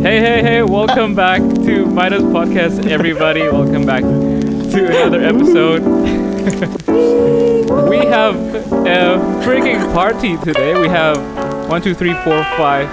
Hey, 0.00 0.18
hey, 0.18 0.40
hey, 0.42 0.62
welcome 0.62 1.14
back 1.14 1.42
to 1.42 1.84
Midas 1.84 2.22
Podcast, 2.22 2.88
everybody. 2.88 3.42
Welcome 3.42 3.84
back 3.84 4.00
to 4.00 4.78
another 4.88 5.20
episode. 5.20 5.82
we 7.86 7.98
have 8.08 8.34
a 8.86 9.20
freaking 9.44 9.92
party 9.92 10.38
today. 10.38 10.72
We 10.80 10.88
have 10.88 11.18
one, 11.68 11.82
two, 11.82 11.92
three, 11.92 12.14
four, 12.24 12.42
five, 12.56 12.88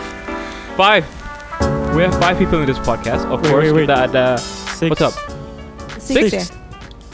five. 0.76 1.08
We 1.96 2.04
have 2.04 2.14
five 2.20 2.38
people 2.38 2.60
in 2.60 2.68
this 2.68 2.80
podcast. 2.80 3.24
Of 3.32 3.42
Wait, 3.42 3.52
course, 3.52 3.64
wait, 3.64 3.72
wait. 3.72 3.88
kita 3.88 4.12
ada. 4.12 4.36
Uh, 4.36 4.38
Six. 4.76 4.90
What's 4.92 5.02
up? 5.08 5.16
Six, 6.04 6.30
Six? 6.30 6.52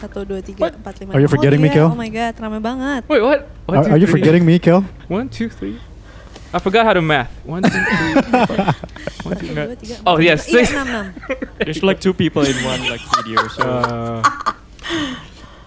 Satu, 0.01 0.25
dua, 0.25 0.41
tiga, 0.41 0.57
What? 0.67 0.73
empat, 0.73 1.05
lima. 1.05 1.13
Are 1.13 1.21
you 1.21 1.29
forgetting 1.29 1.61
oh, 1.61 1.65
me, 1.65 1.69
iya. 1.69 1.77
Kel? 1.77 1.89
Oh 1.93 1.99
my 2.01 2.09
god, 2.09 2.33
rame 2.41 2.59
banget. 2.65 3.01
Wait, 3.05 3.21
what? 3.21 3.39
One, 3.69 3.77
Are, 3.77 3.83
two, 3.85 3.91
are 3.93 3.99
you 4.01 4.09
forgetting 4.09 4.41
me, 4.41 4.57
Kel? 4.57 4.81
One, 5.05 5.29
two, 5.29 5.53
three. 5.53 5.77
I 6.53 6.59
forgot 6.59 6.85
how 6.85 6.93
to 6.93 7.01
math. 7.01 7.31
One, 7.45 7.63
two, 7.63 7.69
three. 7.73 8.13
four. 8.45 8.57
One, 9.25 9.37
two, 9.41 9.47
Satu, 9.49 9.55
no. 9.55 9.65
dua, 9.67 9.75
tiga, 9.75 9.95
Oh, 10.05 10.17
yes, 10.21 10.45
lima. 10.47 10.65
Six. 10.65 10.69
enam, 10.69 10.87
enam. 10.87 11.05
There's 11.57 11.81
like 11.81 11.99
two 11.99 12.13
people 12.13 12.45
in 12.45 12.53
one 12.63 12.81
like 12.87 13.01
video, 13.17 13.41
so 13.49 13.63
Uh, 13.65 14.21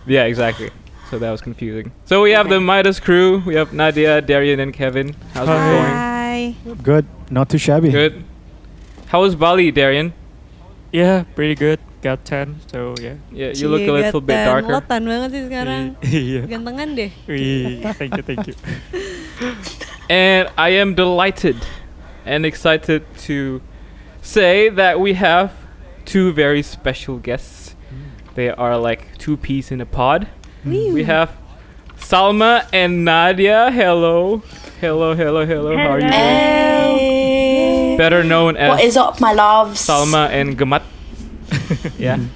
yeah, 0.07 0.25
exactly. 0.31 0.71
So 1.11 1.19
that 1.19 1.31
was 1.31 1.41
confusing. 1.43 1.91
So 2.07 2.23
we 2.23 2.31
have 2.33 2.49
the 2.49 2.59
Midas 2.61 2.99
crew. 2.99 3.43
We 3.47 3.55
have 3.55 3.73
Nadia, 3.73 4.21
Darian, 4.23 4.59
and 4.63 4.75
Kevin. 4.75 5.15
How's 5.35 5.47
it 5.47 5.55
going? 5.55 5.91
Hai. 5.91 6.55
Good. 6.83 7.07
Not 7.31 7.49
too 7.51 7.59
shabby. 7.59 7.91
Good. 7.91 8.23
How 9.11 9.23
was 9.23 9.35
Bali, 9.35 9.71
Darian? 9.71 10.15
yeah, 10.93 11.25
pretty 11.35 11.55
good. 11.55 11.79
Got 12.03 12.23
ten, 12.25 12.63
so 12.71 12.95
yeah. 13.03 13.19
Yeah, 13.35 13.51
you 13.51 13.67
look 13.67 13.83
a 13.83 13.91
little 13.91 14.21
bit 14.23 14.39
darker. 14.47 14.71
Lo 14.71 14.79
tan 14.79 15.03
banget 15.11 15.31
sih 15.35 15.43
sekarang. 15.51 15.99
yeah. 16.07 16.47
Gantengan 16.47 16.95
deh. 16.95 17.11
Wee, 17.27 17.83
thank 17.99 18.15
you, 18.15 18.23
thank 18.23 18.47
you. 18.47 18.55
And 20.09 20.49
I 20.57 20.71
am 20.71 20.95
delighted 20.95 21.57
and 22.25 22.47
excited 22.47 23.05
to 23.19 23.61
say 24.23 24.69
that 24.69 25.01
we 25.01 25.15
have 25.15 25.53
two 26.05 26.33
very 26.33 26.63
special 26.63 27.19
guests. 27.19 27.75
They 28.35 28.51
are 28.51 28.77
like 28.79 29.17
two 29.19 29.37
peas 29.37 29.71
in 29.71 29.81
a 29.81 29.87
pod. 29.87 30.29
We 30.65 31.05
have 31.05 31.37
Salma 31.97 32.69
and 32.73 33.05
Nadia. 33.05 33.71
Hello. 33.71 34.43
Hello, 34.81 35.15
hello, 35.15 35.47
hello. 35.47 35.77
How 35.77 35.91
are 35.93 36.01
you? 36.01 36.07
Hey. 36.07 37.95
Better 37.97 38.23
known 38.23 38.57
as 38.57 38.71
What 38.71 38.85
is 38.85 38.97
up, 38.97 39.21
my 39.21 39.33
loves? 39.33 39.81
Salma 39.81 40.29
and 40.29 40.59
Gamat. 40.59 40.83
yeah. 41.99 42.19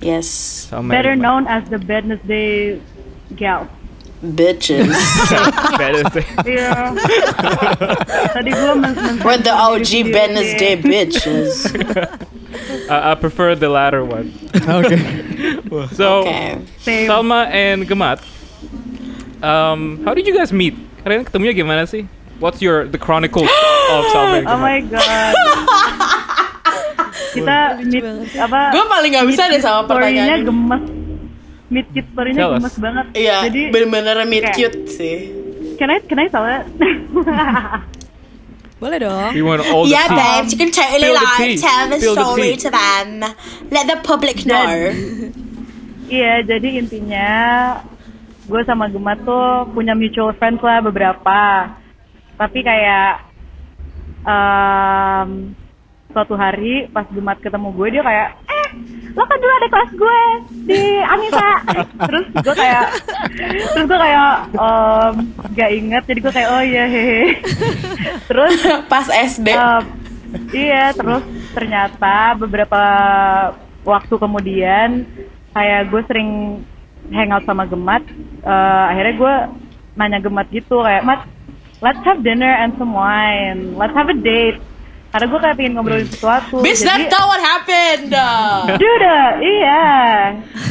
Yes, 0.00 0.68
Salma 0.70 0.90
better 0.90 1.16
known 1.16 1.46
as 1.46 1.66
the 1.70 1.78
Wednesday 1.78 2.78
gal. 3.34 3.70
Bitches. 4.32 4.88
Wednesday. 5.76 6.24
Iya. 6.48 6.96
Tadi 8.32 8.50
gue 8.50 8.74
men 8.74 8.92
men- 8.94 9.20
We're 9.20 9.36
the 9.36 9.52
OG 9.52 9.84
sendiri-sendiri. 9.84 10.14
Wednesday 10.14 10.72
bitches. 10.80 11.52
I, 12.88 13.12
I 13.12 13.14
prefer 13.14 13.52
the 13.54 13.68
latter 13.68 14.00
one. 14.00 14.32
okay. 14.56 15.00
So, 15.92 16.22
Okay. 16.22 16.54
Salma 17.10 17.50
and 17.50 17.82
Gamat, 17.84 18.22
um, 19.42 19.98
how 20.06 20.14
did 20.14 20.22
you 20.24 20.32
guys 20.32 20.52
meet? 20.54 20.78
Kalian 21.02 21.26
ketemunya 21.26 21.50
gimana 21.52 21.82
sih? 21.84 22.06
What's 22.38 22.62
your 22.62 22.86
the 22.86 22.96
chronicles 22.96 23.50
of 23.90 24.02
Salma 24.14 24.38
and 24.38 24.46
Oh 24.46 24.56
my 24.56 24.78
god. 24.86 25.34
Kita 27.34 27.82
meet 27.82 28.06
apa? 28.38 28.70
Gue 28.70 28.84
paling 28.86 29.10
gak 29.12 29.26
bisa 29.26 29.50
deh 29.50 29.58
sama 29.58 29.82
Story-nya 29.84 30.30
pertanyaan. 30.30 30.38
ini. 30.38 30.46
gemes. 30.46 30.84
Meet 31.74 31.86
cute 31.90 32.08
story-nya 32.08 32.44
us. 32.46 32.54
gemes 32.56 32.76
banget. 32.78 33.06
Iya, 33.12 33.36
Jadi 33.44 33.62
bener-bener 33.68 34.16
meet 34.24 34.44
kayak- 34.44 34.56
cute 34.56 34.78
sih. 34.88 35.16
can 35.74 35.90
I 35.90 35.98
can 36.00 36.16
I 36.16 36.26
tell 36.28 36.46
it? 36.46 36.62
Boleh 38.76 38.98
dong. 39.00 39.30
We 39.32 39.40
want 39.40 39.64
all 39.64 39.82
the 39.82 39.90
yeah, 39.90 40.06
tea. 40.06 40.14
babes, 40.14 40.48
you 40.52 40.58
can 40.60 40.70
totally 40.70 41.08
Spill 41.08 41.16
the 41.16 41.24
like 41.24 41.58
tell 41.58 41.82
the 41.88 41.98
Spill 41.98 42.14
the 42.14 42.22
story 42.22 42.50
tea. 42.52 42.60
to 42.60 42.68
them. 42.70 43.08
Let 43.68 43.84
the 43.86 43.98
public 44.00 44.44
know. 44.44 44.62
Iya, 46.04 46.44
jadi 46.44 46.68
intinya 46.76 47.30
gue 48.44 48.60
sama 48.62 48.86
Gemma 48.86 49.16
tuh 49.16 49.72
punya 49.72 49.96
mutual 49.96 50.36
friends 50.36 50.60
lah 50.60 50.84
beberapa. 50.84 51.72
Tapi 52.36 52.60
kayak 52.60 53.24
em, 54.22 55.56
suatu 56.10 56.36
hari 56.36 56.92
pas 56.92 57.08
Gemat 57.08 57.40
ketemu 57.40 57.72
gue 57.72 57.88
dia 57.88 58.02
kayak, 58.04 58.28
lo 59.14 59.22
kan 59.22 59.38
dulu 59.38 59.52
ada 59.54 59.68
kelas 59.70 59.90
gue 59.94 60.20
di 60.66 60.82
Anissa. 61.06 61.50
terus 62.10 62.26
gue 62.34 62.54
kayak, 62.58 62.84
terus 63.70 63.86
gue 63.86 63.98
kayak 63.98 64.30
em, 64.58 65.14
gak 65.54 65.70
inget, 65.70 66.02
jadi 66.10 66.18
gue 66.18 66.32
kayak 66.34 66.50
oh 66.50 66.62
iya 66.66 66.84
hehe. 66.90 67.38
terus 68.26 68.58
Pas 68.90 69.06
SD. 69.06 69.54
Um, 69.54 69.84
iya, 70.50 70.90
terus 70.90 71.22
ternyata 71.54 72.34
beberapa 72.34 72.82
waktu 73.86 74.14
kemudian 74.18 75.06
kayak 75.54 75.94
gue 75.94 76.02
sering 76.10 76.30
hangout 77.14 77.46
sama 77.46 77.70
Gemat. 77.70 78.02
eh, 78.42 78.84
akhirnya 78.90 79.14
gue 79.14 79.34
nanya 79.94 80.18
Gemat 80.18 80.50
gitu 80.50 80.82
kayak, 80.82 81.06
Mat, 81.06 81.22
let's 81.78 82.02
have 82.02 82.24
dinner 82.26 82.50
and 82.50 82.74
some 82.80 82.90
wine. 82.90 83.78
Let's 83.78 83.94
have 83.94 84.10
a 84.10 84.18
date. 84.18 84.58
Karena 85.14 85.30
gue 85.30 85.40
kayak 85.40 85.54
pengen 85.54 85.72
ngobrolin 85.78 86.10
sesuatu. 86.10 86.58
Bitch, 86.58 86.82
Jadi, 86.82 86.90
that's 86.90 87.06
not 87.06 87.24
what 87.24 87.38
happened. 87.38 88.10
Dude, 88.74 89.14
iya. 89.46 89.86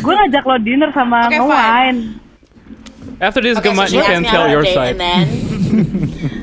Gue 0.03 0.13
ngajak 0.13 0.43
lo 0.43 0.55
dinner 0.59 0.91
sama 0.91 1.31
Okay, 1.31 1.39
nge-wine. 1.39 1.99
After 3.23 3.39
this, 3.39 3.55
Okay, 3.55 3.71
so 3.71 3.71
Gamat, 3.71 3.87
she 3.87 3.95
you 3.95 4.03
can 4.03 4.23
tell 4.27 4.51
your 4.51 4.67
side. 4.67 4.99
then 4.99 5.23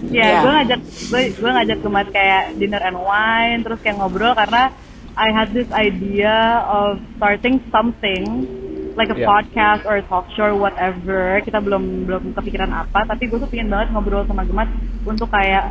Ya, 0.08 0.16
Yeah. 0.32 0.40
gue 0.40 0.52
ngajak 0.56 0.80
gue 0.80 1.22
gue 1.36 1.50
ngajak 1.52 1.78
Gemat 1.78 2.06
kayak 2.08 2.56
dinner 2.56 2.80
and 2.80 2.96
wine, 2.96 3.60
terus 3.60 3.78
kayak 3.78 4.00
ngobrol 4.00 4.32
karena 4.32 4.72
I 5.12 5.28
had 5.28 5.52
this 5.52 5.68
idea 5.70 6.32
of 6.64 7.04
starting 7.14 7.60
something 7.68 8.48
like 8.96 9.06
a 9.06 9.14
Yeah. 9.14 9.28
podcast 9.28 9.84
or 9.84 10.00
a 10.00 10.04
talk 10.04 10.24
show 10.32 10.48
or 10.48 10.56
whatever. 10.56 11.36
Kita 11.44 11.60
belum 11.60 12.08
belum 12.08 12.22
kepikiran 12.32 12.72
apa, 12.72 13.04
tapi 13.04 13.28
gue 13.28 13.36
tuh 13.36 13.46
pengen 13.46 13.68
banget 13.68 13.92
ngobrol 13.92 14.24
sama 14.24 14.42
Gemat 14.42 14.72
untuk 15.04 15.28
kayak 15.28 15.68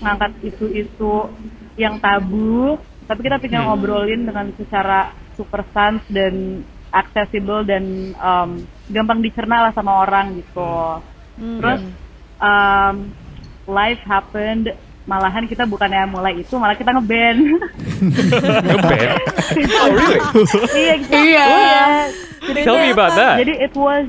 ngangkat 0.00 0.32
isu-isu 0.42 1.28
yang 1.76 2.00
tabu, 2.00 2.76
tapi 3.06 3.20
kita 3.22 3.36
pengen 3.38 3.68
ngobrolin 3.68 4.24
dengan 4.24 4.50
secara 4.56 5.12
super 5.36 5.64
sans 5.72 6.02
dan 6.08 6.64
accessible 6.90 7.62
dan 7.62 8.12
um, 8.18 8.60
gampang 8.90 9.22
dicerna 9.22 9.68
lah 9.68 9.72
sama 9.72 10.02
orang 10.02 10.40
gitu. 10.40 10.98
Terus 11.38 11.80
um, 12.36 12.94
life 13.64 14.02
happened 14.04 14.74
malahan 15.08 15.48
kita 15.48 15.64
bukannya 15.64 16.06
mulai 16.06 16.38
itu 16.38 16.54
malah 16.54 16.76
kita 16.76 16.92
ngeband 16.92 17.40
Ngeband? 18.68 19.16
oh, 19.80 19.88
really? 19.90 20.18
iya 20.76 20.94
kita 21.00 21.16
Iya. 21.18 21.46
iya. 21.48 22.62
Tell 22.62 22.76
me 22.78 22.92
about 22.92 23.16
that. 23.16 23.40
jadi 23.40 23.54
it 23.58 23.74
was 23.74 24.06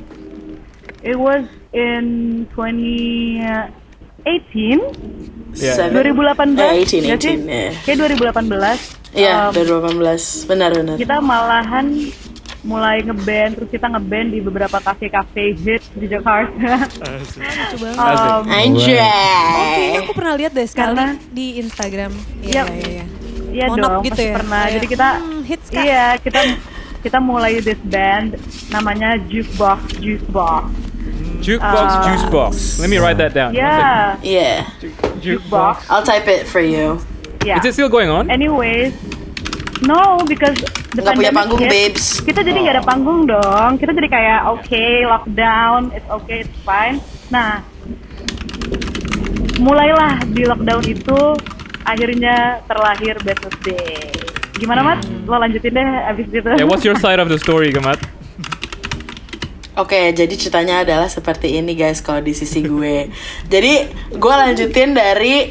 it 1.02 1.18
was 1.18 1.48
in 1.74 2.44
2018 4.24 4.80
Yeah. 5.52 5.76
seven- 5.76 6.00
2018 6.00 6.56
Eh, 6.56 6.80
18, 6.80 7.04
ya 7.04 7.16
sih 7.20 7.36
18, 7.36 7.40
ya. 7.44 7.70
kayak 7.84 7.98
2018 8.00 8.80
Iya, 9.12 9.36
um, 9.44 9.52
2018. 9.52 10.48
Benar, 10.48 10.70
benar. 10.72 10.96
kita 10.96 11.16
malahan 11.20 11.88
mulai 12.62 13.02
ngeband 13.02 13.52
terus 13.58 13.70
kita 13.70 13.90
ngeband 13.90 14.28
di 14.32 14.40
beberapa 14.40 14.78
kafe-kafe 14.78 15.58
hits 15.58 15.92
di 15.92 16.08
Jakarta. 16.08 16.88
Um, 17.92 18.46
Anjay. 18.48 19.02
Oh, 19.02 19.66
kayaknya 19.68 20.00
aku 20.00 20.14
pernah 20.14 20.34
lihat 20.36 20.52
deh 20.54 20.64
sekali 20.64 20.94
Karena- 20.94 21.18
di 21.32 21.46
Instagram. 21.58 22.12
Iya. 22.40 22.64
Iya, 22.64 22.64
iya, 22.70 22.88
iya. 22.88 23.06
Iya 23.52 23.66
dong, 23.68 24.00
gitu 24.06 24.22
ya? 24.22 24.34
pernah. 24.38 24.62
Kayak, 24.64 24.74
Jadi 24.74 24.86
kita 24.88 25.08
hmm, 25.18 25.42
hits. 25.44 25.68
Iya, 25.74 26.06
kita 26.18 26.40
kita 27.02 27.18
mulai 27.20 27.60
this 27.60 27.82
band 27.84 28.38
namanya 28.70 29.20
Jukebox 29.20 30.00
Juicebox. 30.00 30.70
Jukebox, 31.42 31.90
Uh, 31.90 32.02
juice 32.06 32.26
box. 32.30 32.52
Let 32.78 32.90
me 32.90 33.02
write 33.02 33.18
that 33.18 33.34
down. 33.34 33.54
Yeah, 33.54 34.16
Yeah. 34.22 34.70
Jukebox. 35.20 35.90
I'll 35.90 36.06
type 36.06 36.30
it 36.30 36.46
for 36.46 36.62
you. 36.62 37.02
yeah. 37.42 37.58
Is 37.58 37.66
it 37.66 37.74
still 37.74 37.90
going 37.90 38.10
on? 38.10 38.30
Anyways, 38.30 38.94
no, 39.82 40.22
because 40.24 40.54
the 40.94 41.02
Nggak 41.02 41.18
punya 41.18 41.32
pandemic 41.34 41.34
panggung, 41.34 41.62
hit, 41.66 41.72
babes. 41.74 42.06
Kita 42.22 42.40
jadi 42.46 42.58
nggak 42.62 42.76
ada 42.78 42.84
panggung 42.86 43.22
dong. 43.26 43.72
Kita 43.82 43.92
jadi 43.92 44.08
kayak 44.08 44.40
oke 44.46 44.84
lockdown, 45.10 45.90
it's 45.92 46.06
okay, 46.08 46.46
it's 46.46 46.54
fine. 46.62 47.02
Nah, 47.34 47.66
mulailah 49.58 50.22
di 50.30 50.46
lockdown 50.46 50.84
itu 50.86 51.20
akhirnya 51.82 52.62
terlahir 52.66 53.18
Business 53.22 53.56
Day. 53.62 54.10
Gimana 54.54 54.86
mat? 54.86 55.00
Lo 55.26 55.42
lanjutin 55.42 55.74
deh 55.74 55.88
abis 56.06 56.26
gitu. 56.30 56.50
Yeah, 56.54 56.70
what's 56.70 56.86
your 56.86 56.94
side 56.98 57.18
of 57.18 57.30
the 57.30 57.42
story, 57.42 57.74
Gamat? 57.74 57.98
Oke, 59.80 60.12
jadi 60.12 60.34
ceritanya 60.36 60.84
adalah 60.84 61.08
seperti 61.08 61.56
ini 61.56 61.80
guys 61.80 62.04
kalau 62.04 62.20
di 62.20 62.36
sisi 62.36 62.60
gue. 62.60 63.08
jadi 63.54 63.88
gue 64.12 64.34
lanjutin 64.36 64.92
dari 64.92 65.48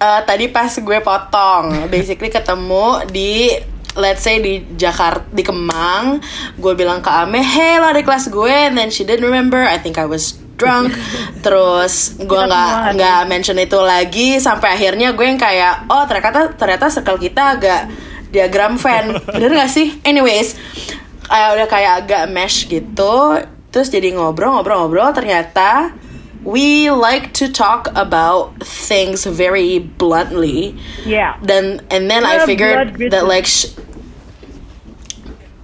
eh, 0.00 0.20
tadi 0.24 0.48
pas 0.48 0.72
gue 0.72 0.98
potong, 1.04 1.84
basically 1.92 2.32
ketemu 2.32 3.04
di 3.12 3.52
let's 3.98 4.24
say 4.24 4.40
di 4.40 4.64
Jakarta 4.78 5.28
di 5.28 5.44
Kemang, 5.44 6.22
gue 6.56 6.72
bilang 6.72 7.04
ke 7.04 7.10
Ame, 7.12 7.44
hey 7.44 7.76
lo 7.76 7.92
ada 7.92 8.00
kelas 8.00 8.32
gue, 8.32 8.72
and 8.72 8.78
then 8.78 8.88
she 8.88 9.04
didn't 9.04 9.26
remember. 9.26 9.60
I 9.60 9.76
think 9.76 10.00
I 10.00 10.08
was 10.08 10.38
drunk. 10.56 10.96
Terus 11.44 12.16
gue 12.16 12.42
nggak 12.48 12.96
nggak 12.96 13.20
mention 13.28 13.60
itu 13.60 13.76
lagi. 13.84 14.40
Sampai 14.40 14.80
akhirnya 14.80 15.12
gue 15.12 15.26
yang 15.28 15.36
kayak 15.36 15.92
oh 15.92 16.08
ternyata 16.08 16.56
ternyata 16.56 16.88
circle 16.88 17.20
kita 17.20 17.60
agak 17.60 17.92
diagram 18.32 18.80
fan. 18.80 19.12
Bener 19.34 19.52
gak 19.52 19.72
sih? 19.72 20.00
Anyways 20.08 20.56
kayak 21.28 21.50
udah 21.60 21.68
kayak 21.68 21.92
agak 22.04 22.24
mesh 22.32 22.64
gitu 22.72 23.36
terus 23.70 23.92
jadi 23.92 24.16
ngobrol-ngobrol-ngobrol 24.16 25.12
ternyata 25.12 25.92
we 26.44 26.90
like 26.90 27.32
to 27.34 27.50
talk 27.52 27.88
about 27.94 28.56
things 28.62 29.26
very 29.26 29.78
bluntly. 29.78 30.76
Yeah. 31.04 31.36
then 31.42 31.84
and 31.90 32.10
then 32.10 32.22
Yeah, 32.22 32.42
I 32.42 32.46
figured 32.46 32.96
that 33.10 33.26
like 33.26 33.46
sh- 33.46 33.74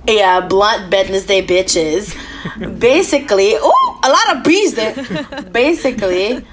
yeah 0.06 0.40
blunt 0.44 0.90
business 0.90 1.26
Wednesday 1.26 1.40
bitches. 1.40 2.12
Basically 2.78 3.56
oh 3.56 4.00
a 4.04 4.10
lot 4.10 4.36
of 4.36 4.44
bees 4.44 4.74
there. 4.74 4.92
Basically 5.50 6.44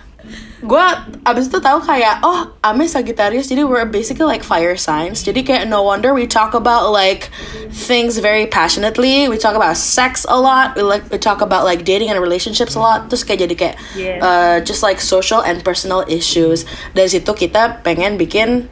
gue 0.61 0.85
abis 1.25 1.49
itu 1.49 1.57
tahu 1.57 1.81
kayak 1.81 2.21
oh 2.21 2.53
Ame 2.61 2.85
Sagittarius 2.85 3.49
jadi 3.49 3.65
we're 3.65 3.89
basically 3.89 4.29
like 4.29 4.45
fire 4.45 4.77
signs. 4.77 5.25
Jadi 5.25 5.41
kayak 5.41 5.65
no 5.65 5.81
wonder 5.81 6.13
we 6.13 6.29
talk 6.29 6.53
about 6.53 6.93
like 6.93 7.33
things 7.73 8.21
very 8.21 8.45
passionately. 8.45 9.25
We 9.25 9.41
talk 9.41 9.57
about 9.57 9.75
sex 9.75 10.21
a 10.29 10.37
lot. 10.37 10.77
We 10.77 10.85
like 10.85 11.09
we 11.09 11.17
talk 11.17 11.41
about 11.41 11.65
like 11.65 11.81
dating 11.81 12.13
and 12.13 12.21
relationships 12.21 12.77
a 12.77 12.81
lot. 12.81 13.09
Terus 13.09 13.25
kayak 13.25 13.49
jadi 13.49 13.55
kayak 13.57 13.75
Yes. 13.97 14.19
uh, 14.21 14.57
just 14.61 14.85
like 14.85 15.01
social 15.01 15.41
and 15.41 15.65
personal 15.65 16.05
issues. 16.05 16.69
Dari 16.93 17.09
situ 17.09 17.33
kita 17.33 17.81
pengen 17.81 18.21
bikin 18.21 18.69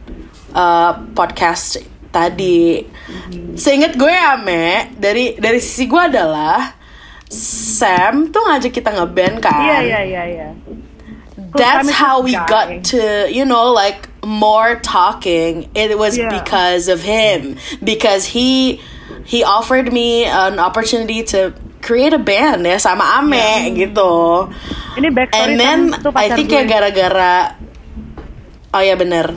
uh, 0.53 0.93
podcast 1.17 1.81
tadi. 2.13 2.85
Seinget 3.57 3.97
gue 3.97 4.13
Ame 4.13 4.93
dari 4.93 5.33
dari 5.41 5.57
sisi 5.57 5.89
gue 5.89 6.01
adalah 6.01 6.77
Sam 7.29 8.33
tuh 8.33 8.41
ngajak 8.41 8.73
kita 8.73 8.89
ngeband 8.89 9.37
kan? 9.41 9.61
Iya 9.61 9.77
iya 9.85 9.99
iya 10.01 10.23
iya. 10.25 10.49
That's 11.55 11.89
how 11.89 12.21
we 12.21 12.33
guy. 12.33 12.45
got 12.47 12.67
to 12.93 13.27
you 13.31 13.45
know 13.45 13.71
like 13.71 14.09
more 14.25 14.75
talking. 14.79 15.69
It 15.73 15.97
was 15.97 16.17
Yeah. 16.17 16.29
because 16.29 16.87
of 16.87 17.01
him. 17.01 17.57
Because 17.81 18.25
he 18.25 18.81
he 19.25 19.43
offered 19.43 19.91
me 19.91 20.25
an 20.25 20.59
opportunity 20.59 21.23
to 21.33 21.53
create 21.81 22.11
a 22.13 22.19
band. 22.21 22.67
Ya 22.67 22.77
sama 22.77 23.17
Ame 23.23 23.71
gitu. 23.77 24.47
Ini 24.99 25.07
backstory 25.15 25.39
and 25.39 25.51
then 25.55 25.79
I 26.15 26.29
think 26.35 26.51
gue. 26.51 26.59
ya 26.59 26.63
gara-gara 26.67 27.55
oh 28.75 28.81
ya 28.83 28.99
bener. 28.99 29.33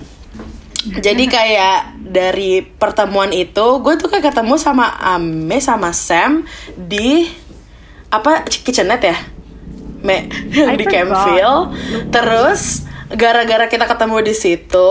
Jadi 0.82 1.30
kayak 1.30 1.94
dari 2.10 2.58
pertemuan 2.66 3.30
itu 3.30 3.66
gue 3.80 3.94
tuh 3.96 4.10
kayak 4.10 4.34
ketemu 4.34 4.58
sama 4.58 4.98
Ame 4.98 5.62
sama 5.62 5.94
Sam 5.94 6.42
di 6.74 7.30
apa 8.10 8.42
kitchenette 8.44 9.06
ya 9.08 9.16
Me, 10.02 10.26
I 10.70 10.74
di. 10.74 10.84
Campville. 10.84 11.70
Terus 12.08 12.84
gara-gara 13.08 13.66
kita 13.66 13.86
ketemu 13.86 14.16
di 14.22 14.34
situ 14.34 14.90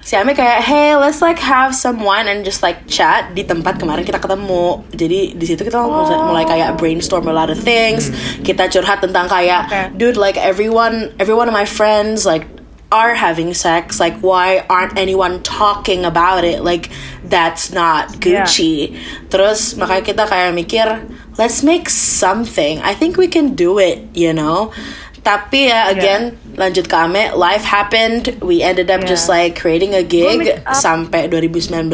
si 0.00 0.20
Ame 0.20 0.36
kayak 0.36 0.60
hey 0.60 0.92
let's 0.96 1.24
like 1.24 1.40
have 1.40 1.72
some 1.72 2.04
wine 2.04 2.28
and 2.28 2.44
just 2.44 2.60
like 2.60 2.84
chat 2.84 3.32
di 3.32 3.40
tempat 3.40 3.80
kemarin 3.80 4.04
kita 4.04 4.20
ketemu. 4.20 4.84
Jadi 4.92 5.32
di 5.32 5.46
situ 5.46 5.64
kita 5.64 5.80
mulai- 5.80 6.20
mulai 6.20 6.44
kayak 6.44 6.76
brainstorm 6.76 7.24
a 7.24 7.32
lot 7.32 7.48
of 7.48 7.56
things. 7.56 8.12
Kita 8.44 8.68
curhat 8.68 9.00
tentang 9.00 9.26
kayak 9.26 9.64
Okay. 9.64 9.84
dude 9.96 10.20
like 10.20 10.36
everyone 10.36 11.08
every 11.16 11.32
one 11.32 11.48
of 11.48 11.56
my 11.56 11.64
friends 11.64 12.28
like 12.28 12.44
are 12.92 13.16
having 13.16 13.56
sex. 13.56 13.96
Like 13.96 14.20
why 14.20 14.68
aren't 14.68 15.00
anyone 15.00 15.40
talking 15.40 16.04
about 16.04 16.44
it? 16.44 16.60
Like 16.60 16.92
that's 17.24 17.72
not 17.72 18.12
Yeah. 18.20 18.44
Gucci. 18.44 18.92
Terus 19.32 19.72
makanya 19.74 20.04
kita 20.04 20.22
kayak 20.28 20.52
mikir 20.52 20.86
let's 21.36 21.62
make 21.62 21.90
something 21.90 22.78
I 22.80 22.94
think 22.94 23.16
we 23.16 23.26
can 23.26 23.54
do 23.54 23.78
it 23.78 24.02
you 24.14 24.32
know 24.32 24.70
tapi 25.24 25.72
ya 25.72 25.88
again 25.88 26.36
lanjut 26.54 26.84
ke 26.84 26.96
Ame 26.96 27.32
life 27.32 27.64
happened 27.64 28.36
we 28.44 28.60
ended 28.60 28.92
up 28.92 29.02
Yeah. 29.02 29.10
just 29.16 29.26
like 29.26 29.56
creating 29.56 29.96
a 29.96 30.04
gig 30.04 30.60
up. 30.62 30.76
sampai 30.76 31.26
2019 31.32 31.88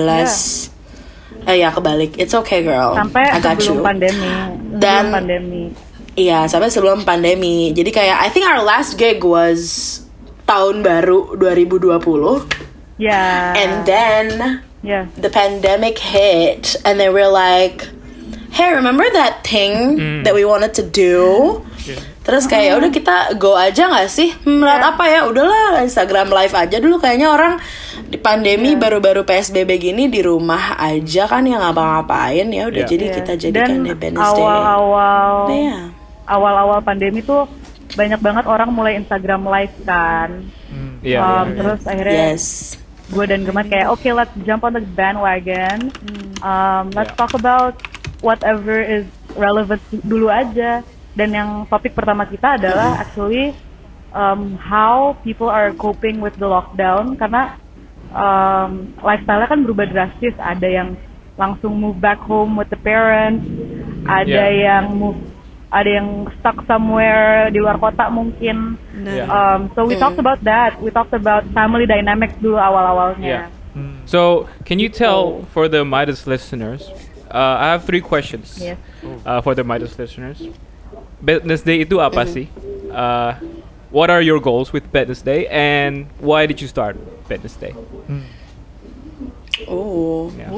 Eh 1.48 1.56
ya 1.64 1.72
kebalik 1.72 2.18
it's 2.20 2.36
okay 2.36 2.60
girl 2.60 2.92
sampai 2.92 3.24
I 3.24 3.38
got 3.40 3.56
sebelum 3.62 3.80
you 3.80 3.86
pandemi. 3.86 4.28
Dan- 4.76 5.08
sebelum 5.08 5.16
pandemi. 5.16 5.64
Iya, 6.18 6.50
sampai 6.50 6.68
sebelum 6.68 7.06
pandemi. 7.06 7.70
Jadi 7.72 7.90
kayak 7.94 8.18
I 8.20 8.28
think 8.28 8.44
our 8.44 8.60
last 8.60 8.98
gig 9.00 9.22
was 9.22 10.02
tahun 10.44 10.82
baru 10.82 11.38
2020. 11.38 13.00
Ya. 13.00 13.54
And 13.56 13.86
then 13.88 14.26
ya. 14.84 15.06
the 15.16 15.30
pandemic 15.32 15.96
hit 15.96 16.76
and 16.84 16.98
then 17.00 17.14
we're 17.16 17.30
like, 17.30 17.88
"Hey, 18.50 18.74
remember 18.74 19.06
that 19.10 19.42
thing 19.42 19.96
that 20.22 20.34
we 20.34 20.42
wanted 20.42 20.74
to 20.74 20.84
do?" 20.84 21.18
Terus 22.20 22.44
kayak 22.44 22.66
"Ya 22.66 22.74
udah 22.76 22.90
kita 22.90 23.16
go 23.40 23.56
aja 23.56 23.88
nggak 23.88 24.06
sih? 24.06 24.30
Hmm, 24.44 24.60
lihat 24.60 24.84
apa 24.84 25.04
ya? 25.08 25.26
Udahlah 25.26 25.80
Instagram 25.82 26.28
live 26.28 26.54
aja 26.54 26.76
dulu 26.78 27.00
kayaknya 27.00 27.32
orang 27.32 27.58
di 28.06 28.18
pandemi 28.18 28.74
baru-baru 28.74 29.22
PSBB 29.22 29.70
gini 29.80 30.06
di 30.06 30.20
rumah 30.20 30.76
aja 30.76 31.26
kan 31.26 31.42
yang 31.42 31.62
ngapa-ngapain 31.62 32.46
ya 32.46 32.66
udah 32.66 32.82
Yeah. 32.82 32.90
jadi 32.90 33.04
Ya. 33.06 33.14
kita 33.16 33.32
jadikan 33.38 33.78
Dan 33.86 34.14
awal-awal 34.14 35.32
Iya. 35.48 35.78
awal-awal 36.26 36.78
pandemi 36.82 37.22
tuh 37.22 37.46
banyak 37.90 38.18
banget 38.18 38.44
orang 38.46 38.70
mulai 38.70 38.94
Instagram 38.94 39.46
live 39.46 39.74
kan. 39.82 40.46
Iya. 41.02 41.18
Um, 41.18 41.46
iya. 41.50 41.56
Terus 41.56 41.80
akhirnya 41.86 42.14
Yes. 42.30 42.44
gue 43.10 43.24
dan 43.26 43.42
Gemat 43.42 43.66
kayak 43.66 43.88
oke 43.90 44.06
let's 44.06 44.34
jump 44.44 44.62
on 44.62 44.74
the 44.74 44.84
bandwagon. 44.84 45.90
Um, 46.40 46.90
let's 46.94 47.10
Yeah. 47.10 47.18
talk 47.18 47.34
about 47.34 47.74
whatever 48.20 48.80
is 48.80 49.04
relevant 49.34 49.80
dulu 50.04 50.28
aja. 50.28 50.80
Dan 51.10 51.34
yang 51.34 51.50
topik 51.66 51.92
pertama 51.92 52.24
kita 52.24 52.54
adalah 52.56 53.02
actually 53.02 53.52
um, 54.14 54.54
how 54.56 55.18
people 55.26 55.50
are 55.50 55.74
coping 55.74 56.22
with 56.22 56.36
the 56.38 56.46
lockdown 56.46 57.18
karena 57.18 57.58
um, 58.14 58.94
lifestyle-nya 59.02 59.48
kan 59.50 59.60
berubah 59.66 59.90
drastis. 59.90 60.34
Ada 60.38 60.68
yang 60.70 60.88
langsung 61.34 61.74
move 61.74 61.98
back 61.98 62.20
home 62.22 62.54
with 62.54 62.68
the 62.68 62.78
parents, 62.78 63.42
ada 64.06 64.28
Yeah. 64.28 64.48
yang 64.52 64.84
move, 64.92 65.18
ada 65.72 65.88
yang 65.88 66.28
stuck 66.38 66.60
somewhere 66.68 67.48
di 67.48 67.58
luar 67.58 67.80
kota 67.80 68.06
mungkin. 68.12 68.76
Yeah. 69.02 69.26
Um, 69.26 69.72
so 69.72 69.88
we 69.88 69.96
Mm. 69.96 70.02
talked 70.04 70.20
about 70.20 70.42
that. 70.44 70.78
We 70.78 70.92
talked 70.92 71.16
about 71.16 71.48
family 71.50 71.88
dynamics 71.88 72.36
dulu 72.38 72.60
awal-awalnya. 72.60 73.50
Yeah. 73.50 73.58
So, 74.04 74.50
can 74.66 74.82
you 74.82 74.90
tell 74.90 75.46
for 75.54 75.70
the 75.70 75.86
Midas 75.86 76.26
listeners? 76.26 76.90
Uh, 77.30 77.56
I 77.62 77.66
have 77.72 77.84
three 77.86 78.00
questions 78.02 78.58
Yes. 78.58 78.76
uh, 79.24 79.40
for 79.40 79.54
the 79.54 79.62
Midas 79.62 79.94
listeners. 79.98 80.42
Wednesday 81.22 81.86
itu 81.86 82.02
apa 82.02 82.26
sih? 82.26 82.50
Uh, 82.90 83.38
what 83.94 84.10
are 84.10 84.18
your 84.20 84.40
goals 84.42 84.72
with 84.74 84.82
Business 84.90 85.22
Day 85.22 85.46
and 85.46 86.10
why 86.18 86.46
did 86.50 86.58
you 86.58 86.66
start 86.66 86.98
Wednesday? 87.30 87.70
Oh. 89.68 90.30
Yeah. 90.32 90.48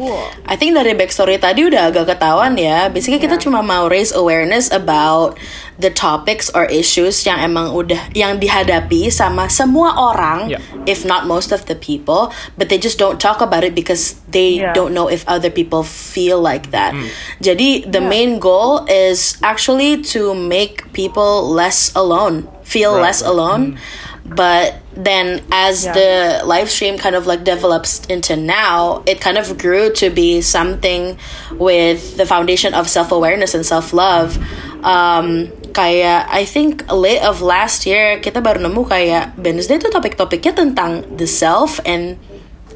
I 0.47 0.55
think 0.55 0.77
dari 0.77 0.93
backstory 0.93 1.41
tadi 1.41 1.65
udah 1.67 1.91
agak 1.91 2.15
ketahuan 2.15 2.55
ya. 2.55 2.91
Basically 2.93 3.19
kita 3.19 3.41
cuma 3.41 3.65
mau 3.65 3.89
raise 3.89 4.13
awareness 4.13 4.69
about 4.71 5.39
the 5.81 5.89
topics 5.91 6.53
or 6.53 6.69
issues 6.69 7.25
yang 7.25 7.41
emang 7.41 7.73
udah 7.73 7.99
yang 8.13 8.37
dihadapi 8.39 9.09
sama 9.09 9.49
semua 9.49 9.97
orang, 9.97 10.53
Yeah. 10.53 10.61
if 10.87 11.03
not 11.03 11.25
most 11.27 11.51
of 11.51 11.67
the 11.67 11.75
people, 11.75 12.31
but 12.61 12.69
they 12.69 12.79
just 12.79 13.01
don't 13.01 13.19
talk 13.19 13.41
about 13.41 13.65
it 13.65 13.73
because 13.75 14.21
they 14.31 14.61
Yeah. 14.61 14.77
don't 14.77 14.93
know 14.93 15.09
if 15.09 15.25
other 15.27 15.51
people 15.51 15.83
feel 15.83 16.39
like 16.39 16.71
that. 16.71 16.93
Jadi 17.41 17.89
the 17.89 18.05
main 18.05 18.37
goal 18.39 18.85
is 18.87 19.41
actually 19.43 19.99
to 20.15 20.37
make 20.37 20.87
people 20.93 21.43
less 21.43 21.91
alone, 21.97 22.47
feel 22.63 22.95
Right, 22.95 23.11
less 23.11 23.21
alone. 23.25 23.81
But 24.23 24.79
then 24.95 25.43
as 25.51 25.85
Yeah. 25.85 25.93
the 25.93 26.13
live 26.47 26.71
stream 26.71 26.97
kind 26.97 27.19
of 27.19 27.27
like 27.27 27.45
develops 27.45 28.07
into 28.07 28.37
now, 28.37 29.03
it 29.05 29.21
kind 29.21 29.37
of 29.37 29.59
grew 29.59 29.91
to 29.99 30.11
be 30.11 30.41
something 30.41 31.19
with 31.59 32.17
the 32.17 32.25
foundation 32.25 32.73
of 32.73 32.89
self 32.89 33.11
awareness 33.13 33.53
and 33.53 33.67
self 33.67 33.93
love. 33.93 34.39
Um, 34.83 35.51
kayak 35.73 36.29
I 36.29 36.45
think 36.45 36.85
late 36.93 37.25
of 37.25 37.41
last 37.41 37.89
year 37.89 38.21
kita 38.21 38.45
baru 38.45 38.61
nemu 38.61 38.85
kayak 38.87 39.35
Wednesday 39.41 39.81
itu 39.81 39.89
topik-topiknya 39.89 40.53
tentang 40.53 41.03
the 41.17 41.27
self 41.27 41.81
and 41.89 42.21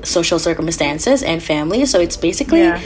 social 0.07 0.39
circumstances 0.39 1.21
and 1.23 1.43
family. 1.43 1.85
So 1.85 1.99
it's 1.99 2.17
basically 2.17 2.63
Yeah, 2.63 2.81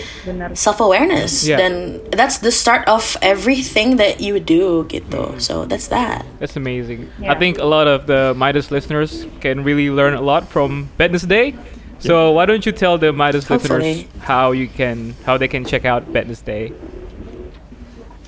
self 0.57 0.81
awareness. 0.81 1.45
Yeah. 1.47 1.61
Then 1.61 2.00
that's 2.11 2.41
the 2.41 2.50
start 2.50 2.89
of 2.89 3.17
everything 3.21 4.00
that 4.00 4.19
you 4.25 4.41
do 4.41 4.89
gitu. 4.89 5.37
So 5.39 5.69
that's 5.69 5.93
that. 5.93 6.25
That's 6.41 6.57
amazing. 6.57 7.12
I 7.23 7.37
think 7.37 7.61
a 7.61 7.69
lot 7.69 7.87
of 7.87 8.09
the 8.09 8.33
Midas 8.35 8.73
listeners 8.73 9.29
can 9.45 9.62
really 9.62 9.93
learn 9.93 10.17
a 10.17 10.25
lot 10.25 10.49
from 10.49 10.89
Wednesday. 10.99 11.53
So 12.00 12.33
why 12.33 12.49
don't 12.49 12.65
you 12.65 12.73
tell 12.73 12.97
the 12.97 13.12
Midas 13.12 13.45
Hopefully. 13.45 14.09
listeners 14.09 14.25
how 14.25 14.57
you 14.57 14.73
can 14.73 15.12
how 15.29 15.37
they 15.37 15.53
can 15.53 15.69
check 15.69 15.85
out 15.85 16.09
Wednesday? 16.09 16.73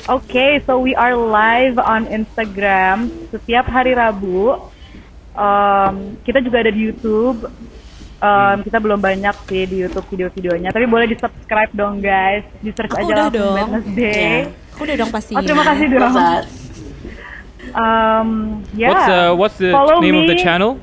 Okay, 0.08 0.60
so 0.66 0.82
we 0.82 0.98
are 0.98 1.14
live 1.14 1.78
on 1.78 2.10
Instagram 2.10 3.08
setiap 3.30 3.70
hari 3.70 3.94
Rabu. 3.94 4.58
Um, 5.32 6.18
kita 6.26 6.42
juga 6.42 6.66
ada 6.66 6.74
di 6.74 6.90
YouTube. 6.90 7.46
Um, 8.22 8.62
kita 8.62 8.78
belum 8.78 9.02
banyak 9.02 9.34
sih 9.50 9.66
di 9.66 9.82
YouTube 9.82 10.06
video-videonya, 10.14 10.70
tapi 10.70 10.86
boleh 10.86 11.10
di 11.10 11.18
subscribe 11.18 11.74
dong 11.74 11.98
guys. 11.98 12.46
Di 12.62 12.70
search 12.70 12.94
Aku 12.94 13.02
aja 13.02 13.10
udah 13.10 13.28
dong. 13.34 13.56
Wednesday. 13.82 14.46
Yeah. 14.46 14.72
Aku 14.78 14.80
udah 14.86 14.96
dong 15.02 15.10
pasti. 15.10 15.32
Oh 15.34 15.42
terima 15.42 15.66
kasih 15.66 15.86
dong. 15.90 16.02
Love 16.06 16.14
that. 16.22 16.44
Um, 17.74 18.28
yeah. 18.78 18.90
What's 18.94 19.08
uh 19.10 19.30
what's 19.34 19.56
the 19.58 19.74
Follow 19.74 19.98
name 19.98 20.22
of 20.22 20.30
the 20.30 20.38
me. 20.38 20.42
channel? 20.42 20.78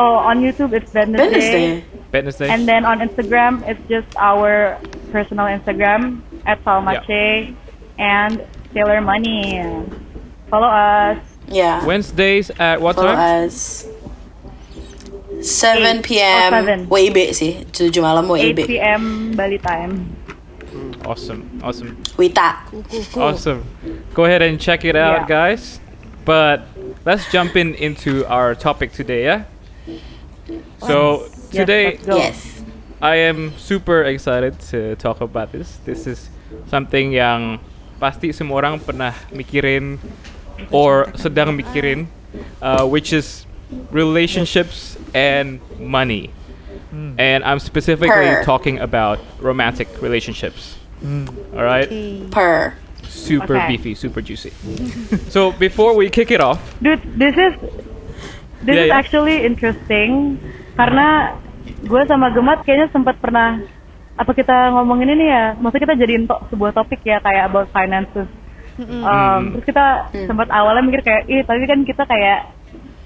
Oh, 0.00 0.16
on 0.16 0.40
YouTube 0.40 0.72
it's 0.72 0.88
Wednesday. 0.96 1.20
Wednesday. 1.20 1.66
Wednesday. 2.08 2.48
And 2.48 2.64
then 2.64 2.88
on 2.88 3.04
Instagram, 3.04 3.60
it's 3.68 3.80
just 3.84 4.08
our 4.16 4.80
personal 5.12 5.44
Instagram 5.44 6.24
at 6.48 6.56
Salmache 6.64 7.52
and 8.00 8.40
Taylor 8.72 9.04
Money. 9.04 9.60
Follow 10.48 10.72
us. 10.72 11.20
Yeah. 11.52 11.84
Wednesdays 11.84 12.48
at 12.56 12.80
what 12.80 12.96
Follow 12.96 13.12
time? 13.12 13.44
us. 13.44 13.84
7 15.42 15.82
Eight. 15.82 16.02
p.m. 16.06 16.54
Oh. 16.54 16.94
WIB 16.94 17.34
sih, 17.34 17.66
7 17.74 17.90
malam 18.00 18.30
8 18.30 18.54
WIB. 18.54 18.58
p.m. 18.66 19.34
Bali 19.34 19.58
time. 19.58 20.14
Awesome. 21.04 21.60
Awesome. 21.62 21.98
Wita. 22.16 22.62
Cool, 22.70 22.82
cool, 22.86 23.04
cool. 23.12 23.22
Awesome. 23.22 23.60
Go 24.14 24.24
ahead 24.24 24.40
and 24.40 24.56
check 24.56 24.86
it 24.86 24.94
out, 24.94 25.26
Yeah. 25.26 25.50
guys. 25.50 25.82
But 26.24 26.62
let's 27.04 27.26
jump 27.34 27.58
in 27.58 27.74
into 27.74 28.22
our 28.30 28.54
topic 28.54 28.94
today, 28.94 29.26
yeah? 29.26 29.50
So 30.86 31.26
Yes, 31.26 31.50
today. 31.50 31.98
Yes. 32.06 32.62
I 33.02 33.16
am 33.26 33.50
super 33.58 34.06
excited 34.06 34.62
to 34.70 34.94
talk 34.94 35.18
about 35.20 35.50
this. 35.50 35.82
This 35.82 36.06
is 36.06 36.30
something 36.70 37.10
yang 37.10 37.58
pasti 37.98 38.30
semua 38.30 38.62
orang 38.62 38.78
pernah 38.78 39.10
mikirin 39.34 39.98
or 40.70 41.10
sedang 41.18 41.58
mikirin, 41.58 42.06
uh, 42.62 42.86
which 42.86 43.10
is 43.10 43.42
relationships 43.90 44.94
and 45.14 45.60
money. 45.78 46.30
And 46.92 47.40
I'm 47.42 47.58
specifically 47.58 48.08
Per. 48.36 48.44
talking 48.44 48.76
about 48.78 49.16
romantic 49.40 49.88
relationships. 50.00 50.76
All 51.56 51.64
right. 51.64 51.88
Per. 52.30 52.74
super 53.02 53.56
Okay. 53.56 53.76
beefy, 53.76 53.92
super 53.94 54.20
juicy. 54.20 54.48
so 55.28 55.52
before 55.52 55.92
we 55.92 56.08
kick 56.08 56.30
it 56.30 56.40
off, 56.40 56.60
Dude, 56.80 57.00
this 57.12 57.36
is 57.36 57.52
this 58.62 58.72
Yeah, 58.72 58.84
is 58.84 58.88
yeah. 58.88 58.96
actually 58.96 59.44
interesting 59.44 60.40
karena 60.74 61.36
gue 61.82 62.02
sama 62.08 62.32
Gemat 62.32 62.64
kayaknya 62.64 62.88
sempat 62.88 63.20
pernah 63.20 63.60
apa 64.14 64.32
kita 64.32 64.72
ngomongin 64.72 65.12
ini 65.12 65.28
ya, 65.28 65.52
maksudnya 65.56 65.92
kita 65.92 65.96
jadiin 65.98 66.24
to- 66.24 66.40
sebuah 66.48 66.72
topik 66.72 67.04
ya 67.04 67.20
kayak 67.20 67.52
about 67.52 67.68
finances. 67.68 68.28
Um, 68.80 68.88
Hmm. 68.88 69.52
Terus 69.52 69.64
kita 69.68 69.86
sempat 70.24 70.48
awalnya 70.48 70.80
mikir 70.82 71.04
kayak, 71.04 71.28
ih 71.28 71.44
tapi 71.44 71.68
kan 71.68 71.84
kita 71.84 72.08
kayak 72.08 72.48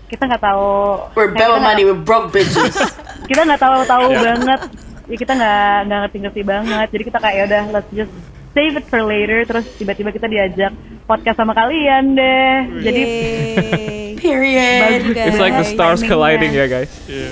kita 0.06 0.22
nggak 0.26 0.42
tahu. 0.42 0.66
We're 1.14 1.34
bad 1.34 1.60
money, 1.60 1.82
we're 1.84 1.98
broke 1.98 2.30
bitches. 2.30 2.74
kita 3.30 3.42
nggak 3.42 3.60
tahu 3.60 3.82
tahu 3.84 4.06
banget 4.14 4.60
ya 5.06 5.16
kita 5.16 5.32
nggak 5.38 5.70
nggak 5.86 5.98
ngerti 6.02 6.18
ngerti 6.18 6.42
banget 6.42 6.86
jadi 6.90 7.02
kita 7.06 7.18
kayak 7.22 7.34
"Ya 7.38 7.44
udah 7.46 7.62
let's 7.78 7.90
just 7.94 8.10
save 8.50 8.74
it 8.74 8.86
for 8.90 9.02
later 9.06 9.46
terus 9.46 9.66
tiba-tiba 9.78 10.10
kita 10.10 10.26
diajak 10.26 10.72
podcast 11.06 11.38
sama 11.38 11.54
kalian 11.54 12.18
deh 12.18 12.54
jadi 12.82 13.02
Yay. 13.06 14.02
Period. 14.26 15.14
Bagus, 15.14 15.26
it's 15.30 15.38
like 15.38 15.54
the 15.54 15.68
stars 15.68 16.02
colliding, 16.02 16.50
yeah, 16.50 16.66
guys. 16.66 16.90
iya 17.06 17.30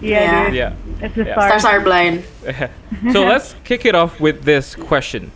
Yeah. 0.00 0.28
dude. 0.48 0.56
Yeah. 0.56 0.72
it's 1.00 1.14
the 1.16 1.24
Yeah. 1.24 1.36
stars. 1.36 1.60
Stars 1.60 1.64
are 1.64 1.80
blind. 1.80 2.24
so 3.14 3.24
let's 3.24 3.54
kick 3.64 3.88
it 3.88 3.94
off 3.96 4.20
with 4.20 4.44
this 4.44 4.76
question. 4.76 5.32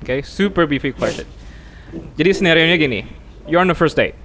Okay, 0.00 0.22
super 0.24 0.64
beefy 0.64 0.92
question. 0.96 1.26
Jadi 2.16 2.30
scenario 2.32 2.64
nya 2.64 2.80
gini, 2.80 3.04
you're 3.44 3.60
on 3.60 3.68
the 3.68 3.76
first 3.76 3.98
date. 4.00 4.16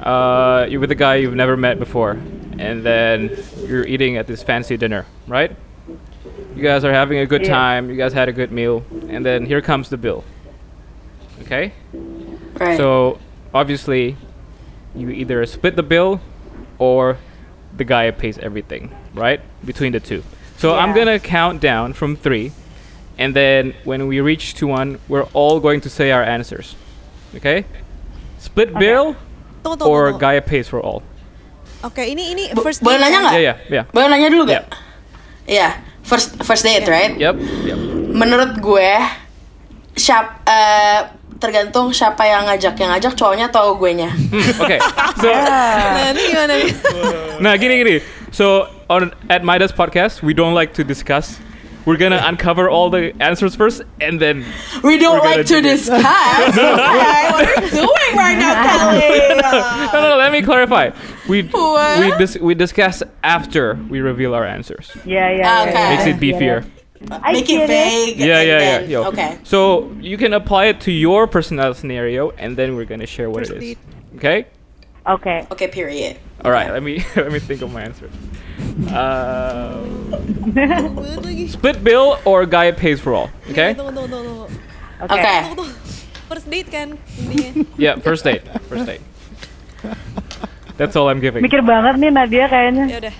Uh, 0.00 0.66
you're 0.68 0.80
with 0.80 0.90
a 0.92 0.96
guy 0.96 1.16
you've 1.16 1.34
never 1.34 1.56
met 1.56 1.78
before, 1.78 2.12
and 2.58 2.84
then 2.84 3.36
you're 3.66 3.84
eating 3.86 4.16
at 4.16 4.26
this 4.26 4.42
fancy 4.42 4.76
dinner, 4.76 5.06
right? 5.26 5.56
You 6.54 6.62
guys 6.62 6.84
are 6.84 6.92
having 6.92 7.18
a 7.18 7.26
good 7.26 7.42
Yeah. 7.42 7.52
time. 7.52 7.90
You 7.90 7.96
guys 7.96 8.12
had 8.12 8.28
a 8.28 8.32
good 8.32 8.52
meal, 8.52 8.84
and 9.08 9.26
then 9.26 9.46
here 9.46 9.60
comes 9.60 9.88
the 9.88 9.96
bill. 9.96 10.22
Okay, 11.42 11.72
Right. 12.60 12.76
so 12.76 13.18
obviously, 13.52 14.16
you 14.94 15.10
either 15.10 15.44
split 15.46 15.74
the 15.74 15.82
bill, 15.82 16.20
or 16.78 17.16
the 17.76 17.84
guy 17.84 18.10
pays 18.12 18.38
everything, 18.38 18.90
right? 19.14 19.40
Between 19.64 19.92
the 19.92 20.00
two. 20.00 20.22
So 20.58 20.74
I'm 20.76 20.94
gonna 20.94 21.18
count 21.18 21.60
down 21.60 21.92
from 21.94 22.14
three, 22.14 22.52
and 23.18 23.34
then 23.34 23.74
when 23.82 24.06
we 24.06 24.20
reach 24.20 24.54
to 24.54 24.66
one, 24.68 24.98
we're 25.08 25.26
all 25.32 25.58
going 25.58 25.80
to 25.80 25.90
say 25.90 26.12
our 26.12 26.22
answers. 26.22 26.76
Okay? 27.34 27.64
Split 28.38 28.74
bill 28.78 29.16
Tunggu, 29.62 29.78
tunggu, 29.78 29.88
or 29.88 30.10
tunggu. 30.10 30.20
guy 30.20 30.36
pays 30.38 30.66
for 30.66 30.78
all. 30.78 31.00
Oke, 31.82 32.02
ini 32.02 32.30
ini 32.30 32.44
Bo- 32.50 32.62
first 32.62 32.78
boleh 32.78 32.94
date 32.94 33.02
nanya 33.04 33.14
kan? 33.16 33.22
nggak? 33.24 33.34
Yeah, 33.34 33.42
yeah, 33.42 33.56
yeah. 33.72 33.84
Boleh 33.88 34.06
nanya 34.06 34.28
dulu 34.28 34.44
Yeah. 34.44 34.52
gak? 34.52 34.64
Iya. 35.44 35.68
First 36.02 36.28
first 36.42 36.62
date, 36.62 36.82
right? 36.84 37.14
Yep, 37.14 37.34
yep. 37.64 37.78
Menurut 38.12 38.58
gue 38.58 38.90
siap 39.94 40.42
eh, 40.42 41.00
tergantung 41.36 41.90
siapa 41.90 42.22
yang 42.22 42.46
ngajak 42.46 42.74
yang 42.76 42.90
ngajak 42.90 43.12
cowoknya 43.12 43.46
atau 43.48 43.74
gue 43.74 43.90
nya 43.92 44.10
Hmm, 44.10 44.46
okay. 44.62 44.78
So 45.16 45.26
Nah, 45.34 46.10
ini 46.10 46.22
gimana 46.24 46.52
nih? 46.54 46.70
nah 47.38 47.52
gini 47.54 47.74
gini. 47.76 47.94
So 48.30 48.66
on 48.86 49.10
at 49.26 49.42
Midas 49.42 49.70
podcast, 49.70 50.22
we 50.22 50.32
don't 50.32 50.54
like 50.54 50.70
to 50.74 50.82
discuss. 50.82 51.38
We're 51.84 51.96
gonna 51.96 52.20
uncover 52.24 52.70
all 52.70 52.90
the 52.90 53.12
answers 53.20 53.54
first, 53.56 53.82
and 54.00 54.20
then 54.20 54.44
we 54.84 54.98
don't 54.98 55.18
We're 55.20 55.24
like 55.36 55.46
to 55.46 55.52
gonna 55.54 55.62
do 55.62 55.68
this. 55.68 55.80
discuss 55.86 56.58
okay, 56.58 57.30
what 57.32 57.48
are 57.48 57.64
you 57.64 57.70
doing 57.70 58.16
right 58.16 58.38
now 58.38 58.62
Kelly 58.68 59.42
no, 59.42 60.00
no, 60.00 60.10
no. 60.10 60.16
Let 60.16 60.30
me 60.32 60.42
clarify. 60.42 60.90
We 61.28 61.42
What? 61.48 62.00
we 62.00 62.16
dis- 62.18 62.38
we 62.38 62.54
discuss 62.54 63.02
after 63.24 63.74
we 63.90 64.00
reveal 64.00 64.34
our 64.34 64.44
answers. 64.46 64.92
yeah 65.04 65.30
yeah, 65.30 65.36
yeah, 65.38 65.42
ah, 65.44 65.62
Okay. 65.62 65.72
yeah, 65.72 65.90
Makes 65.96 66.06
it 66.06 66.16
beefier. 66.20 66.64
I 67.10 67.32
make 67.32 67.44
it 67.44 67.48
get 67.48 67.62
it. 67.64 67.66
vague 67.66 68.16
Yeah, 68.18 68.38
and 68.38 68.86
yeah, 68.88 69.00
yeah. 69.00 69.08
okay 69.08 69.38
So 69.42 69.90
you 70.00 70.16
can 70.16 70.32
apply 70.34 70.66
it 70.66 70.80
to 70.82 70.92
your 70.92 71.26
personal 71.26 71.74
scenario, 71.74 72.30
and 72.38 72.56
then 72.56 72.76
we're 72.76 72.84
gonna 72.86 73.06
share 73.06 73.28
what 73.28 73.40
First 73.48 73.52
it 73.52 73.62
is. 73.62 73.76
Okay. 74.16 74.46
Okay 75.06 75.46
okay 75.50 75.68
period 75.68 76.16
All 76.42 76.50
right. 76.50 76.74
Let 76.74 76.82
me 76.82 76.98
let 77.14 77.30
me 77.30 77.38
think 77.38 77.62
of 77.62 77.70
my 77.70 77.86
answer. 77.86 78.10
Uh, 78.90 79.78
split 81.54 81.86
bill 81.86 82.18
or 82.26 82.42
guy 82.50 82.74
pays 82.74 82.98
for 82.98 83.14
all. 83.14 83.30
Okay. 83.46 83.78
Okay, 83.78 85.06
okay. 85.06 85.38
First 86.26 86.50
date 86.50 86.66
kan. 86.66 86.98
Yeah. 87.78 87.94
First 88.02 88.26
date. 88.26 88.42
First 88.66 88.90
date. 88.90 88.98
That's 90.74 90.98
all 90.98 91.06
I'm 91.06 91.22
giving. 91.22 91.46
mikir 91.46 91.62
banget 91.62 92.02
nih 92.02 92.10
Nadia 92.10 92.50
kayaknya 92.50 92.84
Ya 92.90 92.98
udah. 93.06 93.14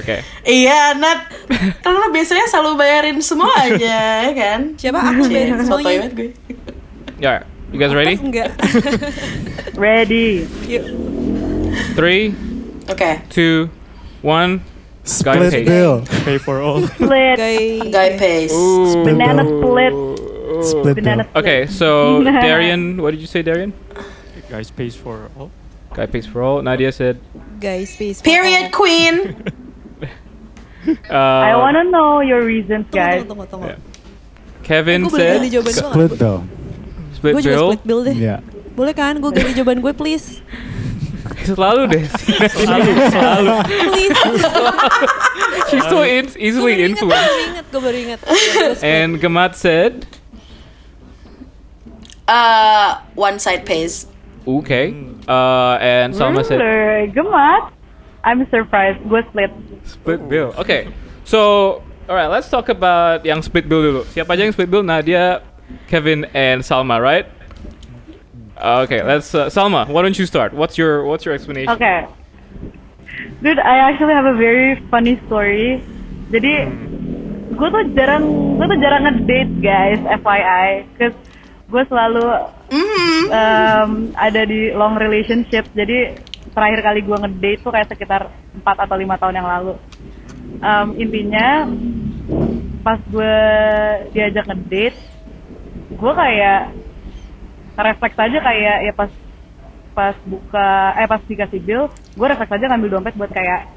Okay. 0.00 0.24
iya 0.48 0.96
Nat 0.96 1.28
lo 1.84 2.08
biasanya 2.16 2.48
selalu 2.48 2.80
bayarin 2.80 3.20
semuanya 3.20 4.24
ya 4.24 4.32
kan 4.32 4.60
Siapa 4.80 5.04
aku 5.04 5.28
bayarin 5.28 5.60
Cie, 5.60 5.68
sotoy 5.68 5.84
semuanya? 5.84 6.00
banget 6.00 6.12
gue 6.16 6.30
Yeah. 7.20 7.44
You 7.72 7.78
guys 7.80 7.94
ready? 7.94 8.16
Enggak. 8.20 8.52
ready 9.76 10.44
Yuk. 10.68 10.84
Three, 11.96 12.34
Okay. 12.90 13.22
two, 13.30 13.70
one. 14.20 14.60
Split 15.04 15.50
pays. 15.50 15.66
bill. 15.66 16.04
Pay 16.22 16.38
for 16.38 16.60
all. 16.62 16.86
split 16.86 17.38
Guys. 17.40 17.90
guy 17.90 18.08
pays 18.20 18.52
Split 18.54 19.16
banana 19.18 19.42
bill. 19.42 19.58
split 19.58 19.94
Split 20.62 20.94
banana 21.00 21.24
bill. 21.24 21.32
split 21.32 21.42
Okay, 21.42 21.60
so 21.66 22.22
Darian, 22.44 23.00
what 23.02 23.10
did 23.10 23.20
you 23.20 23.26
say, 23.26 23.42
Darian? 23.42 23.72
Guys 24.48 24.70
pays 24.70 24.94
for 24.94 25.26
all. 25.34 25.50
Guy 25.96 26.06
pays 26.06 26.26
for 26.28 26.42
all. 26.44 26.62
Nadia 26.62 26.92
said. 26.92 27.18
Guys, 27.58 27.90
space. 27.96 28.20
period 28.22 28.70
queen 28.72 29.32
Uh, 30.82 31.14
I 31.14 31.54
wanna 31.54 31.84
know 31.86 32.18
your 32.26 32.42
reasons 32.42 32.90
Tunggu, 32.90 32.98
guys 32.98 33.22
tunggu, 33.22 33.46
tunggu, 33.46 33.46
tunggu. 33.46 33.66
Yeah. 33.70 34.66
Kevin 34.66 35.06
Gue 35.06 35.14
boleh 35.14 35.46
ganti 35.46 35.70
said 35.70 35.94
Split 35.94 36.12
bill. 36.18 36.42
Split 37.22 37.38
Gue 37.38 37.42
juga 37.46 37.54
bill. 37.54 37.68
split 37.70 37.82
bill 37.86 38.00
deh. 38.02 38.16
Yeah. 38.18 38.38
Boleh 38.74 38.90
kan? 38.90 39.14
Gue 39.22 39.30
ganti 39.30 39.54
jawaban 39.54 39.78
gue 39.78 39.94
please. 39.94 40.42
Selalu 41.46 41.82
deh. 41.86 42.04
selalu, 42.50 42.90
selalu. 43.14 43.52
Please. 43.94 44.18
She's 45.70 45.86
so 45.86 46.02
in- 46.02 46.34
easily 46.34 46.82
baru 46.82 46.86
influenced. 46.90 47.38
inget, 47.46 47.66
gue 47.70 47.80
baru 47.80 47.96
inget. 47.96 48.20
Gue 48.20 48.34
baru 48.34 48.50
inget. 48.74 48.78
And 48.82 49.10
Gamat 49.22 49.52
said, 49.54 50.02
uh, 52.26 53.06
one 53.14 53.38
side 53.38 53.62
pays 53.62 54.10
okay. 54.42 54.94
Uh, 55.30 55.78
and 55.78 56.10
Salma 56.14 56.42
said, 56.42 56.58
gemat 57.14 57.70
I'm 58.26 58.42
surprised 58.50 58.98
gue 59.06 59.22
split 59.30 59.52
split 59.86 60.20
bill. 60.26 60.50
Okay. 60.58 60.90
So, 61.22 61.78
alright, 62.06 62.30
let's 62.30 62.50
talk 62.50 62.66
about 62.66 63.22
yang 63.22 63.42
split 63.42 63.70
bill 63.70 63.82
dulu. 63.82 64.02
Siapa 64.10 64.34
aja 64.34 64.42
yang 64.42 64.54
split 64.54 64.70
bill? 64.70 64.82
Nadia, 64.82 65.42
Kevin, 65.88 66.24
and 66.34 66.62
Salma, 66.62 67.00
right? 67.00 67.26
Okay, 68.62 69.02
let's 69.02 69.34
uh, 69.34 69.46
Salma. 69.46 69.88
Why 69.88 70.02
don't 70.02 70.18
you 70.18 70.26
start? 70.26 70.54
What's 70.54 70.78
your 70.78 71.04
What's 71.04 71.24
your 71.24 71.34
explanation? 71.34 71.74
Okay. 71.74 72.06
Dude, 73.42 73.58
I 73.58 73.90
actually 73.90 74.14
have 74.14 74.24
a 74.24 74.38
very 74.38 74.78
funny 74.86 75.18
story. 75.26 75.82
Jadi, 76.30 76.54
gue 77.52 77.68
tuh 77.68 77.82
jarang, 77.98 78.22
gue 78.56 78.66
tuh 78.70 78.78
jarang 78.78 79.02
ngedate 79.02 79.52
guys, 79.58 79.98
FYI. 79.98 80.86
Cause 80.94 81.16
gue 81.66 81.82
selalu 81.90 82.22
um, 83.34 84.14
ada 84.14 84.40
di 84.46 84.70
long 84.72 84.94
relationship. 84.94 85.66
Jadi, 85.74 86.14
terakhir 86.54 86.80
kali 86.86 87.00
gue 87.02 87.16
ngedate 87.18 87.60
tuh 87.66 87.72
kayak 87.74 87.90
sekitar 87.90 88.30
4 88.62 88.84
atau 88.86 88.96
5 88.96 89.20
tahun 89.20 89.34
yang 89.34 89.48
lalu. 89.48 89.74
Um, 90.62 90.88
intinya, 90.96 91.66
pas 92.86 93.02
gue 93.10 93.36
diajak 94.14 94.46
ngedate, 94.46 94.96
gue 95.92 96.12
kayak 96.14 96.60
refleks 97.74 98.16
aja 98.16 98.38
kayak 98.38 98.76
ya 98.82 98.92
pas 98.92 99.10
pas 99.92 100.16
buka 100.24 100.68
eh 100.94 101.06
pas 101.06 101.20
dikasih 101.22 101.60
bill 101.60 101.84
gue 101.88 102.26
refleks 102.26 102.50
aja 102.50 102.64
ngambil 102.66 102.98
dompet 102.98 103.14
buat 103.14 103.28
kayak 103.28 103.68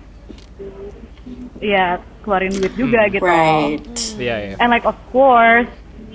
ya 1.60 2.00
keluarin 2.22 2.54
duit 2.54 2.74
juga 2.76 3.08
gitu 3.08 3.24
Right. 3.24 3.82
Yeah, 4.16 4.54
yeah. 4.54 4.62
and 4.62 4.70
like 4.70 4.86
of 4.86 4.96
course 5.10 5.68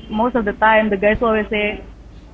most 0.08 0.34
of 0.34 0.44
the 0.44 0.56
time 0.56 0.88
the 0.88 0.96
guys 0.96 1.20
always 1.20 1.48
say 1.48 1.80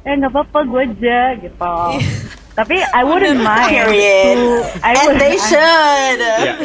eh 0.03 0.13
nggak 0.13 0.31
apa-apa 0.31 0.59
gue 0.65 0.83
aja 0.87 1.21
gitu 1.37 1.75
tapi 2.59 2.81
I 2.81 3.03
wouldn't 3.03 3.43
mind 3.43 3.69
Period. 3.69 4.37
to- 4.39 4.65
I 4.81 4.93
And 4.95 5.05
would- 5.05 5.21
they 5.21 5.37
should. 5.37 6.19
Yeah. 6.23 6.57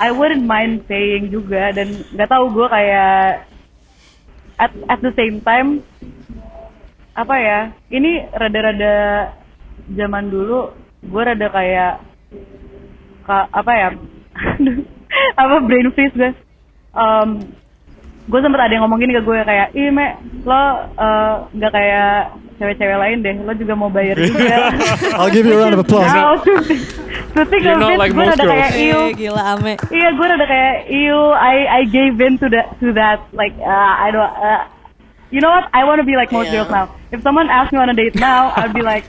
I 0.00 0.08
wouldn't 0.10 0.42
mind 0.42 0.88
paying 0.88 1.28
juga 1.28 1.70
dan 1.70 2.02
nggak 2.10 2.26
tahu 2.26 2.50
gue 2.50 2.66
kayak 2.66 3.46
at 4.60 4.72
at 4.92 5.00
the 5.00 5.12
same 5.16 5.40
time 5.40 5.80
apa 7.16 7.36
ya 7.40 7.58
ini 7.88 8.28
rada-rada 8.30 8.94
zaman 9.96 10.28
dulu 10.28 10.70
gue 11.00 11.22
rada 11.24 11.48
kayak 11.48 11.94
ka, 13.24 13.48
apa 13.50 13.72
ya 13.72 13.88
apa 15.40 15.56
brain 15.64 15.88
freeze 15.96 16.14
gue 16.14 16.32
um, 16.92 17.40
gue 18.30 18.40
sempet 18.40 18.60
ada 18.62 18.72
yang 18.72 18.82
ngomong 18.86 19.02
gini 19.02 19.12
ke 19.12 19.22
gue 19.26 19.36
kayak 19.42 19.68
ih 19.74 19.90
me 19.90 20.06
lo 20.46 20.62
eh, 20.94 21.34
nggak 21.50 21.72
kayak 21.74 22.10
cewek-cewek 22.56 22.96
lain 22.96 23.18
deh 23.20 23.34
lo 23.42 23.52
juga 23.52 23.74
mau 23.74 23.90
bayar 23.90 24.14
juga 24.22 24.70
I'll 25.18 25.32
give 25.32 25.44
you 25.44 25.56
a 25.56 25.60
round 25.60 25.74
of 25.74 25.82
applause. 25.82 26.06
Of 26.06 27.46
not 27.80 27.92
it, 27.94 27.98
like 27.98 28.12
gue 28.12 28.20
most 28.20 28.36
rada 28.36 28.44
kayak 28.46 28.70
girls. 28.74 28.86
ew 28.90 29.00
Eh, 29.00 29.14
gila 29.16 29.42
Ame. 29.54 29.74
Iya, 29.88 30.08
gue 30.12 30.26
rada 30.26 30.46
kayak 30.46 30.74
you. 30.90 31.18
I 31.34 31.56
I 31.66 31.82
gave 31.86 32.18
in 32.20 32.36
to 32.42 32.46
that 32.50 32.74
to 32.82 32.90
that. 32.98 33.22
Like 33.32 33.54
uh, 33.58 33.92
I 34.02 34.10
don't. 34.10 34.26
Uh, 34.28 34.66
you 35.30 35.38
know 35.40 35.48
what? 35.48 35.70
I 35.72 35.86
want 35.86 36.02
to 36.02 36.06
be 36.06 36.18
like 36.18 36.34
most 36.34 36.50
Yeah. 36.50 36.66
girls 36.66 36.70
now. 36.74 36.90
If 37.10 37.22
someone 37.22 37.50
asks 37.50 37.72
me 37.72 37.78
on 37.78 37.88
a 37.90 37.94
date 37.94 38.14
now, 38.14 38.52
I'd 38.54 38.72
be 38.72 38.82
like, 38.82 39.04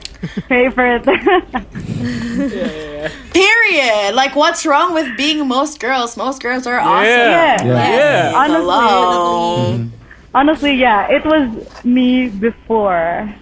pay 0.48 0.68
for 0.70 0.84
it. 0.84 1.04
Period. 3.32 4.14
Like, 4.14 4.34
what's 4.34 4.66
wrong 4.66 4.92
with 4.94 5.16
being 5.16 5.46
most 5.46 5.78
girls? 5.78 6.16
Most 6.16 6.42
girls 6.42 6.66
are 6.66 6.80
awesome. 6.80 7.06
Yeah. 7.06 7.62
yeah. 7.62 7.64
Yeah. 7.64 7.94
Yeah. 7.94 8.32
Honestly, 8.34 8.66
Hello. 8.66 9.86
honestly, 10.34 10.74
yeah. 10.74 11.06
It 11.10 11.24
was 11.24 11.48
me 11.84 12.28
before 12.28 13.32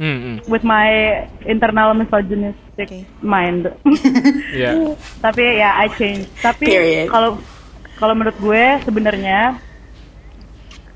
Mm-mm. 0.00 0.42
with 0.48 0.64
my 0.64 1.28
internal 1.46 1.94
misogynistic 1.94 2.58
Okay. 2.80 3.04
mind. 3.20 3.68
Yeah. 4.56 4.96
Tapi 5.20 5.60
ya 5.60 5.76
I 5.76 5.86
changed. 5.94 6.32
Tapi 6.40 6.64
Period. 6.66 7.12
kalau 7.12 7.36
kalau 8.00 8.16
menurut 8.16 8.32
gue 8.40 8.64
sebenarnya 8.88 9.60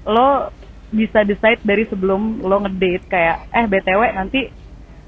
lo 0.09 0.49
bisa 0.95 1.21
decide 1.21 1.59
dari 1.61 1.85
sebelum 1.85 2.39
lo 2.41 2.63
ngedate 2.63 3.05
kayak 3.05 3.51
eh 3.51 3.67
btw 3.67 4.03
nanti 4.15 4.41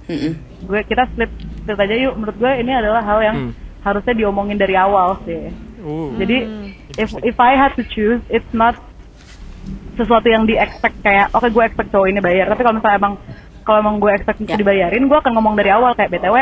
Mm-mm. 0.06 0.32
gue 0.62 0.80
kita 0.84 1.06
split 1.08 1.30
split 1.60 1.78
aja 1.80 1.94
yuk. 1.96 2.14
Menurut 2.14 2.36
gue 2.36 2.52
ini 2.56 2.70
adalah 2.70 3.02
hal 3.02 3.18
yang 3.20 3.36
Hmm. 3.40 3.52
harusnya 3.82 4.14
diomongin 4.14 4.54
dari 4.54 4.74
awal 4.74 5.18
sih. 5.22 5.50
Ooh. 5.82 6.14
Jadi 6.16 6.36
if 6.94 7.10
if 7.22 7.36
I 7.36 7.54
had 7.54 7.74
to 7.74 7.82
choose, 7.84 8.22
it's 8.28 8.50
not 8.50 8.74
sesuatu 9.94 10.26
yang 10.26 10.44
di 10.44 10.54
expect 10.54 11.00
kayak 11.00 11.32
oke 11.32 11.46
gue 11.46 11.62
expect 11.64 11.90
cowok 11.90 12.06
ini 12.06 12.20
bayar. 12.20 12.46
Tapi 12.46 12.60
kalau 12.60 12.76
misalnya 12.76 12.98
emang 12.98 13.14
kalau 13.62 13.78
emang 13.80 13.96
gue 13.98 14.10
expect 14.10 14.38
Ya. 14.42 14.54
dibayarin, 14.54 15.06
gue 15.06 15.16
akan 15.16 15.32
ngomong 15.32 15.54
dari 15.54 15.70
awal 15.70 15.90
kayak 15.92 16.10
btw 16.12 16.36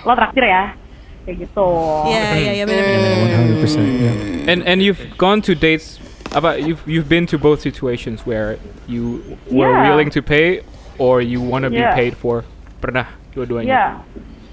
lo 0.00 0.12
traktir 0.12 0.44
ya, 0.44 0.74
kayak 1.22 1.36
gitu. 1.40 1.68
Iya, 2.06 2.22
iya, 2.36 2.52
iya 2.52 2.64
benar 2.64 2.84
benar 2.84 3.12
benar. 3.16 3.38
100%. 3.58 3.78
Yeah. 3.80 4.50
And 4.50 4.60
and 4.62 4.78
you've 4.78 5.02
gone 5.14 5.42
to 5.42 5.54
dates 5.54 5.98
about 6.32 6.62
you've 6.62 6.80
you've 6.86 7.08
been 7.08 7.26
to 7.26 7.36
both 7.36 7.60
situations 7.60 8.24
where 8.24 8.56
you 8.88 9.20
were 9.50 9.68
Yeah. 9.68 9.90
willing 9.92 10.08
to 10.10 10.22
pay 10.22 10.64
or 10.96 11.20
you 11.20 11.42
want 11.42 11.64
to 11.64 11.70
be 11.70 11.82
Yeah. 11.82 11.92
paid 11.92 12.16
for. 12.16 12.44
Pernah 12.80 13.04
Iya, 13.04 13.32
dua-duanya. 13.34 13.80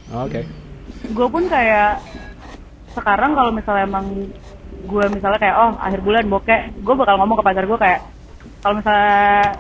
Oh, 0.09 0.25
Oke. 0.25 0.41
gue 1.05 1.27
pun 1.29 1.43
kayak 1.45 2.01
sekarang 2.91 3.37
kalau 3.37 3.53
misalnya 3.53 3.85
emang 3.85 4.05
gue 4.81 5.05
misalnya 5.13 5.37
kayak 5.37 5.55
oh 5.55 5.71
akhir 5.77 6.01
bulan 6.01 6.25
bokeh, 6.25 6.59
gue 6.81 6.95
bakal 6.97 7.15
ngomong 7.21 7.37
ke 7.37 7.43
pacar 7.45 7.63
gue 7.63 7.79
kayak 7.79 8.01
kalau 8.59 8.73
misalnya 8.81 9.53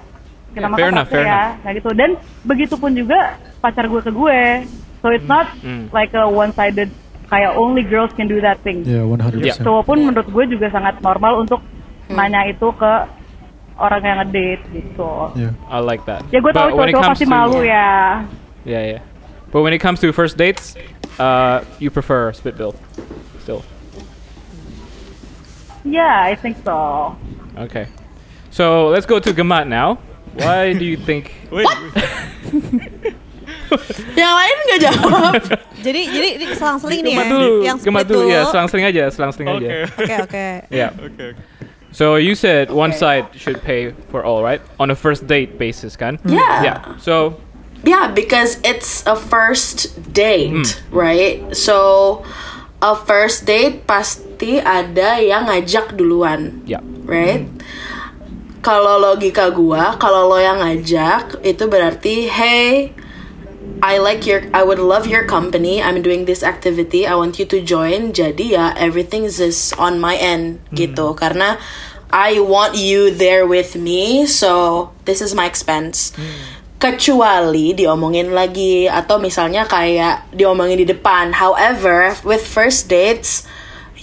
kita 0.51 0.57
Yeah, 0.57 0.67
makan 0.67 0.79
fair 0.81 0.89
enough, 0.91 1.07
traktir 1.07 1.23
fair 1.23 1.31
ya, 1.31 1.43
kayak 1.61 1.75
gitu. 1.79 1.89
Dan 1.93 2.09
begitu 2.43 2.73
pun 2.75 2.91
juga 2.91 3.19
pacar 3.61 3.85
gue 3.87 4.01
ke 4.01 4.11
gue, 4.11 4.39
so 4.99 5.13
it's 5.13 5.29
not 5.29 5.47
Hmm. 5.61 5.87
like 5.93 6.11
a 6.11 6.25
one 6.25 6.51
sided 6.51 6.89
kayak 7.29 7.55
only 7.55 7.85
girls 7.85 8.11
can 8.11 8.25
do 8.27 8.41
that 8.41 8.59
thing. 8.59 8.83
Yeah, 8.83 9.05
100%. 9.07 9.39
Yeah. 9.39 9.55
Cowok 9.61 9.83
pun 9.85 9.97
menurut 10.01 10.27
gue 10.27 10.43
juga 10.51 10.67
sangat 10.67 10.99
normal 10.99 11.39
untuk 11.39 11.61
nanya 12.13 12.41
itu 12.51 12.67
ke 12.75 12.93
orang 13.81 14.01
yang 14.05 14.17
ngedate 14.21 14.63
gitu. 14.71 15.11
Yeah. 15.33 15.53
I 15.69 15.79
like 15.81 16.05
that. 16.05 16.21
Ya 16.29 16.39
gue 16.39 16.53
tahu 16.53 16.69
it 16.69 16.73
cowok-cowok 16.77 17.09
pasti 17.15 17.25
to- 17.25 17.31
malu 17.33 17.59
ya. 17.65 18.21
Yeah, 18.63 18.83
yeah. 18.97 19.01
But 19.51 19.61
when 19.65 19.73
it 19.73 19.81
comes 19.81 19.99
to 19.99 20.13
first 20.13 20.37
dates, 20.37 20.77
uh, 21.19 21.65
you 21.81 21.89
prefer 21.91 22.31
split 22.31 22.55
bill, 22.55 22.75
still. 23.43 23.65
Yeah, 25.83 26.21
I 26.23 26.35
think 26.37 26.61
so. 26.63 27.17
Okay. 27.57 27.89
So 28.53 28.87
let's 28.93 29.05
go 29.05 29.19
to 29.19 29.33
Gamat 29.33 29.67
now. 29.67 29.97
Why 30.37 30.71
do 30.71 30.85
you 30.85 30.95
think? 30.95 31.35
Wait, 31.51 31.67
Yang 34.19 34.33
lain 34.35 34.55
nggak 34.67 34.79
jawab. 34.83 35.33
Jadi 35.85 36.01
jadi 36.13 36.29
ini 36.37 36.45
selang-seling 36.53 37.01
nih 37.01 37.13
ya. 37.17 37.25
Dulu. 37.25 37.53
Yang 37.65 37.77
split 37.81 38.05
dulu. 38.05 38.27
Ya, 38.29 38.45
selang-seling 38.53 38.85
aja, 38.85 39.03
selang-seling 39.09 39.47
aja. 39.49 39.65
okay. 39.65 39.81
Oke, 39.97 40.15
oke. 40.29 40.45
Yeah. 40.69 40.91
okay. 40.93 41.31
So 41.91 42.15
you 42.15 42.35
said 42.35 42.71
one 42.71 42.93
side 42.93 43.27
should 43.35 43.61
pay 43.61 43.91
for 44.09 44.23
all, 44.23 44.43
right? 44.43 44.61
On 44.79 44.89
a 44.89 44.95
first 44.95 45.27
date 45.27 45.59
basis, 45.59 45.95
kan? 45.95 46.19
Yeah. 46.25 46.63
Yeah. 46.63 46.97
So 46.97 47.39
Yeah, 47.81 48.13
because 48.13 48.61
it's 48.61 49.01
a 49.09 49.17
first 49.17 49.89
date, 50.13 50.77
right? 50.93 51.41
So 51.57 52.21
a 52.77 52.93
first 52.93 53.49
date 53.49 53.89
pasti 53.89 54.61
ada 54.61 55.17
yang 55.17 55.49
ngajak 55.49 55.97
duluan, 55.97 56.61
yeah. 56.69 56.81
right? 57.09 57.49
Kalau 58.61 59.01
logika 59.01 59.49
gua, 59.49 59.97
kalau 59.97 60.29
lo 60.29 60.37
yang 60.37 60.61
ngajak 60.61 61.41
itu 61.41 61.65
berarti 61.65 62.29
hey 62.29 62.93
I 63.81 63.97
like 63.97 64.29
your 64.29 64.45
I 64.53 64.61
would 64.61 64.77
love 64.77 65.09
your 65.09 65.25
company. 65.25 65.81
I'm 65.81 66.05
doing 66.05 66.29
this 66.29 66.45
activity. 66.45 67.09
I 67.09 67.17
want 67.17 67.41
you 67.41 67.49
to 67.49 67.57
join. 67.65 68.13
Jadi 68.13 68.53
ya 68.53 68.77
everything 68.77 69.25
is 69.25 69.41
just 69.41 69.73
on 69.81 69.97
my 69.97 70.13
end 70.13 70.61
gitu 70.69 71.17
karena 71.17 71.57
I 72.13 72.37
want 72.37 72.77
you 72.77 73.09
there 73.09 73.49
with 73.49 73.73
me. 73.73 74.29
So 74.29 74.93
this 75.09 75.17
is 75.17 75.33
my 75.33 75.49
expense. 75.49 76.13
Kecuali 76.77 77.73
diomongin 77.73 78.37
lagi 78.37 78.85
atau 78.85 79.17
misalnya 79.17 79.65
kayak 79.65 80.29
diomongin 80.33 80.81
di 80.81 80.85
depan. 80.85 81.33
However, 81.33 82.13
with 82.21 82.45
first 82.45 82.85
dates 82.85 83.49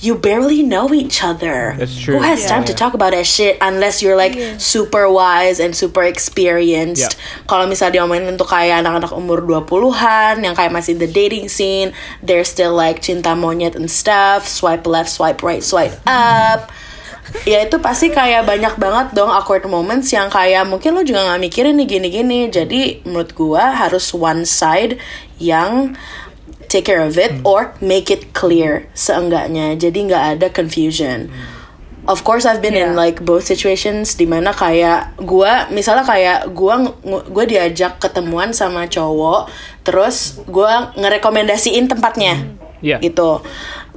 you 0.01 0.15
barely 0.15 0.63
know 0.63 0.95
each 0.95 1.23
other. 1.23 1.75
That's 1.79 1.99
true. 1.99 2.19
Who 2.19 2.23
has 2.23 2.47
time 2.47 2.65
to 2.67 2.75
talk 2.75 2.95
about 2.95 3.13
that 3.13 3.27
shit 3.27 3.59
unless 3.61 4.03
you're 4.03 4.17
like 4.17 4.39
super 4.61 5.11
wise 5.11 5.59
and 5.59 5.75
super 5.75 6.07
experienced. 6.07 7.19
Yeah. 7.19 7.45
Kalau 7.51 7.67
misalnya 7.67 8.03
diomongin 8.03 8.31
untuk 8.31 8.51
kayak 8.51 8.87
anak-anak 8.87 9.11
umur 9.11 9.43
20-an 9.43 10.47
yang 10.47 10.55
kayak 10.55 10.71
masih 10.71 10.95
in 10.95 11.01
the 11.03 11.11
dating 11.11 11.47
scene, 11.51 11.91
they're 12.23 12.47
still 12.47 12.75
like 12.75 13.03
cinta 13.03 13.35
monyet 13.35 13.75
and 13.75 13.91
stuff, 13.91 14.47
swipe 14.47 14.87
left, 14.87 15.11
swipe 15.11 15.43
right, 15.43 15.63
swipe 15.67 15.95
up. 16.07 16.71
ya 17.45 17.61
itu 17.61 17.77
pasti 17.77 18.09
kayak 18.09 18.49
banyak 18.49 18.75
banget 18.81 19.13
dong 19.13 19.29
awkward 19.29 19.65
moments 19.69 20.09
yang 20.13 20.33
kayak 20.33 20.65
mungkin 20.65 20.97
lo 20.97 21.05
juga 21.05 21.29
nggak 21.29 21.43
mikirin 21.45 21.77
nih 21.77 21.89
gini-gini. 21.89 22.41
Jadi 22.49 23.05
menurut 23.05 23.37
gua 23.37 23.77
harus 23.77 24.17
one 24.17 24.49
side 24.49 24.97
yang 25.37 25.95
take 26.69 26.85
care 26.85 27.01
of 27.01 27.17
it 27.17 27.41
or 27.43 27.73
make 27.81 28.09
it 28.09 28.31
clear 28.31 28.87
seenggaknya. 28.93 29.75
Jadi 29.75 29.99
nggak 30.07 30.25
ada 30.37 30.47
confusion. 30.49 31.33
Of 32.05 32.25
course 32.25 32.49
I've 32.49 32.65
been 32.65 32.73
in 32.73 32.93
Yeah. 32.93 32.97
like 32.97 33.21
both 33.21 33.45
situations 33.45 34.17
di 34.17 34.25
mana 34.25 34.53
kayak 34.53 35.21
gua 35.21 35.69
misalnya 35.69 36.09
kayak 36.09 36.57
gua 36.57 36.81
ng- 36.81 37.29
gua 37.29 37.45
diajak 37.45 38.01
ketemuan 38.01 38.57
sama 38.57 38.89
cowok 38.89 39.53
terus 39.85 40.41
gua 40.49 40.93
ngerekomendasiin 40.97 41.85
tempatnya 41.85 42.57
Yeah. 42.81 42.97
gitu 43.01 43.45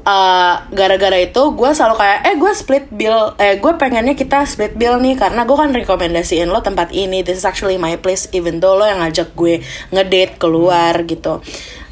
Uh, 0.01 0.57
gara-gara 0.73 1.13
itu 1.13 1.37
gue 1.53 1.69
selalu 1.77 1.93
kayak 1.93 2.19
eh 2.25 2.33
gue 2.33 2.51
split 2.57 2.89
bill 2.89 3.37
eh 3.37 3.61
gue 3.61 3.69
pengennya 3.77 4.17
kita 4.17 4.49
split 4.49 4.73
bill 4.73 4.97
nih 4.97 5.13
karena 5.13 5.45
gue 5.45 5.53
kan 5.53 5.69
rekomendasiin 5.69 6.49
lo 6.49 6.65
tempat 6.65 6.89
ini 6.89 7.21
this 7.21 7.37
is 7.37 7.45
actually 7.45 7.77
my 7.77 7.93
place 8.01 8.25
even 8.33 8.57
though 8.57 8.73
lo 8.73 8.89
yang 8.89 8.97
ngajak 8.97 9.29
gue 9.37 9.61
ngedate 9.93 10.41
keluar 10.41 11.05
gitu 11.05 11.45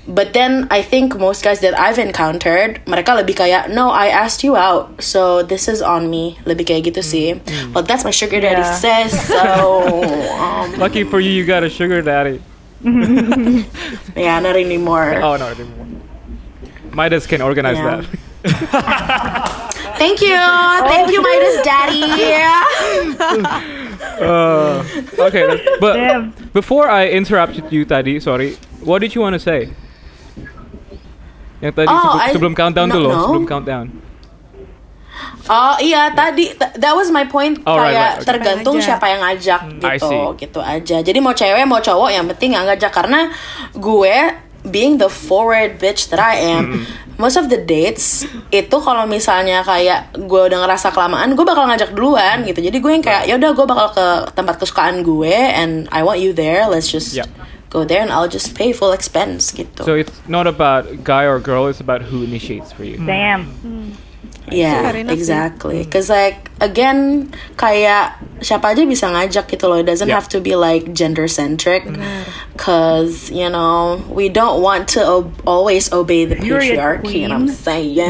but 0.10 0.34
then 0.34 0.66
I 0.74 0.82
think 0.82 1.14
most 1.16 1.46
guys 1.46 1.62
that 1.62 1.78
I've 1.78 2.02
encountered 2.02 2.82
mereka 2.90 3.14
lebih 3.14 3.38
kayak 3.38 3.70
no 3.70 3.94
I 3.94 4.10
asked 4.10 4.42
you 4.42 4.58
out 4.58 4.98
so 4.98 5.46
this 5.46 5.70
is 5.70 5.86
on 5.86 6.10
me 6.10 6.42
lebih 6.50 6.66
kayak 6.66 6.90
gitu 6.90 7.06
sih 7.06 7.38
well 7.72 7.86
that's 7.86 8.02
my 8.02 8.10
sugar 8.10 8.42
daddy 8.42 8.66
Yeah. 8.66 8.74
says 8.74 9.14
so 9.14 9.86
um, 10.44 10.74
Lucky 10.82 11.06
for 11.06 11.22
you, 11.22 11.30
you 11.30 11.46
got 11.46 11.62
a 11.62 11.70
sugar 11.70 12.02
daddy. 12.02 12.42
yeah 14.18 14.40
not 14.42 14.58
anymore 14.58 15.20
Oh 15.22 15.38
no, 15.38 15.54
anymore. 15.54 15.86
Midas 16.90 17.30
can 17.30 17.46
organize 17.46 17.78
Yeah. 17.78 18.02
that. 18.02 18.04
thank 20.02 20.24
you 20.24 20.34
thank 20.88 21.12
you 21.12 21.20
Midas 21.22 21.58
daddy 21.62 22.08
Uh, 24.20 24.84
okay, 25.20 25.44
but 25.80 25.94
Damn. 25.96 26.32
before 26.52 26.90
I 26.90 27.08
interrupted 27.08 27.72
you 27.72 27.86
tadi, 27.86 28.20
sorry. 28.20 28.56
What 28.84 29.00
did 29.00 29.16
you 29.16 29.22
want 29.22 29.36
to 29.36 29.40
say? 29.40 29.72
Yang 31.60 31.74
tadi 31.76 31.88
Oh, 31.88 32.00
sebelum, 32.00 32.20
I- 32.20 32.34
sebelum 32.34 32.54
countdown 32.54 32.88
no, 32.88 32.96
dulu, 32.96 33.08
no. 33.10 33.20
sebelum 33.22 33.46
countdown. 33.46 33.86
Oh 35.50 35.76
iya 35.82 36.14
tadi 36.14 36.54
th- 36.54 36.76
that 36.78 36.94
was 36.94 37.10
my 37.10 37.26
point 37.26 37.58
Oh, 37.66 37.74
right, 37.74 37.90
kayak 37.90 38.00
right, 38.00 38.16
okay. 38.16 38.26
tergantung 38.26 38.78
siapa 38.80 39.06
yang 39.08 39.20
ngajak 39.20 39.62
gitu 39.82 40.20
gitu 40.38 40.60
aja. 40.62 40.98
Jadi 41.02 41.18
mau 41.18 41.34
cewek 41.34 41.66
mau 41.66 41.82
cowok 41.82 42.10
yang 42.10 42.26
penting 42.30 42.54
yang 42.54 42.64
ngajak 42.64 42.88
karena 42.90 43.34
gue 43.74 44.16
being 44.62 44.96
the 44.96 45.10
forward 45.10 45.76
bitch 45.76 46.08
that 46.08 46.20
I 46.20 46.38
am, 46.54 46.86
most 47.16 47.36
of 47.36 47.48
the 47.48 47.58
dates 47.58 48.24
itu 48.50 48.76
kalau 48.78 49.04
misalnya 49.04 49.60
kayak 49.60 50.14
gue 50.14 50.42
udah 50.46 50.60
ngerasa 50.62 50.92
kelamaan, 50.92 51.34
gue 51.34 51.44
bakal 51.44 51.66
ngajak 51.66 51.92
duluan 51.92 52.46
gitu. 52.46 52.62
Jadi 52.62 52.78
gue 52.78 52.92
yang 52.94 53.02
kayak 53.02 53.24
ya 53.26 53.36
udah 53.36 53.52
gue 53.52 53.66
bakal 53.66 53.88
ke 53.92 54.06
tempat 54.32 54.56
kesukaan 54.56 55.02
gue 55.02 55.34
and 55.34 55.90
I 55.90 56.06
want 56.06 56.22
you 56.22 56.32
there. 56.32 56.70
Let's 56.70 56.88
just 56.88 57.18
Yep. 57.18 57.28
Go 57.70 57.86
there 57.86 58.02
and 58.02 58.10
I'll 58.12 58.28
just 58.28 58.58
pay 58.58 58.74
full 58.74 58.92
expense 58.92 59.54
gitu. 59.54 59.86
So 59.86 59.94
it's 59.94 60.14
not 60.28 60.46
about 60.50 60.90
guy 61.06 61.26
or 61.30 61.38
girl, 61.40 61.70
it's 61.70 61.80
about 61.80 62.02
who 62.10 62.26
initiates 62.26 62.74
for 62.74 62.84
you. 62.84 62.98
Damn. 62.98 63.54
Yeah, 64.50 64.82
Fair 64.82 65.06
enough 65.06 65.14
sih. 65.14 65.22
exactly. 65.22 65.80
Cause 65.86 66.10
like 66.10 66.50
again, 66.58 67.30
kayak 67.54 68.18
siapa 68.42 68.74
aja 68.74 68.82
bisa 68.82 69.06
ngajak 69.06 69.46
gitu 69.46 69.70
loh. 69.70 69.78
It 69.78 69.86
doesn't 69.86 70.10
Yeah. 70.10 70.18
have 70.18 70.26
to 70.34 70.42
be 70.42 70.58
like 70.58 70.90
gender 70.98 71.30
centric. 71.30 71.86
Cause 72.58 73.30
you 73.30 73.46
know 73.46 74.02
we 74.10 74.26
don't 74.26 74.66
want 74.66 74.90
to 74.98 75.06
o- 75.06 75.30
always 75.46 75.94
obey 75.94 76.26
the 76.26 76.34
patriarchy. 76.42 77.22
And 77.22 77.30
I'm 77.30 77.46
saying, 77.46 77.94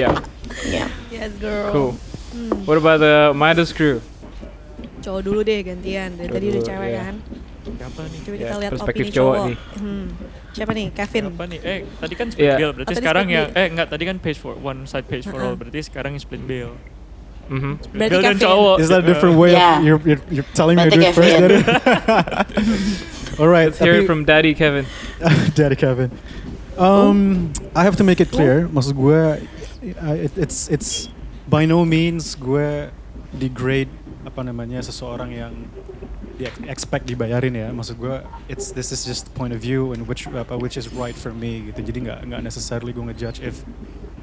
Yeah, 0.00 0.24
yeah. 0.64 0.88
Yes 1.12 1.32
girl. 1.36 1.72
cool. 1.76 1.92
What 2.64 2.80
about 2.80 3.04
the 3.04 3.36
Midas 3.36 3.76
crew? 3.76 4.00
Cowok 5.04 5.20
dulu 5.28 5.44
deh 5.44 5.60
gantian. 5.60 6.16
Dari 6.16 6.28
tadi 6.32 6.46
udah 6.56 6.62
cewek 6.64 6.88
iya. 6.88 7.00
kan. 7.04 7.14
Siapa 7.72 8.00
nih? 8.02 8.18
Coba 8.20 8.34
Ya, 8.34 8.40
kita 8.40 8.56
lihat 8.58 8.72
perspektif 8.72 9.04
opini 9.04 9.14
cowok 9.14 9.34
cowok. 9.34 9.46
nih. 9.46 9.56
Hmm. 9.76 10.04
Siapa 10.50 10.72
nih? 10.72 10.86
Kevin. 10.90 11.22
Siapa 11.26 11.44
nih? 11.46 11.58
Eh, 11.60 11.78
tadi 11.96 12.14
kan 12.14 12.26
split 12.28 12.44
Iya. 12.44 12.56
bill. 12.56 12.70
Berarti 12.72 12.90
Oh, 12.90 12.98
sekarang 12.98 13.24
bill. 13.26 13.46
eh 13.52 13.66
enggak 13.68 13.86
tadi 13.88 14.02
kan 14.04 14.16
pays 14.18 14.36
for 14.36 14.54
one 14.54 14.80
side 14.84 15.04
pays 15.04 15.24
for 15.24 15.38
all. 15.38 15.54
Berarti 15.54 15.80
sekarang 15.82 16.12
split 16.16 16.42
bill. 16.42 16.72
Mhm. 17.46 17.82
Split 17.82 17.98
Berarti 18.08 18.24
dan 18.24 18.36
cowok. 18.38 18.76
Is 18.78 18.88
that 18.88 19.02
a 19.02 19.06
different 19.06 19.34
way 19.34 19.52
Yeah. 19.52 19.78
of 19.78 19.82
you're, 19.82 20.02
you're, 20.04 20.22
you're 20.30 20.50
telling 20.52 20.74
me 20.74 20.86
to 20.86 20.90
Berarti 20.90 20.96
do 20.96 21.04
it 21.04 21.14
first? 21.14 21.34
Daddy? 21.34 21.58
All 23.38 23.48
right, 23.48 23.72
Let's 23.72 23.78
hear 23.78 23.94
it 23.94 24.06
from 24.06 24.24
Daddy 24.24 24.52
Kevin. 24.52 24.84
Daddy 25.54 25.74
Kevin. 25.74 26.10
Um, 26.76 27.50
I 27.74 27.82
have 27.82 27.96
to 27.96 28.04
make 28.04 28.20
it 28.20 28.30
clear. 28.30 28.68
Maksud 28.68 28.92
gue, 28.94 29.20
uh, 29.96 30.16
it, 30.16 30.32
it's 30.34 30.68
it's 30.68 31.08
by 31.46 31.64
no 31.64 31.84
means 31.84 32.34
gue 32.34 32.88
degrade 33.32 33.88
apa 34.22 34.40
namanya 34.42 34.80
seseorang 34.80 35.30
yang 35.30 35.52
di 36.40 36.48
expect 36.72 37.04
dibayarin 37.04 37.52
ya. 37.52 37.68
Maksud 37.68 38.00
gue, 38.00 38.16
it's 38.48 38.72
this 38.72 38.88
is 38.88 39.04
just 39.04 39.28
point 39.36 39.52
of 39.52 39.60
view 39.60 39.92
and 39.92 40.08
which 40.08 40.24
apa 40.24 40.56
which 40.56 40.80
is 40.80 40.88
right 40.96 41.12
for 41.12 41.36
me 41.36 41.68
gitu. 41.68 41.84
Jadi 41.84 42.08
nggak 42.08 42.18
nggak 42.32 42.40
necessarily 42.40 42.96
gue 42.96 43.04
ngejudge 43.04 43.44
if 43.44 43.60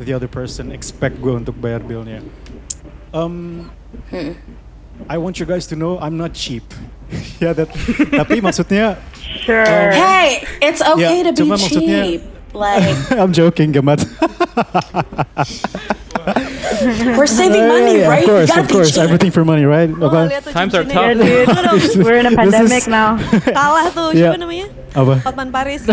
the 0.01 0.17
other 0.17 0.29
person 0.29 0.73
expect 0.73 1.21
gue 1.21 1.33
untuk 1.37 1.53
bayar 1.61 1.85
billnya. 1.85 2.25
Um, 3.13 3.69
I 5.07 5.21
want 5.21 5.37
you 5.37 5.45
guys 5.45 5.69
to 5.69 5.77
know 5.77 6.01
I'm 6.01 6.17
not 6.17 6.33
cheap. 6.33 6.65
ya, 7.43 7.53
that, 7.53 7.69
tapi 8.11 8.41
maksudnya 8.41 8.97
Sure. 9.45 9.93
Hey, 9.93 10.41
it's 10.59 10.81
okay 10.81 11.21
Yeah, 11.21 11.29
to 11.29 11.31
be 11.31 11.39
cuma 11.45 11.55
maksudnya- 11.55 12.03
cheap. 12.03 12.21
Like 12.57 12.89
I'm 13.21 13.35
joking, 13.37 13.69
Gamat. 13.75 14.01
we're 17.17 17.27
saving 17.41 17.65
Uh, 17.65 17.73
money, 17.73 17.95
yeah, 17.99 18.09
right? 18.09 18.23
Of 18.23 18.29
course, 18.29 18.49
of 18.53 18.67
course, 18.67 18.89
cheap. 18.93 19.03
everything 19.03 19.31
for 19.31 19.43
money, 19.43 19.65
right? 19.65 19.89
Oh, 19.89 20.09
tuh 20.09 20.51
Times 20.51 20.73
are 20.73 20.83
tough. 20.85 21.17
Yeah, 21.17 21.45
dude. 21.47 21.49
We're 22.05 22.19
in 22.21 22.27
a 22.27 22.35
pandemic 22.35 22.85
is- 22.85 22.91
now. 22.91 23.17
Kalah 23.49 23.89
tuh, 23.91 24.13
Yeah. 24.13 24.31
siapa 24.33 24.37
namanya? 24.39 24.67
Apa? 24.93 25.13
Hotman 25.21 25.49
Paris. 25.51 25.85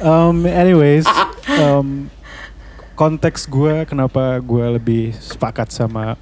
um, 0.00 0.46
anyways, 0.46 1.06
um, 1.58 2.10
konteks 2.94 3.46
gue 3.46 3.82
kenapa 3.84 4.38
gue 4.38 4.66
lebih 4.78 5.04
sepakat 5.18 5.74
sama 5.74 6.14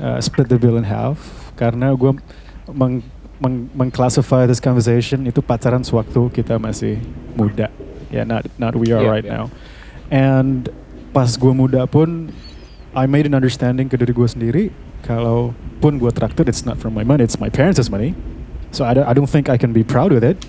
uh, 0.00 0.18
split 0.20 0.48
the 0.48 0.56
bill 0.56 0.80
in 0.80 0.84
half 0.84 1.20
karena 1.54 1.92
gue 1.92 2.16
meng, 2.72 3.04
meng, 3.36 3.68
mengclassify 3.76 4.48
this 4.48 4.58
conversation 4.58 5.28
itu 5.28 5.44
pacaran 5.44 5.84
sewaktu 5.84 6.32
kita 6.32 6.56
masih 6.56 6.96
muda, 7.36 7.68
ya 8.08 8.22
yeah, 8.22 8.24
not 8.24 8.44
not 8.56 8.72
we 8.72 8.88
are 8.90 9.04
Yeah, 9.04 9.12
right 9.12 9.26
yeah. 9.26 9.36
now. 9.44 9.46
And 10.08 10.68
pas 11.14 11.38
gue 11.38 11.52
muda 11.54 11.86
pun, 11.86 12.34
I 12.90 13.06
made 13.06 13.30
an 13.30 13.38
understanding 13.38 13.86
ke 13.86 13.94
diri 13.94 14.10
gue 14.10 14.26
sendiri 14.26 14.64
kalau 15.06 15.54
pun 15.78 16.02
gue 16.02 16.10
traktir, 16.10 16.50
it's 16.50 16.66
not 16.66 16.74
from 16.82 16.90
my 16.90 17.06
money, 17.06 17.22
it's 17.22 17.38
my 17.38 17.48
parents' 17.48 17.86
money. 17.86 18.18
So 18.74 18.82
I 18.82 18.98
don't, 18.98 19.06
I 19.06 19.14
don't 19.14 19.30
think 19.30 19.46
I 19.46 19.54
can 19.54 19.70
be 19.70 19.86
proud 19.86 20.10
with 20.10 20.26
it, 20.26 20.42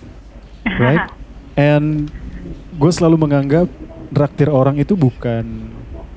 right? 0.81 1.05
And 1.55 2.09
gue 2.81 2.91
selalu 2.91 3.21
menganggap 3.21 3.69
traktir 4.09 4.49
orang 4.49 4.81
itu 4.81 4.97
bukan 4.97 5.69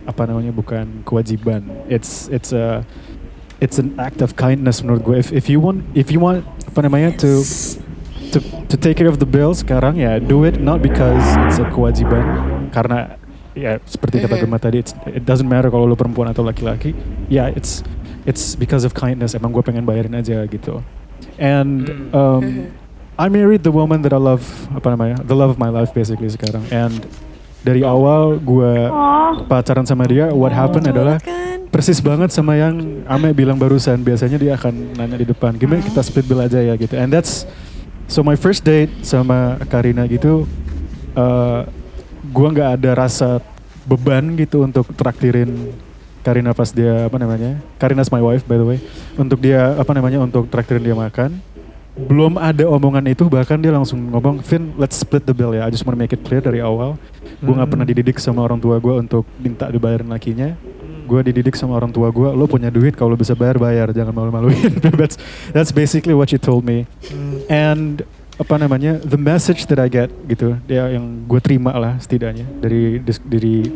apa 0.09 0.25
namanya 0.25 0.57
bukan 0.57 1.05
kewajiban. 1.05 1.69
It's 1.93 2.33
it's 2.33 2.57
a 2.57 2.83
it's 3.61 3.77
an 3.77 3.93
act 4.01 4.25
of 4.25 4.41
kindness 4.41 4.81
menurut 4.81 5.05
gue. 5.05 5.17
If 5.21 5.29
if 5.31 5.47
you 5.53 5.61
want 5.61 5.85
if 5.93 6.09
you 6.09 6.19
want 6.19 6.49
apa 6.65 6.89
namanya 6.89 7.13
to 7.21 7.45
to 8.33 8.39
to 8.73 8.75
take 8.81 8.97
care 8.97 9.11
of 9.11 9.21
the 9.21 9.29
bill 9.29 9.53
sekarang 9.53 10.01
ya 10.01 10.17
do 10.17 10.49
it 10.49 10.61
not 10.61 10.81
because 10.81 11.23
it's 11.45 11.61
a 11.61 11.67
kewajiban 11.73 12.25
karena 12.73 13.17
ya 13.59 13.73
seperti 13.83 14.23
kata 14.23 14.39
Mhm. 14.39 14.43
Gemma 14.47 14.59
tadi 14.59 14.77
it's, 14.81 14.95
it 15.11 15.27
doesn't 15.27 15.47
matter 15.47 15.69
kalau 15.69 15.85
lu 15.85 15.95
perempuan 15.95 16.31
atau 16.31 16.41
laki-laki 16.41 16.95
ya 17.27 17.51
it's 17.51 17.83
it's 18.23 18.55
because 18.55 18.83
of 18.83 18.95
kindness 18.95 19.35
emang 19.35 19.51
gue 19.51 19.61
pengen 19.61 19.83
bayarin 19.83 20.15
aja 20.15 20.47
gitu 20.47 20.79
and 21.37 21.87
Mm. 21.87 22.15
um, 22.15 22.43
Mhm. 22.43 22.67
I 23.19 23.27
married 23.27 23.67
the 23.67 23.75
woman 23.75 24.07
that 24.07 24.15
I 24.15 24.21
love 24.23 24.47
apa 24.71 24.95
namanya 24.95 25.19
the 25.27 25.35
love 25.35 25.51
of 25.51 25.59
my 25.59 25.69
life 25.69 25.91
basically 25.91 26.31
sekarang 26.31 26.63
and 26.71 27.03
dari 27.61 27.83
awal 27.83 28.39
gue 28.39 28.73
pacaran 29.45 29.83
sama 29.83 30.07
dia 30.07 30.31
what 30.31 30.55
happened 30.55 30.87
adalah 30.87 31.19
kan? 31.19 31.67
persis 31.69 31.99
banget 31.99 32.31
sama 32.31 32.55
yang 32.55 33.03
Ame 33.05 33.35
bilang 33.35 33.59
barusan. 33.59 34.01
Biasanya 34.01 34.41
dia 34.41 34.55
akan 34.57 34.97
nanya 34.97 35.19
di 35.19 35.27
depan, 35.27 35.53
gimana 35.53 35.83
kita 35.83 36.01
split 36.01 36.25
bill 36.25 36.41
aja 36.41 36.63
ya 36.63 36.73
gitu. 36.79 36.97
And 36.97 37.13
that's 37.13 37.45
so 38.07 38.23
my 38.23 38.39
first 38.39 38.65
date 38.65 38.89
sama 39.05 39.61
Karina 39.69 40.09
gitu, 40.09 40.49
uh, 41.13 41.69
gua 42.31 42.49
nggak 42.53 42.71
ada 42.81 42.91
rasa 42.95 43.41
beban 43.85 44.37
gitu 44.37 44.63
untuk 44.63 44.85
traktirin 44.93 45.73
Karina 46.19 46.53
pas 46.53 46.69
dia 46.69 47.09
apa 47.09 47.17
namanya? 47.17 47.57
Karina's 47.81 48.13
my 48.13 48.21
wife 48.21 48.45
by 48.45 48.61
the 48.61 48.67
way. 48.67 48.79
Untuk 49.17 49.41
dia 49.41 49.73
apa 49.75 49.97
namanya? 49.97 50.21
Untuk 50.21 50.45
traktirin 50.53 50.85
dia 50.85 50.93
makan. 50.93 51.41
Belum 51.99 52.37
ada 52.39 52.63
omongan 52.69 53.11
itu 53.11 53.27
bahkan 53.27 53.59
dia 53.59 53.75
langsung 53.75 53.99
ngomong, 54.15 54.39
Vin, 54.47 54.71
let's 54.79 54.95
split 54.95 55.27
the 55.27 55.35
bill 55.35 55.51
ya. 55.51 55.67
I 55.67 55.71
just 55.73 55.83
want 55.83 55.97
to 55.97 56.01
make 56.01 56.13
it 56.13 56.23
clear 56.23 56.39
dari 56.39 56.61
awal. 56.61 56.95
Gue 57.41 57.55
nggak 57.57 57.65
Hmm. 57.65 57.73
pernah 57.75 57.87
dididik 57.89 58.21
sama 58.21 58.45
orang 58.45 58.61
tua 58.61 58.79
gue 58.79 58.95
untuk 58.95 59.25
minta 59.41 59.67
dibayarin 59.67 60.07
lakinya 60.07 60.55
gue 61.09 61.21
dididik 61.33 61.57
sama 61.57 61.73
orang 61.73 61.89
tua 61.89 62.13
gue 62.13 62.29
lo 62.37 62.45
punya 62.45 62.69
duit 62.69 62.93
kalau 62.93 63.17
lo 63.17 63.19
bisa 63.19 63.33
bayar 63.33 63.57
bayar 63.57 63.89
jangan 63.97 64.13
malu-maluin 64.13 64.77
that's 65.01 65.17
that's 65.57 65.73
basically 65.73 66.13
what 66.13 66.29
you 66.29 66.37
told 66.37 66.61
me 66.61 66.85
Hmm. 67.09 67.41
and 67.49 68.05
apa 68.39 68.55
namanya 68.55 69.03
the 69.03 69.19
message 69.19 69.67
that 69.67 69.83
I 69.83 69.91
get 69.91 70.09
gitu. 70.31 70.55
Dia 70.71 70.95
yang 70.95 71.27
gue 71.27 71.41
terima 71.43 71.75
lah 71.75 71.99
setidaknya. 71.99 72.47
Dari 72.63 73.03
dari 73.27 73.67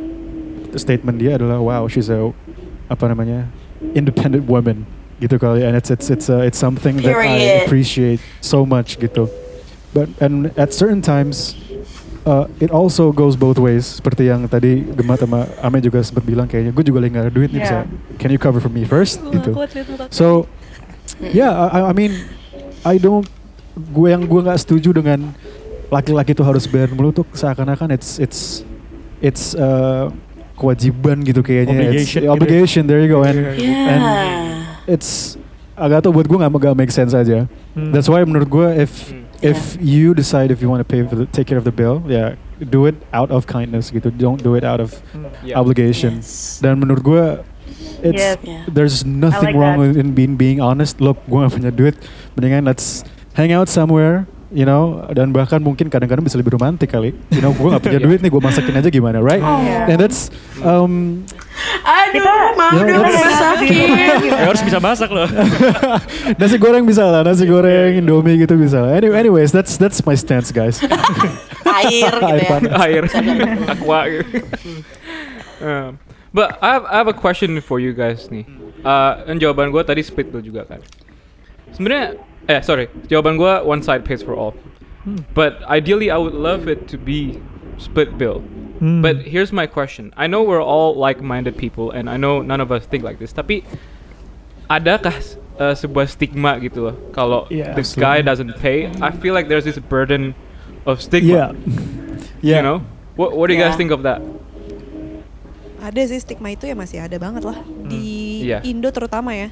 statement 0.79 1.19
dia 1.19 1.35
adalah 1.35 1.59
wow 1.59 1.83
she's 1.91 2.07
a 2.07 2.31
apa 2.87 3.11
namanya 3.11 3.51
independent 3.99 4.47
woman. 4.47 4.87
Gitu 5.19 5.35
kali. 5.39 5.67
And 5.67 5.75
it's 5.75 5.91
it's 5.91 6.11
it's 6.11 6.31
uh, 6.31 6.47
it's 6.47 6.59
something 6.59 7.03
that 7.03 7.11
I 7.11 7.27
Period. 7.27 7.67
appreciate 7.67 8.21
so 8.39 8.63
much 8.63 9.03
gitu. 9.03 9.27
But 9.91 10.09
and 10.23 10.55
at 10.55 10.71
certain 10.71 11.03
times 11.03 11.59
uh, 12.23 12.47
it 12.63 12.71
also 12.71 13.11
goes 13.11 13.35
both 13.35 13.59
ways. 13.59 13.99
Seperti 13.99 14.31
yang 14.31 14.47
tadi 14.47 14.87
Gemma 14.95 15.19
sama 15.19 15.51
Ame 15.59 15.83
juga 15.83 16.07
sempat 16.07 16.23
bilang 16.23 16.47
kayaknya 16.47 16.71
gue 16.71 16.85
juga 16.87 17.03
lagi 17.03 17.19
gak 17.19 17.25
ada 17.29 17.35
duit 17.35 17.51
nih 17.51 17.67
bisa 17.67 17.83
Yeah. 17.83 18.19
can 18.23 18.31
you 18.31 18.39
cover 18.39 18.63
for 18.63 18.71
me 18.71 18.87
first? 18.87 19.19
Gitu. 19.35 19.51
so 20.15 20.47
yeah 21.19 21.51
I, 21.51 21.91
I 21.91 21.95
mean 21.95 22.15
I 22.87 22.97
don't 22.99 23.27
gue 23.75 24.09
yang 24.09 24.23
gue 24.23 24.41
nggak 24.43 24.59
setuju 24.59 24.93
dengan 24.93 25.33
laki-laki 25.89 26.33
itu 26.33 26.41
harus 26.41 26.65
bayar 26.65 26.93
mulu 26.93 27.13
tuh 27.13 27.25
seakan-akan 27.33 27.93
it's 27.93 28.17
it's 28.17 28.65
it's 29.21 29.53
uh, 29.55 30.09
kewajiban 30.57 31.21
gitu 31.23 31.41
kayaknya 31.41 31.75
It's- 31.75 31.85
Obligation 31.89 32.21
gitu. 32.21 32.33
obligation 32.33 32.83
there 32.85 33.01
you 33.01 33.09
go 33.09 33.25
and 33.25 33.39
Yeah. 33.57 34.89
it's 34.89 35.37
agak 35.73 36.05
tau 36.05 36.13
buat 36.13 36.29
gue 36.29 36.37
nggak 36.37 36.53
gak 36.53 36.77
make 36.77 36.93
sense 36.93 37.13
aja 37.13 37.49
Hmm. 37.73 37.91
that's 37.91 38.07
why 38.07 38.21
menurut 38.23 38.49
gue 38.49 38.69
if 38.77 39.09
Hmm. 39.09 39.25
if 39.41 39.59
you 39.81 40.13
decide 40.13 40.53
if 40.53 40.61
you 40.61 40.69
want 40.69 40.81
to 40.81 40.89
pay 40.89 41.01
for 41.03 41.17
the, 41.17 41.25
take 41.29 41.49
care 41.49 41.57
of 41.57 41.65
the 41.65 41.73
bill 41.73 42.05
yeah 42.05 42.37
do 42.63 42.85
it 42.87 42.95
out 43.11 43.33
of 43.33 43.49
kindness 43.49 43.89
gitu 43.89 44.13
don't 44.13 44.39
do 44.39 44.55
it 44.55 44.63
out 44.63 44.79
of 44.79 44.93
Yeah. 45.43 45.57
obligation 45.57 46.21
Yes. 46.21 46.61
dan 46.61 46.77
menurut 46.79 47.01
gue 47.03 47.25
it's. 48.05 48.21
Yeah. 48.45 48.69
there's 48.69 49.03
nothing 49.03 49.55
like 49.55 49.59
wrong 49.59 49.81
that. 49.81 49.93
with 49.93 49.97
in 49.97 50.13
being 50.13 50.37
being 50.37 50.61
honest 50.61 51.01
look 51.01 51.19
gue 51.27 51.41
gak 51.41 51.53
punya 51.53 51.73
duit 51.73 51.97
mendingan 52.37 52.69
let's 52.69 53.03
hang 53.35 53.53
out 53.53 53.69
somewhere 53.69 54.25
you 54.53 54.69
know 54.69 55.01
dan 55.17 55.33
bahkan 55.33 55.57
mungkin 55.59 55.89
kadang-kadang 55.89 56.21
bisa 56.21 56.37
lebih 56.37 56.53
romantis 56.53 56.85
kali 56.85 57.17
you 57.33 57.41
know 57.41 57.57
gue 57.57 57.69
gak 57.73 57.81
punya 57.81 58.01
duit 58.07 58.21
nih 58.21 58.29
gue 58.29 58.43
masakin 58.43 58.75
aja 58.77 58.89
gimana 58.89 59.19
right 59.19 59.41
Yeah. 59.41 59.89
and 59.89 59.97
that's 59.97 60.29
um 60.61 61.25
Aduh, 61.83 62.23
mau 62.57 62.79
Ya, 62.79 62.97
masakin. 62.97 63.89
Ya 64.25 64.47
harus 64.49 64.63
bisa 64.65 64.79
masak 64.79 65.11
loh. 65.13 65.27
nasi 66.41 66.57
goreng 66.57 66.87
bisa 66.87 67.05
lah, 67.05 67.23
nasi 67.23 67.45
goreng, 67.45 67.99
indomie 67.99 68.39
gitu 68.39 68.55
bisa. 68.57 68.81
lah. 68.83 68.97
Anyway, 68.97 69.19
anyways, 69.19 69.51
that's 69.53 69.77
that's 69.77 70.01
my 70.03 70.15
stance, 70.17 70.49
guys. 70.51 70.81
Air 71.83 72.09
gitu 72.09 72.25
Air 72.25 72.41
ya. 72.41 72.49
panas. 72.49 72.73
air 72.81 73.05
aqua 73.69 74.01
gitu. 74.09 74.27
Um, 75.61 75.99
but 76.33 76.57
I 76.59 76.69
have, 76.73 76.85
I 76.89 76.95
have 77.03 77.11
a 77.11 77.17
question 77.17 77.53
for 77.61 77.79
you 77.79 77.93
guys 77.93 78.27
nih. 78.33 78.47
Uh, 78.83 79.23
dan 79.27 79.37
jawaban 79.39 79.71
gue 79.71 79.83
tadi 79.85 80.03
split 80.03 80.31
bill 80.31 80.43
juga 80.43 80.67
kan. 80.67 80.81
Sebenarnya 81.75 82.17
eh 82.49 82.61
sorry, 82.61 82.89
jawaban 83.07 83.37
gue 83.37 83.53
one 83.63 83.83
side 83.83 84.05
pays 84.05 84.23
for 84.23 84.35
all. 84.35 84.55
But 85.35 85.63
ideally 85.67 86.11
I 86.11 86.19
would 86.19 86.35
love 86.35 86.71
it 86.71 86.87
to 86.91 86.97
be 86.97 87.43
split 87.79 88.15
bill. 88.17 88.39
Hmm. 88.79 89.03
But 89.03 89.27
here's 89.27 89.51
my 89.51 89.67
question. 89.67 90.11
I 90.17 90.27
know 90.27 90.43
we're 90.43 90.63
all 90.63 90.95
like-minded 90.95 91.55
people 91.55 91.91
and 91.91 92.11
I 92.11 92.17
know 92.17 92.43
none 92.43 92.59
of 92.63 92.71
us 92.71 92.87
think 92.87 93.03
like 93.03 93.19
this. 93.19 93.31
Tapi 93.31 93.63
adakah 94.67 95.15
uh, 95.59 95.75
sebuah 95.75 96.07
stigma 96.07 96.59
gitu 96.59 96.91
loh 96.91 96.97
kalau 97.11 97.47
Yeah, 97.51 97.75
the 97.75 97.83
guy 97.95 98.23
absolutely. 98.23 98.27
doesn't 98.27 98.53
pay? 98.59 98.79
I 99.03 99.11
feel 99.11 99.35
like 99.35 99.47
there's 99.47 99.67
this 99.67 99.79
burden 99.79 100.35
of 100.87 101.03
stigma. 101.03 101.31
yeah, 101.31 101.49
yeah. 102.43 102.57
You 102.59 102.63
know? 102.63 102.79
What 103.15 103.35
What 103.35 103.51
do 103.51 103.55
you 103.55 103.61
guys 103.61 103.75
Yeah. 103.75 103.81
think 103.83 103.91
of 103.91 104.03
that? 104.03 104.23
Ada 105.83 106.15
sih 106.15 106.23
stigma 106.23 106.55
itu 106.55 106.71
ya 106.71 106.79
masih 106.79 107.03
ada 107.03 107.19
banget 107.19 107.43
lah 107.43 107.59
di 107.91 108.47
Iya. 108.47 108.63
Indo 108.63 108.87
terutama 108.95 109.35
ya. 109.35 109.51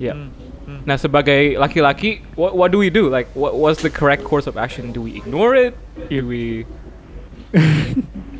Yeah. 0.00 0.16
Hmm, 0.16 0.32
hmm. 0.70 0.86
Nah, 0.86 0.94
sebagai 0.94 1.58
laki-laki, 1.58 2.22
what 2.38 2.54
what 2.54 2.70
do 2.70 2.78
we 2.78 2.86
do? 2.88 3.10
Like, 3.10 3.26
what 3.34 3.58
what's 3.58 3.82
the 3.82 3.90
correct 3.90 4.22
course 4.22 4.46
of 4.46 4.54
action? 4.54 4.94
Do 4.94 5.02
we 5.02 5.18
ignore 5.18 5.58
it? 5.58 5.74
Do 6.06 6.22
we? 6.22 6.62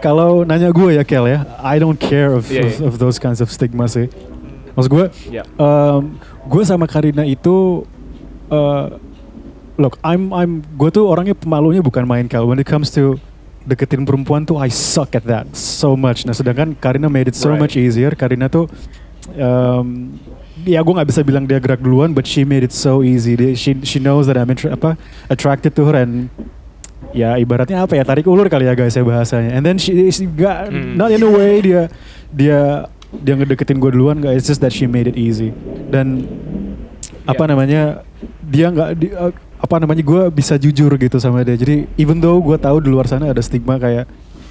Kalau 0.00 0.46
nanya 0.48 0.72
gue 0.72 0.96
ya 0.96 1.04
Kel 1.04 1.28
ya, 1.28 1.44
I 1.60 1.76
don't 1.76 2.00
care 2.00 2.32
of, 2.32 2.48
Yeah, 2.48 2.64
of, 2.64 2.80
yeah. 2.80 2.88
of 2.88 2.94
those 2.96 3.20
kinds 3.20 3.44
of 3.44 3.52
stigma 3.52 3.84
sih. 3.84 4.08
Maksud 4.72 4.88
gue, 4.88 5.06
Yeah. 5.28 5.44
um, 5.60 6.16
gue 6.48 6.62
sama 6.64 6.88
Karina 6.88 7.26
itu, 7.28 7.84
uh, 8.48 8.96
look, 9.76 10.00
I'm 10.00 10.32
I'm 10.32 10.64
gue 10.80 10.88
tuh 10.88 11.04
orangnya 11.04 11.36
pemalunya 11.36 11.84
bukan 11.84 12.08
main 12.08 12.32
Kel. 12.32 12.48
When 12.48 12.56
it 12.56 12.64
comes 12.64 12.88
to 12.96 13.20
deketin 13.68 14.08
perempuan 14.08 14.48
tuh, 14.48 14.56
I 14.56 14.72
suck 14.72 15.12
at 15.12 15.28
that 15.28 15.52
so 15.52 15.92
much. 15.92 16.24
Nah, 16.24 16.32
sedangkan 16.32 16.80
Karina 16.80 17.12
made 17.12 17.28
it 17.28 17.36
so 17.36 17.52
Right. 17.52 17.60
much 17.60 17.76
easier. 17.76 18.16
Karina 18.16 18.48
tuh, 18.48 18.72
um, 19.36 20.16
ya 20.64 20.80
gue 20.80 20.92
nggak 20.92 21.08
bisa 21.08 21.20
bilang 21.22 21.44
dia 21.44 21.60
gerak 21.60 21.80
duluan, 21.80 22.12
but 22.12 22.24
she 22.24 22.42
made 22.42 22.64
it 22.64 22.72
so 22.72 23.00
easy. 23.00 23.36
Dia, 23.36 23.54
she 23.54 23.76
she 23.82 23.98
knows 23.98 24.26
that 24.26 24.36
I'm 24.36 24.48
apa 24.48 24.96
attracted 25.28 25.72
to 25.76 25.86
her 25.86 25.96
and 25.96 26.28
ya 27.10 27.34
ibaratnya 27.36 27.82
apa 27.82 27.96
ya 27.98 28.04
tarik 28.04 28.28
ulur 28.28 28.46
kali 28.46 28.68
ya 28.68 28.74
guys 28.74 28.94
ya 28.94 29.02
bahasanya. 29.02 29.56
And 29.56 29.62
then 29.64 29.80
she, 29.80 30.10
she 30.10 30.26
got 30.26 30.68
Hmm. 30.70 30.94
not 30.94 31.10
in 31.10 31.20
a 31.20 31.30
way 31.30 31.60
dia 31.60 31.88
dia 32.30 32.86
dia 33.10 33.34
ngedeketin 33.34 33.80
gue 33.80 33.90
duluan 33.90 34.20
guys. 34.20 34.44
It's 34.44 34.48
just 34.48 34.62
that 34.62 34.70
she 34.70 34.86
made 34.86 35.06
it 35.06 35.16
easy. 35.18 35.50
Dan 35.90 36.26
apa 37.24 37.42
Yeah. 37.42 37.50
namanya 37.50 37.82
dia 38.42 38.66
nggak 38.70 38.90
di- 38.96 39.14
uh, 39.14 39.32
apa 39.60 39.76
namanya 39.76 40.00
gue 40.00 40.22
bisa 40.32 40.56
jujur 40.56 40.88
gitu 40.96 41.16
sama 41.20 41.44
dia. 41.44 41.56
Jadi 41.56 41.84
even 41.96 42.18
though 42.18 42.40
gue 42.40 42.56
tahu 42.56 42.80
di 42.80 42.88
luar 42.88 43.04
sana 43.04 43.28
ada 43.28 43.42
stigma 43.42 43.76
kayak 43.76 44.08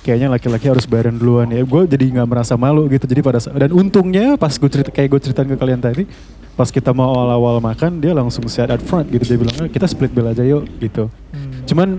kayaknya 0.10 0.34
laki-laki 0.34 0.66
harus 0.66 0.90
bayaran 0.90 1.14
duluan 1.14 1.46
ya 1.48 1.62
gue 1.62 1.82
jadi 1.86 2.18
nggak 2.18 2.28
merasa 2.28 2.58
malu 2.58 2.90
gitu 2.90 3.06
jadi 3.06 3.22
pada 3.22 3.38
dan 3.38 3.70
untungnya 3.70 4.34
pas 4.34 4.50
gue 4.50 4.66
cerita 4.66 4.90
kayak 4.90 5.14
gue 5.14 5.20
ceritain 5.22 5.46
ke 5.46 5.54
kalian 5.54 5.78
tadi 5.78 6.10
pas 6.58 6.66
kita 6.68 6.90
mau 6.90 7.14
awal-awal 7.14 7.62
makan 7.62 8.02
dia 8.02 8.12
langsung 8.12 8.42
set 8.50 8.68
up 8.68 8.82
front 8.82 9.06
gitu 9.08 9.22
dia 9.24 9.38
bilang 9.38 9.56
"Eh, 9.62 9.70
kita 9.70 9.86
split 9.86 10.10
bill 10.10 10.26
aja 10.26 10.42
yuk 10.42 10.66
gitu 10.82 11.14
Hmm. 11.30 11.62
cuman 11.70 11.90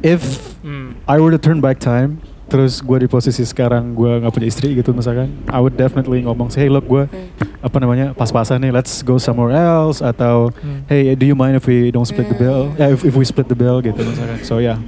if 0.00 0.54
Hmm. 0.62 0.94
I 1.10 1.18
were 1.18 1.34
to 1.34 1.42
turn 1.42 1.58
back 1.58 1.82
time 1.82 2.22
terus 2.46 2.78
gue 2.78 2.98
di 3.02 3.08
posisi 3.10 3.42
sekarang 3.42 3.90
gue 3.90 4.22
nggak 4.22 4.30
punya 4.30 4.46
istri 4.46 4.70
gitu 4.72 4.94
misalkan 4.94 5.34
I 5.50 5.58
would 5.58 5.74
definitely 5.74 6.22
ngomong 6.22 6.54
hey 6.54 6.70
look 6.70 6.86
gue 6.86 7.10
apa 7.58 7.76
namanya 7.76 8.14
pas-pasan 8.14 8.62
nih 8.62 8.70
let's 8.70 9.02
go 9.02 9.18
somewhere 9.18 9.50
else 9.50 9.98
atau 9.98 10.54
Hmm. 10.62 10.86
hey 10.86 11.12
do 11.14 11.26
you 11.26 11.34
mind 11.34 11.58
if 11.58 11.66
we 11.66 11.90
don't 11.90 12.06
split 12.06 12.30
the 12.30 12.38
bill 12.38 12.70
yeah 12.78 12.86
if, 12.88 13.02
if 13.02 13.18
we 13.18 13.26
split 13.26 13.50
the 13.50 13.58
bill 13.58 13.82
gitu 13.82 13.98
misalkan 13.98 14.38
so 14.46 14.62
yeah 14.62 14.78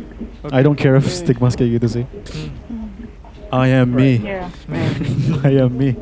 I 0.54 0.62
don't 0.62 0.78
care 0.78 0.94
if 0.94 1.10
stigmas 1.10 1.58
kayak 1.58 1.82
gitu 1.82 2.02
sih 2.02 2.04
Hmm. 2.06 2.94
I 3.48 3.66
am 3.74 3.90
me 3.90 4.22
Iya. 4.22 4.46
I 5.48 5.52
am 5.58 5.74
me 5.74 5.98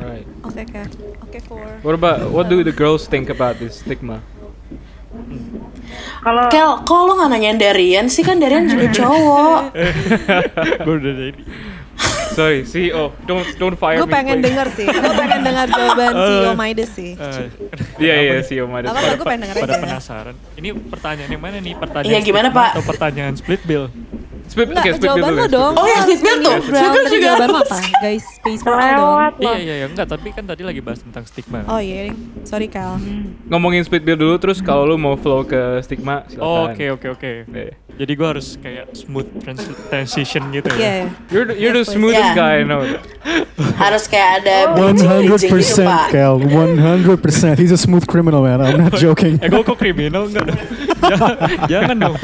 Right. 0.00 0.24
Oke 0.46 0.64
oke. 0.64 0.82
Oke 1.28 1.38
for. 1.44 1.60
What 1.84 1.92
about 1.92 2.32
what 2.32 2.48
do 2.48 2.64
the 2.64 2.72
girls 2.72 3.04
think 3.04 3.28
about 3.28 3.60
this 3.60 3.84
stigma? 3.84 4.24
Kalau 6.20 6.42
Kel, 6.48 6.70
kok 6.82 7.00
lo 7.00 7.12
gak 7.14 7.30
nanyain 7.30 7.56
Darian 7.56 8.06
sih? 8.06 8.20
Kan 8.20 8.38
Darian 8.38 8.64
juga 8.64 8.86
cowok. 8.98 9.60
Gue 10.84 10.94
udah 10.96 11.12
jadi. 11.14 11.42
Sorry, 12.30 12.62
CEO, 12.62 13.12
don't 13.24 13.42
don't 13.58 13.74
fire 13.74 13.98
Gue 13.98 14.06
me. 14.06 14.14
pengen 14.14 14.38
please. 14.38 14.46
denger 14.46 14.66
sih. 14.72 14.86
Gue 14.86 15.14
pengen 15.14 15.40
dengar 15.42 15.66
jawaban 15.66 16.12
CEO 16.24 16.52
Maides 16.54 16.90
sih. 16.90 17.12
Eh, 17.12 17.46
Iya 17.98 18.14
iya 18.16 18.32
CEO 18.40 18.64
as 18.66 18.86
Apa 18.86 19.18
gue 19.18 19.26
pengen 19.26 19.42
denger 19.44 19.56
pada 19.58 19.74
aja. 19.74 19.82
penasaran. 19.82 20.34
Ini 20.54 20.68
pertanyaan 20.86 21.28
yang 21.28 21.42
mana 21.42 21.58
nih? 21.58 21.74
Pertanyaan 21.74 22.08
Iya, 22.08 22.18
gimana, 22.22 22.48
Pak? 22.48 22.70
Atau 22.72 22.84
pertanyaan 22.86 23.34
split 23.34 23.60
bill? 23.64 23.90
Split, 24.50 24.66
Enggak, 24.74 24.82
okay, 24.82 24.92
split 24.98 25.10
jawaban 25.14 25.32
lo 25.32 25.46
dong. 25.46 25.72
Oh, 25.78 25.86
ya, 25.86 26.02
bill 26.02 26.38
tuh. 26.42 26.58
Tadi 26.66 27.06
juga 27.06 27.18
jawaban 27.22 27.48
lo 27.54 27.58
apa? 27.62 27.78
Guys, 28.02 28.24
space 28.34 28.62
for 28.66 28.74
all 28.74 29.30
dong. 29.30 29.38
Iya 29.38 29.54
iya 29.56 29.74
iya 29.78 29.86
enggak 29.86 30.10
tapi 30.10 30.28
kan 30.34 30.42
tadi 30.42 30.66
lagi 30.66 30.82
bahas 30.82 30.98
tentang 30.98 31.22
stigma. 31.22 31.62
Oh 31.70 31.78
iya, 31.78 32.10
sorry 32.42 32.66
Kal. 32.66 32.98
Ngomongin 33.46 33.86
split 33.86 34.02
bill 34.02 34.18
dulu, 34.18 34.34
terus 34.36 34.58
kalau 34.58 34.82
lu 34.84 34.98
mau 34.98 35.14
flow 35.14 35.46
ke 35.46 35.78
stigma, 35.80 36.26
silakan. 36.26 36.42
Oh, 36.42 36.66
Oke 36.66 36.84
oke 36.90 37.06
oke. 37.14 37.30
Yeah. 37.46 37.78
Jadi 37.94 38.12
gue 38.16 38.26
harus 38.26 38.56
kayak 38.56 38.96
smooth 38.96 39.28
trans- 39.38 39.76
transition 39.86 40.48
gitu 40.50 40.72
Iya. 40.72 40.80
ya. 40.80 40.80
iya. 40.80 41.04
You're 41.28 41.46
the, 41.46 41.54
you're 41.54 41.76
the 41.76 41.84
smoothest 41.84 42.32
Yeah. 42.32 42.38
guy 42.38 42.52
I 42.58 42.64
know. 42.64 42.80
Harus 43.76 44.08
kayak 44.08 44.40
ada 44.40 44.72
One 44.72 44.96
hundred 44.96 45.36
bridging-bridging 45.36 45.36
gitu, 45.36 45.52
percent, 45.52 45.90
Pak. 45.92 46.08
Cal. 46.10 46.34
One 46.40 46.74
hundred 46.74 47.18
percent. 47.20 47.60
He's 47.60 47.70
a 47.70 47.78
smooth 47.78 48.08
criminal, 48.08 48.40
man. 48.40 48.58
I'm 48.58 48.80
not 48.80 48.96
joking. 48.96 49.36
Eh 49.44 49.52
gue 49.52 49.62
kok 49.62 49.76
kriminal 49.76 50.26
enggak 50.26 50.48
jangan 51.72 51.96
dong. 52.00 52.16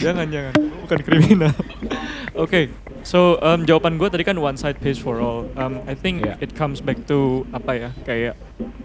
Jangan 0.00 0.26
jangan. 0.32 0.54
Bukan 0.88 1.04
kriminal. 1.04 1.52
Oke. 2.32 2.72
So 3.04 3.36
um, 3.44 3.68
jawaban 3.68 4.00
gue 4.00 4.08
tadi 4.08 4.24
kan 4.24 4.40
one 4.40 4.56
side 4.56 4.80
pays 4.80 4.96
for 4.96 5.20
all. 5.20 5.44
Um, 5.54 5.84
I 5.84 5.92
think 5.92 6.24
Yeah. 6.24 6.40
it 6.40 6.56
comes 6.56 6.80
back 6.80 7.04
to 7.12 7.44
apa 7.52 7.72
ya 7.76 7.90
kayak 8.02 8.34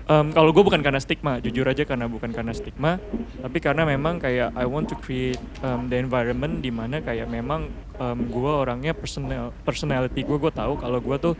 um, 0.07 0.27
kalau 0.31 0.49
gue 0.53 0.63
bukan 0.63 0.81
karena 0.81 0.99
stigma, 1.01 1.39
jujur 1.39 1.65
aja 1.65 1.83
karena 1.83 2.05
bukan 2.05 2.29
karena 2.29 2.53
stigma, 2.53 3.01
tapi 3.41 3.57
karena 3.59 3.83
memang 3.87 4.19
kayak 4.21 4.53
I 4.53 4.65
want 4.65 4.89
to 4.91 4.95
create 4.99 5.39
um, 5.65 5.89
the 5.89 5.97
environment 5.97 6.61
di 6.61 6.69
mana 6.69 6.99
kayak 6.99 7.27
memang 7.29 7.69
um, 7.99 8.17
gue 8.29 8.51
orangnya 8.51 8.93
personal 8.93 9.53
personality 9.63 10.25
gue 10.25 10.37
gue 10.37 10.53
tahu 10.53 10.77
kalau 10.79 10.99
gue 11.01 11.17
tuh 11.19 11.33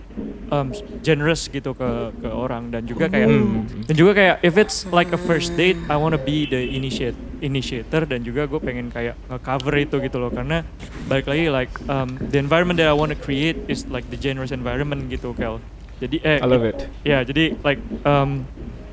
um, 0.50 0.70
generous 1.02 1.50
gitu 1.50 1.74
ke 1.74 1.90
ke 2.22 2.30
orang 2.30 2.70
dan 2.70 2.86
juga 2.86 3.10
kayak 3.10 3.26
Hmm. 3.34 3.66
dan 3.88 3.96
juga 3.96 4.12
kayak 4.14 4.36
if 4.44 4.60
it's 4.60 4.84
like 4.92 5.10
a 5.16 5.20
first 5.20 5.56
date 5.56 5.80
I 5.88 5.96
wanna 5.98 6.20
be 6.20 6.46
the 6.46 6.60
initiate 6.60 7.16
initiator 7.40 8.04
dan 8.04 8.22
juga 8.24 8.46
gue 8.48 8.60
pengen 8.60 8.88
kayak 8.92 9.16
cover 9.42 9.74
itu 9.80 10.00
gitu 10.00 10.20
loh 10.20 10.32
karena 10.32 10.62
balik 11.08 11.28
lagi 11.28 11.48
like 11.50 11.72
um, 11.88 12.16
the 12.32 12.38
environment 12.40 12.78
that 12.80 12.88
I 12.88 12.96
wanna 12.96 13.18
create 13.18 13.58
is 13.68 13.88
like 13.90 14.08
the 14.12 14.20
generous 14.20 14.52
environment 14.52 15.08
gitu 15.12 15.36
Kel 15.36 15.60
jadi 16.04 16.18
eh 16.22 16.38
I 16.44 16.48
love 16.48 16.68
it. 16.68 16.92
ya 17.08 17.24
jadi 17.24 17.56
like 17.64 17.80
um, 18.04 18.44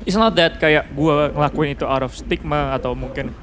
it's 0.07 0.17
not 0.17 0.33
that 0.39 0.57
kayak 0.57 0.89
gue 0.95 1.15
ngelakuin 1.35 1.75
itu 1.75 1.85
out 1.85 2.01
of 2.01 2.15
stigma 2.15 2.71
atau 2.73 2.95
mungkin 2.95 3.35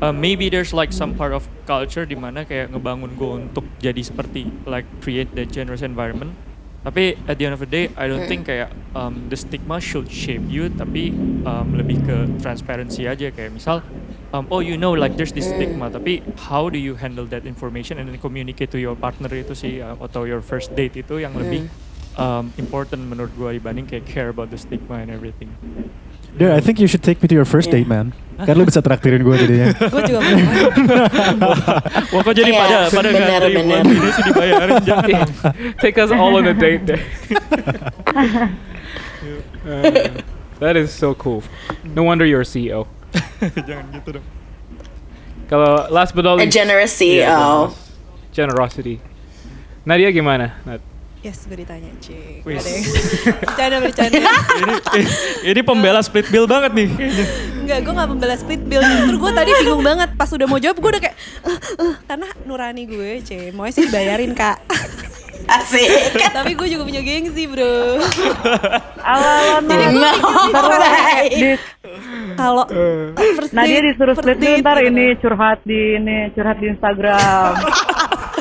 uh, 0.00 0.14
maybe 0.14 0.48
there's 0.48 0.72
like 0.72 0.92
some 0.92 1.14
part 1.14 1.32
of 1.32 1.44
culture 1.66 2.06
di 2.06 2.16
mana 2.16 2.46
kayak 2.46 2.72
ngebangun 2.72 3.12
gue 3.18 3.30
untuk 3.50 3.64
jadi 3.82 4.00
seperti 4.00 4.48
like 4.64 4.86
create 5.02 5.28
the 5.34 5.44
generous 5.44 5.82
environment. 5.82 6.32
Tapi 6.86 7.18
at 7.26 7.34
the 7.34 7.50
end 7.50 7.50
of 7.50 7.58
the 7.58 7.66
day 7.66 7.90
I 7.98 8.06
don't 8.06 8.30
think 8.30 8.46
kayak 8.46 8.70
um, 8.94 9.26
the 9.26 9.34
stigma 9.34 9.82
should 9.82 10.06
shape 10.06 10.46
you 10.46 10.70
tapi 10.70 11.10
um, 11.42 11.74
lebih 11.74 11.98
ke 12.06 12.16
transparency 12.38 13.10
aja. 13.10 13.26
Kayak 13.34 13.58
misal 13.58 13.82
um, 14.30 14.46
oh 14.54 14.62
you 14.62 14.78
know 14.78 14.94
like 14.94 15.18
there's 15.18 15.34
this 15.34 15.50
stigma 15.50 15.90
tapi 15.90 16.22
how 16.46 16.70
do 16.70 16.78
you 16.78 16.94
handle 16.94 17.26
that 17.26 17.42
information 17.42 17.98
and 17.98 18.06
then 18.06 18.14
communicate 18.22 18.70
to 18.70 18.78
your 18.78 18.94
partner 18.94 19.26
itu 19.34 19.50
sih 19.50 19.82
uh, 19.82 19.98
atau 19.98 20.30
your 20.30 20.38
first 20.38 20.78
date 20.78 20.94
itu 20.94 21.18
yang 21.18 21.34
lebih 21.34 21.66
um, 22.16 22.52
important 22.56 23.06
menurut 23.08 23.32
gue 23.36 23.60
dibanding 23.60 23.86
kayak 23.86 24.04
care 24.04 24.28
about 24.28 24.50
the 24.50 24.58
stigma 24.58 25.00
and 25.00 25.08
everything. 25.12 25.48
Dude, 26.36 26.52
I 26.52 26.60
think 26.60 26.76
you 26.76 26.84
should 26.84 27.00
take 27.00 27.24
me 27.24 27.28
to 27.28 27.34
your 27.34 27.48
first 27.48 27.72
date, 27.72 27.88
man. 27.88 28.12
Kan 28.36 28.60
lu 28.60 28.68
bisa 28.68 28.84
traktirin 28.84 29.24
gue 29.24 29.36
jadinya. 29.40 29.72
Gue 29.92 30.02
juga 30.04 30.20
mau. 30.20 30.36
Wah 32.12 32.20
kok 32.20 32.36
jadi 32.36 32.52
pada 32.52 32.92
pada 32.92 33.08
bener, 33.08 33.40
ngantri 33.40 33.52
bener. 33.56 33.80
ini 33.88 34.10
sih 34.12 34.22
dibayarin 34.28 34.76
jangan. 34.88 35.28
Take 35.80 35.96
us 35.96 36.12
all 36.12 36.36
on 36.36 36.44
a 36.44 36.52
date 36.52 36.84
there. 36.84 37.00
Uh, 39.64 40.12
that 40.60 40.76
is 40.76 40.92
so 40.92 41.14
cool. 41.16 41.40
No 41.96 42.04
wonder 42.04 42.28
you're 42.28 42.44
a 42.44 42.48
CEO. 42.48 42.84
jangan 43.40 43.88
gitu 43.96 44.20
dong. 44.20 44.26
Kalau 45.48 45.88
last 45.88 46.12
but 46.12 46.28
not 46.28 46.36
A 46.36 46.44
least, 46.44 46.52
generous 46.52 46.92
Iya, 47.00 47.32
CEO. 47.32 47.32
generous. 47.32 47.74
generosity. 48.36 48.96
Nadia 49.88 50.12
gimana? 50.12 50.52
Nat? 50.68 50.84
Yes, 51.26 51.42
gue 51.42 51.58
ditanya, 51.58 51.90
cik. 51.98 52.46
Wis. 52.46 52.62
Ada 52.62 52.70
yang- 52.70 52.86
Bercanda, 53.36 53.76
bercanda. 53.82 54.18
ini, 54.62 54.74
ini, 54.94 55.10
ini 55.44 55.60
pembela 55.60 55.98
split 55.98 56.30
bill 56.30 56.46
banget 56.46 56.70
nih. 56.70 56.86
Enggak, 57.58 57.78
gue 57.82 57.92
gak 57.92 58.06
membela 58.06 58.36
split 58.38 58.62
bill. 58.62 58.78
Justru 58.78 59.16
gue 59.18 59.32
tadi 59.34 59.50
bingung 59.56 59.82
banget. 59.82 60.14
Pas 60.14 60.30
udah 60.30 60.46
mau 60.46 60.56
jawab, 60.56 60.78
gue 60.78 60.86
udah 60.88 61.02
kayak... 61.02 61.16
"Eh, 61.42 61.58
eh," 61.82 61.94
karena 62.06 62.28
nurani 62.46 62.86
gue, 62.86 63.10
cik. 63.20 63.50
Maunya 63.52 63.74
sih 63.74 63.82
dibayarin, 63.84 64.32
kak. 64.32 64.62
Asik. 65.48 65.86
Tapi 66.28 66.54
gue 66.54 66.68
juga 66.68 66.82
punya 66.82 66.98
gengsi 67.00 67.46
bro. 67.46 68.02
Ala-ala 68.98 69.62
Jadi 69.62 69.86
no. 69.92 70.10
gue. 70.50 70.90
Di- 71.28 71.60
kalau 72.34 72.64
first 73.14 73.54
Nah 73.54 73.62
dia 73.62 73.78
date- 73.78 73.94
disuruh 73.94 74.14
split 74.14 74.42
ntar 74.58 74.78
ini 74.80 75.14
curhat 75.16 75.62
di 75.62 75.96
ini 75.96 76.34
curhat 76.34 76.58
di 76.58 76.66
Instagram. 76.68 77.52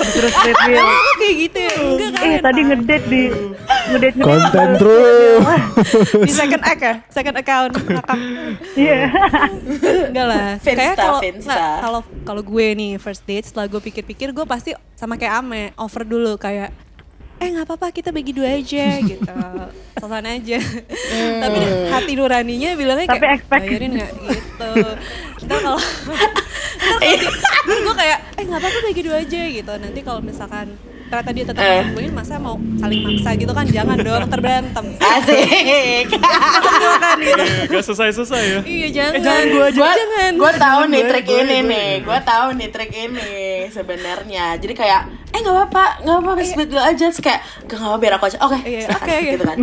disuruh 0.05 0.31
split 0.31 0.57
bill. 0.69 0.85
Oh, 0.85 1.13
kayak 1.17 1.35
gitu 1.41 1.59
ya? 1.59 1.75
Enggak 1.75 2.09
kan? 2.13 2.23
Eh 2.25 2.37
tadi 2.39 2.59
ngedate 2.63 3.05
di 3.09 3.21
ngedate. 3.91 4.17
Konten 4.21 4.67
terus. 4.77 5.43
Di 6.21 6.33
second 6.33 6.63
act 6.63 6.81
ya? 6.81 6.95
Second 7.09 7.35
account. 7.41 7.71
Iya. 8.77 8.99
Enggak 10.13 10.25
lah. 10.29 10.47
Kayak 10.61 10.95
kalau 10.95 11.19
kalau 11.81 12.01
kalau 12.23 12.41
gue 12.45 12.67
nih 12.77 12.91
first 13.01 13.25
date 13.25 13.49
setelah 13.49 13.65
gue 13.65 13.81
pikir-pikir 13.81 14.31
gue 14.31 14.45
pasti 14.45 14.77
sama 14.95 15.17
kayak 15.17 15.43
Ame 15.43 15.73
over 15.75 16.07
dulu 16.07 16.37
kayak 16.39 16.71
eh 17.35 17.47
nggak 17.51 17.67
apa-apa 17.67 17.91
kita 17.91 18.15
bagi 18.15 18.31
dua 18.31 18.55
aja 18.55 18.85
gitu. 19.11 19.35
Selesai 19.95 20.31
aja. 20.39 20.59
Tapi 21.41 21.59
hati 21.91 22.13
nuraninya 22.15 22.69
bilangnya 22.79 23.07
Tapi 23.11 23.19
kayak 23.19 23.35
expect. 23.41 23.61
bayarin 23.65 23.91
nggak? 23.95 24.11
Gitu. 24.15 24.69
Ntar 25.45 25.59
kalau 25.61 25.79
gue 27.85 27.95
kayak 27.95 28.19
eh 28.39 28.43
nggak 28.45 28.59
apa-apa 28.61 28.79
bagi 28.87 29.01
dua 29.03 29.17
aja 29.21 29.41
gitu. 29.49 29.71
Nanti 29.75 29.99
kalau 30.01 30.21
misalkan 30.23 30.67
ternyata 31.07 31.31
dia 31.31 31.45
tetap 31.45 31.61
Eh. 31.61 31.83
ngelakuin 31.85 32.11
masa 32.11 32.35
mau 32.37 32.55
saling 32.75 33.01
maksa 33.01 33.29
gitu 33.33 33.51
kan 33.51 33.65
jangan 33.65 33.97
dong 33.97 34.25
terberantem 34.25 34.85
Asik. 35.13 36.07
kan 36.97 37.17
gitu 37.19 37.43
Gak 37.67 37.83
selesai-selesai 37.83 38.43
ya. 38.43 38.59
iya 38.63 38.87
jangan 38.89 39.13
Eh, 39.13 39.21
jangan 39.21 39.43
gua 39.47 39.65
aja. 39.65 39.77
Gua, 39.77 39.91
jangan 39.93 40.31
gua 40.35 40.51
tahu 40.55 40.81
nih 40.85 40.97
Gue, 40.97 41.09
trik 41.09 41.25
gue, 41.25 41.37
ini 41.37 41.47
gue. 41.55 41.61
nih. 41.65 41.91
Gua 42.01 42.19
tahu 42.21 42.47
nih 42.53 42.67
trik 42.69 42.91
ini 42.91 43.31
sebenarnya. 43.69 44.45
Jadi 44.55 44.73
kayak 44.73 45.01
eh 45.27 45.39
nggak 45.41 45.51
apa-apa, 45.53 45.85
nggak 46.01 46.17
apa-apa 46.17 46.41
split 46.43 46.69
dulu 46.69 46.81
aja. 46.81 47.05
Terus 47.05 47.21
kayak 47.21 47.39
gak 47.65 47.77
apa-apa 47.77 47.97
biar 47.97 48.13
aku 48.13 48.25
aja. 48.25 48.37
Oke, 48.41 48.57
Iya, 48.65 48.87
oke, 48.89 49.15
gitu 49.25 49.43
kan. 49.43 49.57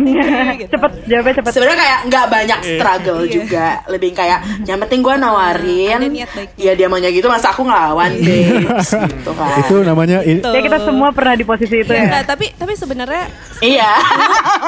gitu. 0.55 0.69
cepet 0.71 0.91
jawabnya 1.05 1.33
cepet. 1.35 1.51
Sebenarnya 1.51 1.79
kayak 1.79 1.99
nggak 2.05 2.25
banyak 2.29 2.59
struggle 2.63 3.21
Iya. 3.21 3.31
juga, 3.31 3.67
lebih 3.87 4.11
kayak 4.11 4.39
yang 4.63 4.79
penting 4.79 4.99
gue 5.01 5.15
nawarin, 5.15 5.97
Ada 5.97 6.07
niat 6.09 6.29
baik. 6.31 6.49
ya 6.55 6.71
dia 6.73 6.87
maunya 6.87 7.09
gitu, 7.09 7.27
masa 7.27 7.49
aku 7.49 7.61
ngelawan, 7.63 8.11
babes, 8.19 8.89
gitu 8.93 9.31
kan. 9.33 9.57
Itu 9.59 9.75
namanya. 9.81 10.19
Ya 10.23 10.61
kita 10.61 10.77
semua 10.79 11.09
pernah 11.09 11.32
di 11.35 11.43
posisi 11.43 11.75
itu 11.77 11.89
Iya, 11.89 11.99
ya. 11.99 12.09
nggak, 12.09 12.25
tapi 12.25 12.45
tapi 12.51 12.73
sebenarnya 12.73 13.23
Iya. 13.59 13.89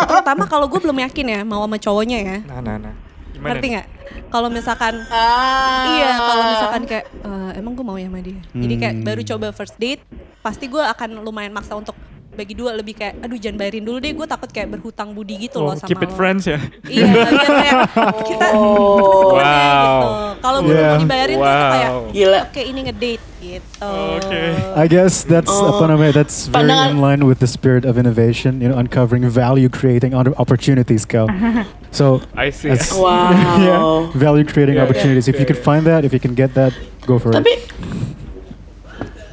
terutama 0.05 0.43
kalau 0.45 0.65
gue 0.65 0.77
belum 0.77 0.97
yakin 1.01 1.25
ya 1.27 1.39
mau 1.41 1.61
sama 1.61 1.77
cowoknya 1.77 2.17
ya 2.19 2.37
Nah, 2.45 2.59
nah, 2.59 2.75
nah. 2.79 2.93
Gimana 3.31 3.49
ngerti 3.51 3.67
nggak 3.69 3.87
kalau 4.27 4.47
misalkan 4.47 4.93
Ah. 5.07 5.83
iya 5.91 6.09
kalau 6.17 6.43
misalkan 6.45 6.81
kayak 6.85 7.05
"Eh, 7.19 7.51
emang 7.55 7.73
gue 7.73 7.83
mau 7.83 7.95
ya 7.95 8.07
sama 8.07 8.19
dia 8.19 8.39
jadi 8.53 8.73
kayak 8.77 8.95
Hmm. 8.95 9.03
baru 9.03 9.21
coba 9.25 9.47
first 9.51 9.75
date 9.75 10.01
pasti 10.39 10.65
gue 10.65 10.79
akan 10.79 11.19
lumayan 11.19 11.51
maksa 11.51 11.73
untuk 11.73 11.95
bagi 12.35 12.53
dua 12.53 12.71
lebih 12.71 12.93
kayak 12.93 13.17
aduh 13.19 13.35
jangan 13.35 13.57
bayarin 13.57 13.81
dulu 13.81 13.97
deh 13.97 14.11
gue 14.11 14.27
takut 14.27 14.49
kayak 14.49 14.67
berhutang 14.69 15.11
budi 15.11 15.35
gitu 15.41 15.59
Oh, 15.59 15.71
loh 15.71 15.75
sama 15.75 15.87
keep 15.87 15.99
it 15.99 16.11
lo. 16.11 16.15
friends 16.15 16.43
ya. 16.45 16.59
iya 16.85 17.05
biar 17.07 17.31
kayak 17.55 17.79
kita 18.21 18.45
Oh. 18.55 19.33
gitu 19.33 19.35
Wow. 19.35 19.99
kalau 20.39 20.59
gue 20.61 20.71
udah 20.71 20.83
mau 20.83 20.91
Yeah. 20.91 21.01
dibayarin 21.01 21.35
tuh 21.35 21.47
Wow. 21.47 21.71
kayak 21.71 21.89
Gila. 22.11 22.39
oke 22.45 22.61
ini 22.61 22.79
ngedate 22.85 23.23
gitu 23.39 23.91
Oke. 24.17 24.41
I 24.75 24.85
guess 24.85 25.23
that's 25.23 25.49
Oh. 25.49 25.71
apa 25.71 25.83
namanya 25.87 26.11
that's 26.17 26.45
very 26.45 26.65
Pandangan- 26.65 26.91
in 26.91 26.99
line 26.99 27.21
with 27.23 27.39
the 27.39 27.47
spirit 27.47 27.83
of 27.83 27.95
innovation, 27.95 28.59
you 28.59 28.67
know, 28.67 28.75
uncovering 28.75 29.23
value 29.25 29.69
creating 29.69 30.11
opportunities, 30.13 31.05
Cal. 31.05 31.29
So 31.95 32.19
I 32.35 32.51
see. 32.51 32.75
that's- 32.75 32.91
Wow. 32.91 33.31
yeah, 33.63 33.79
value 34.11 34.43
creating 34.43 34.75
Yeah, 34.75 34.83
opportunities. 34.83 35.25
If 35.25 35.39
you 35.39 35.45
yeah, 35.45 35.55
can 35.55 35.59
find 35.61 35.87
that, 35.87 36.03
if 36.03 36.11
you 36.11 36.19
can 36.19 36.33
get 36.33 36.51
that, 36.59 36.75
go 37.07 37.15
for 37.15 37.31
Tapi 37.31 37.55
it. 37.55 37.71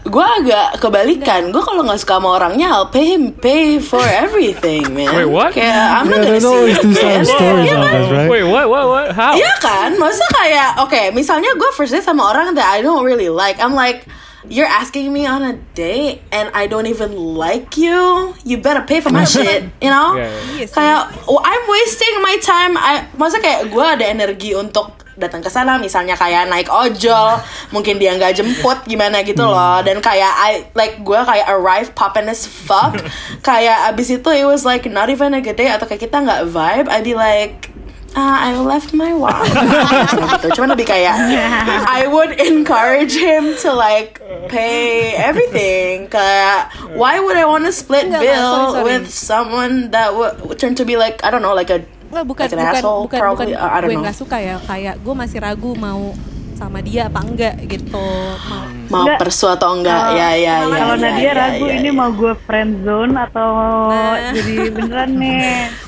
Gue 0.02 0.26
agak 0.42 0.82
kebalikan. 0.82 1.54
Gue 1.54 1.62
kalau 1.62 1.86
nggak 1.86 2.00
suka 2.02 2.18
sama 2.18 2.34
orangnya, 2.34 2.74
I'll 2.74 2.90
pay 2.90 3.14
him 3.14 3.30
pay 3.38 3.78
for 3.78 4.02
everything, 4.02 4.90
man. 4.90 5.14
Wait, 5.14 5.30
what? 5.30 5.54
Kayak 5.54 6.02
I'm 6.02 6.10
not 6.10 6.26
Yeah, 6.26 6.38
gonna 6.38 6.42
there's 6.42 6.42
see 6.42 6.82
two 6.82 6.90
man. 6.90 7.22
sides 7.22 7.28
stories 7.30 7.70
on 7.70 7.86
this, 7.86 8.08
right? 8.10 8.28
Wait, 8.28 8.44
what? 8.46 8.66
What? 8.66 8.84
What? 8.90 9.06
How? 9.14 9.32
Iya 9.38 9.52
kan, 9.62 9.94
masa 10.02 10.26
kayak, 10.34 10.82
oke, 10.82 11.02
misalnya 11.14 11.54
gue 11.54 11.70
first 11.78 11.94
date 11.94 12.02
sama 12.02 12.26
orang 12.34 12.58
that 12.58 12.66
I 12.66 12.82
don't 12.82 13.06
really 13.06 13.30
like, 13.30 13.62
I'm 13.62 13.78
like, 13.78 14.04
you're 14.48 14.68
asking 14.68 15.12
me 15.12 15.26
on 15.26 15.42
a 15.42 15.54
date 15.74 16.22
and 16.32 16.50
I 16.54 16.66
don't 16.66 16.86
even 16.86 17.14
like 17.14 17.76
you, 17.76 18.34
you 18.44 18.58
better 18.58 18.82
pay 18.82 19.00
for 19.00 19.10
my 19.10 19.24
shit, 19.28 19.70
you 19.80 19.90
know? 19.90 20.16
Yeah, 20.16 20.30
yeah. 20.30 20.66
Iya. 20.66 20.66
Kayak, 20.72 21.00
oh, 21.30 21.40
I'm 21.42 21.64
wasting 21.70 22.14
my 22.22 22.36
time, 22.42 22.74
I, 22.74 23.06
masa 23.14 23.38
kayak 23.38 23.70
gue 23.70 23.84
ada 23.84 24.04
energi 24.08 24.54
untuk 24.54 25.02
datang 25.12 25.44
ke 25.44 25.50
sana 25.52 25.76
misalnya 25.76 26.16
kayak 26.16 26.48
naik 26.48 26.72
ojol 26.72 27.36
mungkin 27.68 28.00
dia 28.00 28.16
nggak 28.16 28.32
jemput 28.32 28.80
gimana 28.88 29.20
gitu 29.20 29.44
loh 29.44 29.84
dan 29.84 30.00
kayak 30.00 30.32
I 30.32 30.64
like 30.72 31.04
gue 31.04 31.20
kayak 31.20 31.46
arrive 31.52 31.92
poppin 31.92 32.32
as 32.32 32.48
fuck 32.48 32.96
kayak 33.48 33.92
abis 33.92 34.16
itu 34.16 34.30
it 34.32 34.48
was 34.48 34.64
like 34.64 34.88
not 34.88 35.12
even 35.12 35.36
a 35.36 35.44
good 35.44 35.60
day 35.60 35.68
atau 35.68 35.84
kayak 35.84 36.08
kita 36.08 36.16
nggak 36.16 36.48
vibe 36.48 36.88
I'd 36.88 37.04
be 37.04 37.12
like 37.12 37.71
ah 38.12 38.44
I 38.44 38.60
left 38.60 38.92
my 38.92 39.12
wallet 39.12 39.48
gitu 40.36 40.60
cuman 40.60 40.76
lebih 40.76 40.84
kayak 40.84 41.16
I 41.98 42.04
would 42.04 42.36
encourage 42.36 43.16
him 43.16 43.56
to 43.64 43.72
like 43.72 44.20
pay 44.46 45.16
everything 45.16 46.06
kayak 46.06 46.68
why 46.92 47.16
would 47.16 47.36
I 47.36 47.48
want 47.48 47.64
to 47.64 47.72
split 47.72 48.08
Enggak, 48.08 48.20
bill 48.20 48.52
sorry, 48.52 48.68
sorry. 48.68 48.84
with 48.84 49.04
someone 49.08 49.74
that 49.90 50.12
would, 50.12 50.36
turn 50.56 50.76
to 50.76 50.84
be 50.84 51.00
like 51.00 51.24
I 51.24 51.32
don't 51.32 51.40
know 51.40 51.56
like 51.56 51.72
a 51.72 51.80
Nggak, 52.12 52.24
bukan 52.28 52.44
Like 52.44 52.52
an 52.52 52.60
bukan 52.60 52.76
asshole, 52.76 53.02
bukan 53.08 53.18
probably. 53.18 53.46
bukan 53.56 53.64
I 53.64 53.76
don't 53.80 53.88
gue 53.88 53.96
know. 53.96 54.04
nggak 54.04 54.18
suka 54.20 54.36
ya 54.36 54.56
kayak 54.60 54.94
gue 55.00 55.14
masih 55.16 55.38
ragu 55.40 55.72
mau 55.72 56.12
sama 56.54 56.78
dia 56.78 57.06
apa 57.06 57.20
enggak 57.20 57.54
gitu 57.66 57.98
mau 58.42 58.62
mau 58.88 59.02
Enggak. 59.02 59.18
persu 59.18 59.46
atau 59.46 59.72
enggak 59.72 59.94
Kalau- 59.98 60.14
ya 60.14 60.28
ya 60.32 60.54
ya 60.60 60.68
Kalau 60.74 60.94
ya, 60.94 61.02
Nadia 61.02 61.22
ya, 61.22 61.32
ragu 61.34 61.64
ya, 61.64 61.74
ini 61.74 61.88
ya. 61.88 61.92
mau 61.92 62.10
gue 62.10 62.32
friend 62.42 62.72
zone 62.82 63.14
atau 63.14 63.50
Nah. 63.88 64.32
jadi 64.32 64.54
beneran 64.70 65.10
nih. 65.22 65.42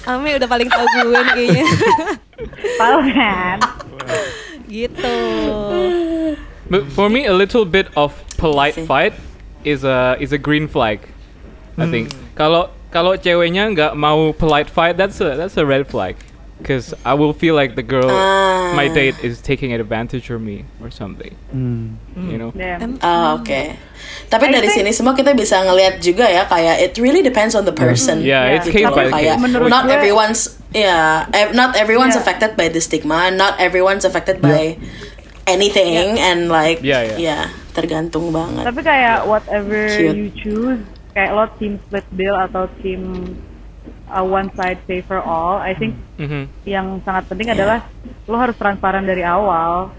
Ame 0.04 0.28
udah 0.34 0.48
paling 0.48 0.68
tahu 0.68 0.84
gue 0.86 1.02
nih 1.04 1.24
kayaknya 1.28 1.64
Tahu 2.80 2.98
kan? 3.10 3.58
gitu 4.66 5.16
But 6.64 6.88
for 6.88 7.06
me, 7.06 7.24
a 7.24 7.32
little 7.32 7.64
bit 7.64 7.92
of 7.94 8.10
polite 8.34 8.74
fight 8.80 9.12
is 9.62 9.84
a 9.84 10.16
is 10.16 10.32
a 10.32 10.40
green 10.40 10.64
flag. 10.64 11.04
I 11.76 11.84
think. 11.86 12.08
Kalau 12.32 12.72
kalau 12.88 13.14
ceweknya 13.14 13.68
nggak 13.68 13.92
mau 13.94 14.32
polite 14.32 14.66
fight, 14.66 14.96
that's 14.96 15.20
a 15.20 15.36
that's 15.36 15.54
a 15.54 15.62
red 15.62 15.84
flag. 15.84 16.16
Because 16.64 16.96
I 17.04 17.12
will 17.12 17.36
feel 17.36 17.52
like 17.52 17.76
the 17.76 17.84
girl, 17.84 18.08
my 18.72 18.88
Ah. 18.88 18.96
date, 18.96 19.20
is 19.20 19.36
taking 19.38 19.76
advantage 19.76 20.32
of 20.32 20.40
me 20.40 20.64
or 20.80 20.88
something. 20.88 21.36
Mm. 21.52 22.00
You 22.16 22.40
know. 22.40 22.50
Damn. 22.56 22.80
Em- 22.80 22.98
Ah, 23.04 23.36
oke. 23.36 23.76
Tapi 24.26 24.44
I 24.48 24.50
dari 24.50 24.72
think- 24.72 24.80
sini 24.80 24.90
semua 24.90 25.12
kita 25.12 25.36
bisa 25.36 25.60
ngelihat 25.60 26.00
juga 26.00 26.24
ya 26.24 26.48
kayak 26.48 26.80
it 26.80 26.92
really 26.96 27.20
depends 27.20 27.52
on 27.52 27.68
the 27.68 27.76
person. 27.76 28.24
Yeah, 28.24 28.48
it's 28.56 28.64
Gitu 28.64 28.80
case 28.80 28.88
by 28.88 29.12
kayak 29.12 29.36
case. 29.36 29.44
Menurut 29.44 29.68
not 29.68 29.84
gue- 29.84 29.92
everyone's 29.92 30.56
yeah, 30.72 31.28
not 31.52 31.76
everyone's 31.76 32.16
Yeah. 32.16 32.24
affected 32.24 32.56
by 32.56 32.72
the 32.72 32.80
stigma, 32.80 33.28
not 33.28 33.60
everyone's 33.60 34.08
affected 34.08 34.40
by 34.40 34.80
anything 35.44 36.16
and 36.16 36.48
like 36.48 36.80
Yeah, 36.80 37.14
yeah. 37.14 37.18
yeah, 37.20 37.44
tergantung 37.76 38.32
banget. 38.32 38.64
Tapi 38.64 38.80
kayak 38.80 39.28
whatever 39.28 39.84
Cute. 39.92 40.16
you 40.16 40.28
choose, 40.32 40.80
kayak 41.12 41.36
lo 41.36 41.44
team 41.60 41.76
split 41.84 42.08
bill 42.10 42.32
atau 42.34 42.64
team 42.80 43.36
uh, 44.14 44.22
one 44.22 44.54
side 44.54 44.78
pay 44.86 45.02
for 45.02 45.18
all, 45.18 45.58
I 45.58 45.74
think 45.74 45.98
hmm 46.16 46.46
yang 46.64 47.02
sangat 47.02 47.26
penting 47.26 47.50
Yeah. 47.50 47.58
adalah 47.58 47.78
lo 48.24 48.38
harus 48.38 48.54
transparan 48.54 49.02
dari 49.02 49.26
awal 49.26 49.90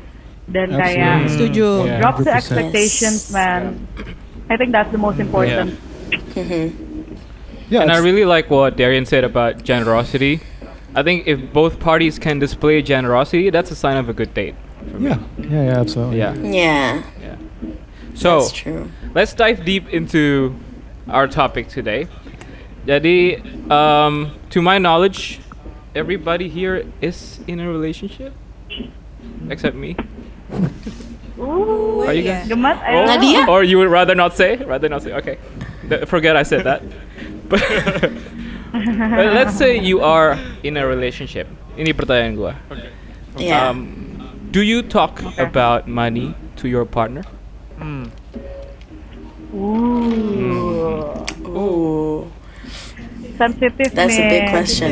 dan 0.47 0.71
kayak 0.71 1.27
setuju 1.27 1.83
Yeah. 1.83 1.99
drop 1.99 2.15
the 2.23 2.31
100%. 2.31 2.39
expectations, 2.39 3.19
Yes. 3.27 3.35
man. 3.35 3.61
I 4.47 4.55
think 4.55 4.71
that's 4.71 4.89
the 4.89 5.01
most 5.01 5.19
important. 5.19 5.75
Mhm. 6.33 6.71
Yeah, 7.67 7.81
and 7.81 7.89
I 7.89 7.97
really 7.97 8.25
like 8.25 8.47
what 8.47 8.77
Darian 8.77 9.09
said 9.09 9.25
about 9.25 9.65
generosity. 9.65 10.39
I 10.93 11.01
think 11.01 11.25
if 11.25 11.41
both 11.51 11.81
parties 11.81 12.21
can 12.21 12.37
display 12.37 12.79
generosity, 12.81 13.49
that's 13.49 13.73
a 13.73 13.75
sign 13.75 13.97
of 13.97 14.07
a 14.07 14.13
good 14.13 14.31
date. 14.37 14.53
yeah, 15.01 15.17
yeah, 15.41 15.73
yeah, 15.73 15.81
absolutely. 15.81 16.21
Yeah. 16.21 16.37
Yeah, 16.39 17.01
Yeah. 17.17 17.37
So 18.13 18.45
that's 18.45 18.53
true. 18.53 18.87
let's 19.17 19.33
dive 19.33 19.65
deep 19.65 19.89
into 19.89 20.53
our 21.09 21.25
topic 21.27 21.67
today. 21.67 22.05
Jadi, 22.85 23.41
um, 23.71 24.31
to 24.49 24.61
my 24.61 24.77
knowledge, 24.77 25.39
everybody 25.93 26.47
here 26.47 26.85
is 27.01 27.39
in 27.47 27.59
a 27.59 27.67
relationship, 27.67 28.33
except 29.49 29.75
me. 29.75 29.97
Ooh, 31.35 32.05
Are 32.05 32.13
you 32.13 32.23
Iya. 32.23 32.45
guys? 32.45 32.47
gemat, 32.47 32.77
Oh, 32.79 32.91
don't 32.93 33.05
know. 33.05 33.11
Nadia? 33.17 33.41
Or 33.49 33.59
you 33.65 33.77
would 33.81 33.89
rather 33.91 34.13
not 34.15 34.37
say? 34.37 34.55
Rather 34.61 34.87
not 34.87 35.01
say. 35.03 35.11
Okay. 35.17 35.35
Th- 35.89 36.05
forget 36.07 36.37
I 36.37 36.43
said 36.43 36.63
that. 36.63 36.81
But 37.49 37.59
But 38.75 39.31
let's 39.33 39.55
say 39.55 39.79
you 39.79 40.01
are 40.03 40.35
in 40.63 40.75
a 40.77 40.83
relationship. 40.85 41.47
Ini 41.79 41.91
pertanyaan 41.95 42.35
gua. 42.35 42.53
Yeah. 43.39 43.71
Um, 43.71 43.87
do 44.51 44.59
you 44.63 44.83
talk 44.83 45.19
about 45.39 45.87
money 45.87 46.35
to 46.59 46.67
your 46.67 46.83
partner? 46.83 47.23
Hmm. 47.79 48.11
Ooh, 49.55 51.23
Ooh, 51.55 52.27
sensitif 53.37 53.87
that's 53.93 54.15
a 54.15 54.23
nih. 54.23 54.29
big 54.31 54.43
question. 54.51 54.91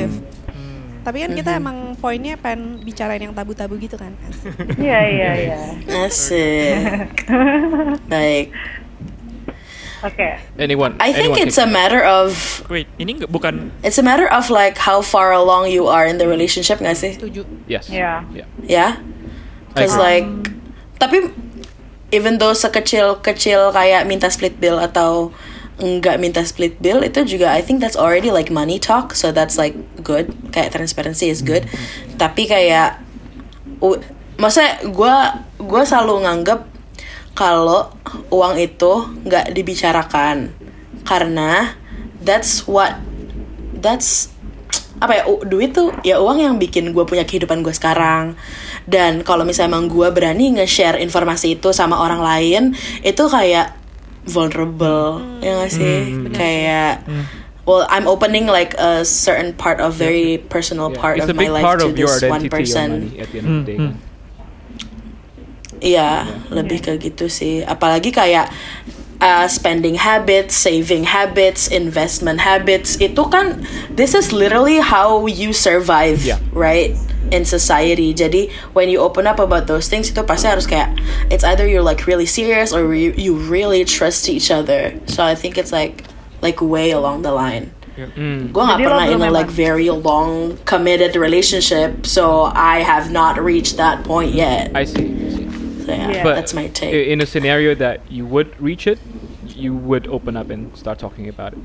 tapi 1.03 1.19
kan 1.19 1.31
kita 1.35 1.51
emang 1.59 1.99
poinnya 1.99 2.39
pengen 2.39 2.79
bicarain 2.79 3.19
yang 3.19 3.35
tabu-tabu 3.35 3.75
gitu 3.75 3.99
kan 3.99 4.15
Iya 4.79 4.99
iya 5.03 5.31
iya. 5.35 5.59
Asik. 6.07 7.27
Baik. 8.07 8.55
Oke. 10.03 10.27
Anyone? 10.59 10.99
I 10.99 11.15
think 11.15 11.35
anyone 11.35 11.47
it's 11.47 11.59
a 11.59 11.67
matter 11.67 12.03
of 12.03 12.35
Wait, 12.67 12.87
ini 12.99 13.19
nggak 13.19 13.31
bukan 13.31 13.71
it's 13.83 13.95
a 13.95 14.03
matter 14.03 14.27
of 14.27 14.51
like 14.51 14.75
how 14.75 14.99
far 14.99 15.31
along 15.31 15.71
you 15.71 15.87
are 15.87 16.03
in 16.03 16.19
the 16.19 16.27
relationship 16.27 16.79
nggak 16.83 16.99
sih? 16.99 17.15
Setuju. 17.15 17.47
Yes. 17.71 17.87
Yeah. 17.87 18.27
Yeah. 18.35 18.47
Ya, 18.63 18.87
cause 19.75 19.95
agree. 19.95 20.03
like 20.03 20.27
tapi 20.99 21.17
even 22.11 22.35
though 22.39 22.51
sekecil 22.51 23.23
kecil 23.23 23.71
kayak 23.71 24.03
minta 24.07 24.27
split 24.27 24.59
bill 24.59 24.75
atau 24.79 25.31
nggak 25.81 26.21
minta 26.21 26.45
split 26.45 26.77
bill 26.77 27.01
itu 27.01 27.25
juga 27.25 27.49
I 27.49 27.65
think 27.65 27.81
that's 27.81 27.97
already 27.97 28.29
like 28.29 28.53
money 28.53 28.77
talk. 28.77 29.17
So 29.17 29.33
that's 29.33 29.57
like 29.57 29.73
good. 30.05 30.29
Kayak 30.53 30.77
transparency 30.77 31.33
is 31.33 31.41
good. 31.41 31.65
Tapi 32.21 32.45
kayak 32.45 33.01
maksudnya 34.37 34.79
gue 34.85 35.15
gue 35.63 35.81
selalu 35.83 36.29
nganggep 36.29 36.59
kalau 37.33 37.89
uang 38.29 38.55
itu 38.61 38.93
nggak 39.25 39.53
dibicarakan. 39.57 40.53
Karena 41.03 41.73
that's 42.21 42.69
what 42.69 43.01
that's 43.73 44.29
apa 45.03 45.19
ya 45.19 45.23
duit 45.43 45.75
tuh 45.75 45.91
ya 46.05 46.21
uang 46.21 46.39
yang 46.39 46.55
bikin 46.55 46.95
gue 46.95 47.03
punya 47.03 47.25
kehidupan 47.25 47.65
gue 47.65 47.73
sekarang. 47.73 48.37
Dan 48.85 49.25
kalau 49.25 49.41
misalnya 49.47 49.75
emang 49.75 49.89
gue 49.89 50.07
berani 50.11 50.59
nge-share 50.59 50.99
informasi 51.01 51.57
itu 51.59 51.73
sama 51.73 51.97
orang 51.97 52.21
lain 52.21 52.63
itu 53.01 53.23
kayak 53.25 53.82
vulnerable 54.25 55.19
ya 55.43 55.59
gak 55.63 55.71
sih 55.71 56.27
kayak 56.31 57.03
well 57.67 57.87
I'm 57.87 58.07
opening 58.07 58.47
like 58.47 58.75
a 58.79 59.03
certain 59.03 59.55
part 59.55 59.79
of 59.79 59.95
very 59.95 60.39
personal 60.51 60.91
Yeah. 60.91 60.99
part 60.99 61.15
it's 61.19 61.27
of 61.27 61.35
my 61.35 61.47
life 61.47 61.63
part 61.63 61.79
to 61.83 61.91
of 61.91 61.99
your 61.99 62.11
this 62.11 62.27
one 62.27 62.47
person 62.51 63.11
money 63.11 63.19
at 63.23 63.27
the 63.31 63.37
end 63.39 63.47
of 63.47 63.57
the 63.63 63.67
day. 63.67 63.79
Iya, 65.83 66.23
lebih 66.47 66.79
ke 66.79 66.95
gitu 66.95 67.27
sih. 67.27 67.59
Apalagi 67.67 68.15
kayak 68.15 68.47
uh, 69.19 69.45
spending 69.51 69.99
habits, 69.99 70.55
saving 70.55 71.03
habits, 71.11 71.67
investment 71.67 72.39
habits 72.39 72.95
itu 73.03 73.19
kan 73.27 73.59
this 73.91 74.15
is 74.15 74.31
literally 74.31 74.79
how 74.79 75.27
you 75.27 75.51
survive, 75.51 76.23
Yeah. 76.23 76.39
right? 76.55 76.95
In 77.31 77.45
society. 77.45 78.13
Jadi 78.13 78.51
when 78.73 78.89
you 78.89 78.99
open 78.99 79.27
up 79.27 79.39
about 79.39 79.67
those 79.67 79.87
things 79.87 80.11
itu 80.11 80.21
pasti 80.25 80.49
harus 80.49 80.67
kayak 80.67 80.95
it's 81.31 81.43
either 81.43 81.67
you're 81.67 81.85
like 81.85 82.05
really 82.05 82.27
serious 82.27 82.73
or 82.73 82.93
you, 82.93 83.13
you 83.15 83.33
really 83.35 83.85
trust 83.85 84.27
each 84.27 84.51
other. 84.51 84.95
So 85.07 85.23
I 85.23 85.35
think 85.35 85.57
it's 85.57 85.71
like 85.71 86.03
like 86.43 86.59
way 86.59 86.91
along 86.91 87.23
the 87.23 87.31
line. 87.31 87.71
Mm. 87.93 88.49
Gue 88.49 88.63
gak 88.65 88.81
Jadi 88.81 88.85
pernah 88.89 89.05
in 89.05 89.21
a 89.21 89.29
like 89.29 89.49
very 89.53 89.93
long 89.93 90.57
committed 90.65 91.13
relationship, 91.13 92.09
so 92.09 92.49
I 92.49 92.81
have 92.81 93.13
not 93.13 93.37
reached 93.37 93.77
that 93.77 94.01
point 94.01 94.33
yet. 94.33 94.73
I 94.73 94.83
see. 94.83 95.13
I 95.13 95.29
see. 95.29 95.45
So 95.85 95.91
yeah, 95.93 96.09
Yeah. 96.09 96.23
But 96.25 96.35
that's 96.41 96.57
my 96.57 96.67
take. 96.73 96.89
in 96.89 97.21
a 97.21 97.27
scenario 97.29 97.75
that 97.77 98.01
you 98.09 98.25
would 98.25 98.49
reach 98.57 98.87
it, 98.89 98.97
you 99.45 99.75
would 99.75 100.07
open 100.07 100.35
up 100.35 100.49
and 100.49 100.73
start 100.73 100.97
talking 100.97 101.29
about 101.29 101.53
it. 101.53 101.61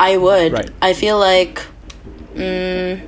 I 0.00 0.16
would. 0.16 0.52
Right. 0.52 0.70
I 0.80 0.92
feel 0.94 1.18
like, 1.18 1.62
mm, 2.34 3.06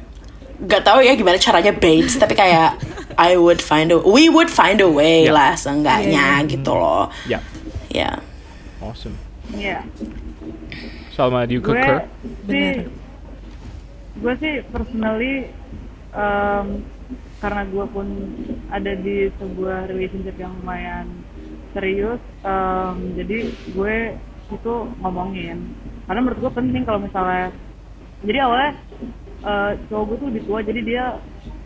gak 0.63 0.83
tahu 0.87 1.03
ya 1.03 1.19
gimana 1.19 1.39
caranya 1.43 1.75
babes, 1.75 2.15
tapi 2.15 2.39
kayak 2.39 2.79
I 3.19 3.35
would 3.37 3.59
find 3.61 3.91
a, 3.93 3.99
we 3.99 4.31
would 4.31 4.49
find 4.49 4.79
a 4.81 4.89
way 4.89 5.27
Yeah. 5.27 5.35
lah 5.35 5.53
seenggaknya 5.59 6.47
gitu 6.47 6.73
loh. 6.73 7.11
Yeah. 7.27 7.43
Ya. 7.93 8.23
Awesome. 8.81 9.19
Iya. 9.53 9.85
Salma, 11.13 11.45
do 11.45 11.53
you 11.53 11.61
Gue 11.61 11.77
concur? 11.77 12.09
sih, 12.49 12.89
gue 14.17 14.35
sih 14.41 14.55
personally 14.73 15.53
um, 16.17 16.81
karena 17.43 17.63
gue 17.69 17.85
pun 17.93 18.07
ada 18.73 18.97
di 18.97 19.29
sebuah 19.37 19.91
relationship 19.93 20.41
yang 20.41 20.57
lumayan 20.63 21.11
serius, 21.77 22.23
um, 22.47 22.97
jadi 23.19 23.51
gue 23.77 23.97
itu 24.53 24.75
ngomongin. 25.05 25.59
Karena 26.09 26.21
menurut 26.25 26.39
gue 26.49 26.53
penting 26.55 26.83
kalau 26.89 27.01
misalnya, 27.03 27.53
jadi 28.25 28.39
awalnya 28.49 28.73
uh, 29.43 29.71
cowok 29.91 30.05
gue 30.07 30.17
tuh 30.17 30.27
lebih 30.33 30.43
tua, 30.47 30.59
jadi 30.63 30.81
dia 30.83 31.05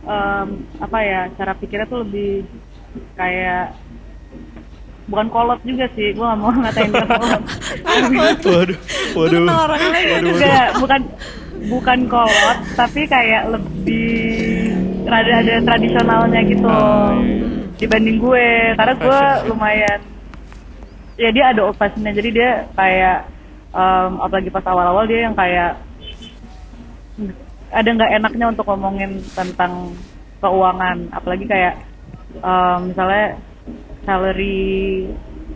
um, 0.05 0.49
apa 0.81 0.99
ya 1.01 1.21
cara 1.37 1.53
pikirnya 1.57 1.87
tuh 1.89 2.03
lebih 2.05 2.45
kayak 3.17 3.77
bukan 5.07 5.27
kolot 5.31 5.61
juga 5.63 5.87
sih, 5.95 6.11
gue 6.13 6.25
gak 6.25 6.39
mau 6.41 6.51
ngatain 6.65 6.91
dia 6.91 7.07
kolot. 7.07 7.43
Waduh, 8.17 8.79
waduh. 9.15 9.45
Kenal 9.47 9.61
orang 9.71 9.83
lain. 9.95 10.23
Enggak, 10.35 10.67
bukan 10.83 11.01
bukan 11.71 11.99
kolot, 12.11 12.59
tapi 12.75 13.01
kayak 13.07 13.43
lebih 13.55 14.75
rada 15.07 15.33
ada 15.39 15.55
tradisionalnya 15.63 16.41
gitu 16.51 16.69
dibanding 17.79 18.19
gue. 18.19 18.49
Karena 18.75 18.95
gue 18.99 19.21
lumayan 19.53 20.01
ya 21.17 21.29
dia 21.33 21.45
ada 21.55 21.61
old 21.65 21.79
fashionnya, 21.81 22.13
jadi 22.13 22.29
dia 22.29 22.51
kayak 22.77 23.19
em, 23.73 24.11
apalagi 24.21 24.51
pas 24.53 24.67
awal-awal 24.69 25.09
dia 25.09 25.31
yang 25.31 25.37
kayak 25.39 25.81
ada 27.77 27.89
nggak 27.93 28.13
enaknya 28.17 28.47
untuk 28.49 28.65
ngomongin 28.65 29.21
tentang 29.37 29.93
keuangan, 30.41 31.13
apalagi 31.13 31.45
kayak 31.45 31.75
em, 32.41 32.79
misalnya 32.89 33.37
salary 34.05 35.07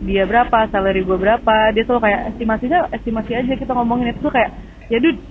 dia 0.01 0.25
berapa, 0.25 0.65
salary 0.69 1.01
gue 1.01 1.17
berapa, 1.17 1.55
dia 1.73 1.83
tuh 1.85 2.01
kayak 2.01 2.33
estimasinya 2.33 2.89
estimasi 2.93 3.31
aja 3.37 3.53
kita 3.53 3.73
ngomongin 3.73 4.13
itu 4.13 4.21
tuh 4.21 4.33
kayak 4.33 4.49
ya 4.89 4.97
dude 4.97 5.21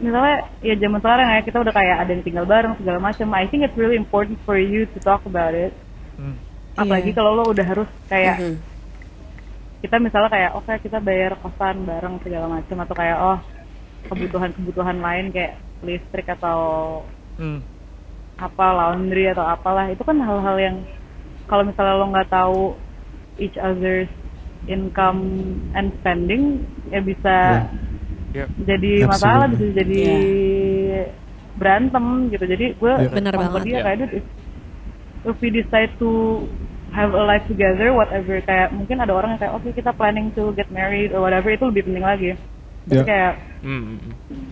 misalnya 0.00 0.48
ya 0.64 0.74
zaman 0.80 1.00
sekarang 1.00 1.28
ya 1.28 1.40
kita 1.44 1.58
udah 1.60 1.74
kayak 1.76 1.96
ada 2.00 2.10
yang 2.16 2.24
tinggal 2.24 2.46
bareng 2.48 2.72
segala 2.80 2.98
macam. 3.00 3.36
I 3.36 3.44
think 3.48 3.68
it's 3.68 3.76
really 3.76 4.00
important 4.00 4.40
for 4.48 4.56
you 4.56 4.88
to 4.88 4.98
talk 5.00 5.20
about 5.28 5.52
it. 5.52 5.76
Hmm. 6.16 6.36
Apalagi 6.72 7.12
Iya. 7.12 7.16
kalau 7.20 7.36
lo 7.36 7.44
udah 7.52 7.66
harus 7.68 7.88
kayak 8.08 8.40
Mhm. 8.40 8.56
kita 9.80 9.96
misalnya 10.00 10.30
kayak 10.32 10.50
oke 10.56 10.72
kita 10.80 10.98
bayar 11.00 11.36
kosan 11.40 11.84
bareng 11.84 12.16
segala 12.24 12.46
macam 12.48 12.76
atau 12.80 12.94
kayak 12.96 13.16
oh 13.20 13.38
kebutuhan-kebutuhan 14.08 15.00
lain 15.00 15.32
kayak 15.32 15.56
listrik 15.82 16.28
atau 16.28 17.00
Hmm. 17.34 17.64
apa 18.36 18.66
laundry 18.70 19.28
atau 19.28 19.44
apalah 19.44 19.88
itu 19.88 20.00
kan 20.00 20.16
hal-hal 20.16 20.56
yang 20.56 20.76
kalau 21.44 21.64
misalnya 21.64 21.94
lo 21.94 22.06
nggak 22.08 22.28
tahu 22.28 22.76
each 23.36 23.56
other's 23.56 24.08
income 24.64 25.20
and 25.72 25.92
spending 25.98 26.60
ya 26.88 27.00
bisa 27.00 27.64
Yeah. 28.30 28.46
jadi 28.62 29.10
masalah 29.10 29.50
Absolutely. 29.50 29.74
bisa 29.74 29.80
jadi 29.82 30.04
berantem 31.56 32.04
gitu 32.30 32.44
jadi 32.46 32.66
gue 32.72 32.92
Yeah. 32.94 33.10
Benar 33.10 33.32
sama 33.34 33.42
banget. 33.50 33.62
dia 33.64 33.72
Yeah. 33.72 33.84
kayak 33.84 33.98
dude 33.98 34.14
if, 34.14 34.24
if 35.26 35.36
we 35.40 35.48
decide 35.50 35.92
to 35.98 36.10
have 36.90 37.10
a 37.10 37.22
life 37.22 37.42
together 37.46 37.90
whatever 37.90 38.38
kayak 38.40 38.70
mungkin 38.70 38.98
ada 38.98 39.12
orang 39.12 39.34
yang 39.34 39.40
kayak 39.40 39.54
oke 39.54 39.68
kita 39.70 39.90
planning 39.92 40.30
to 40.32 40.50
get 40.54 40.68
married 40.68 41.10
or 41.10 41.22
whatever 41.22 41.48
itu 41.48 41.64
lebih 41.66 41.86
penting 41.86 42.04
lagi 42.04 42.30
tapi 42.80 42.96
Yeah. 42.96 43.06
kayak 43.06 43.32
mm. 43.60 43.92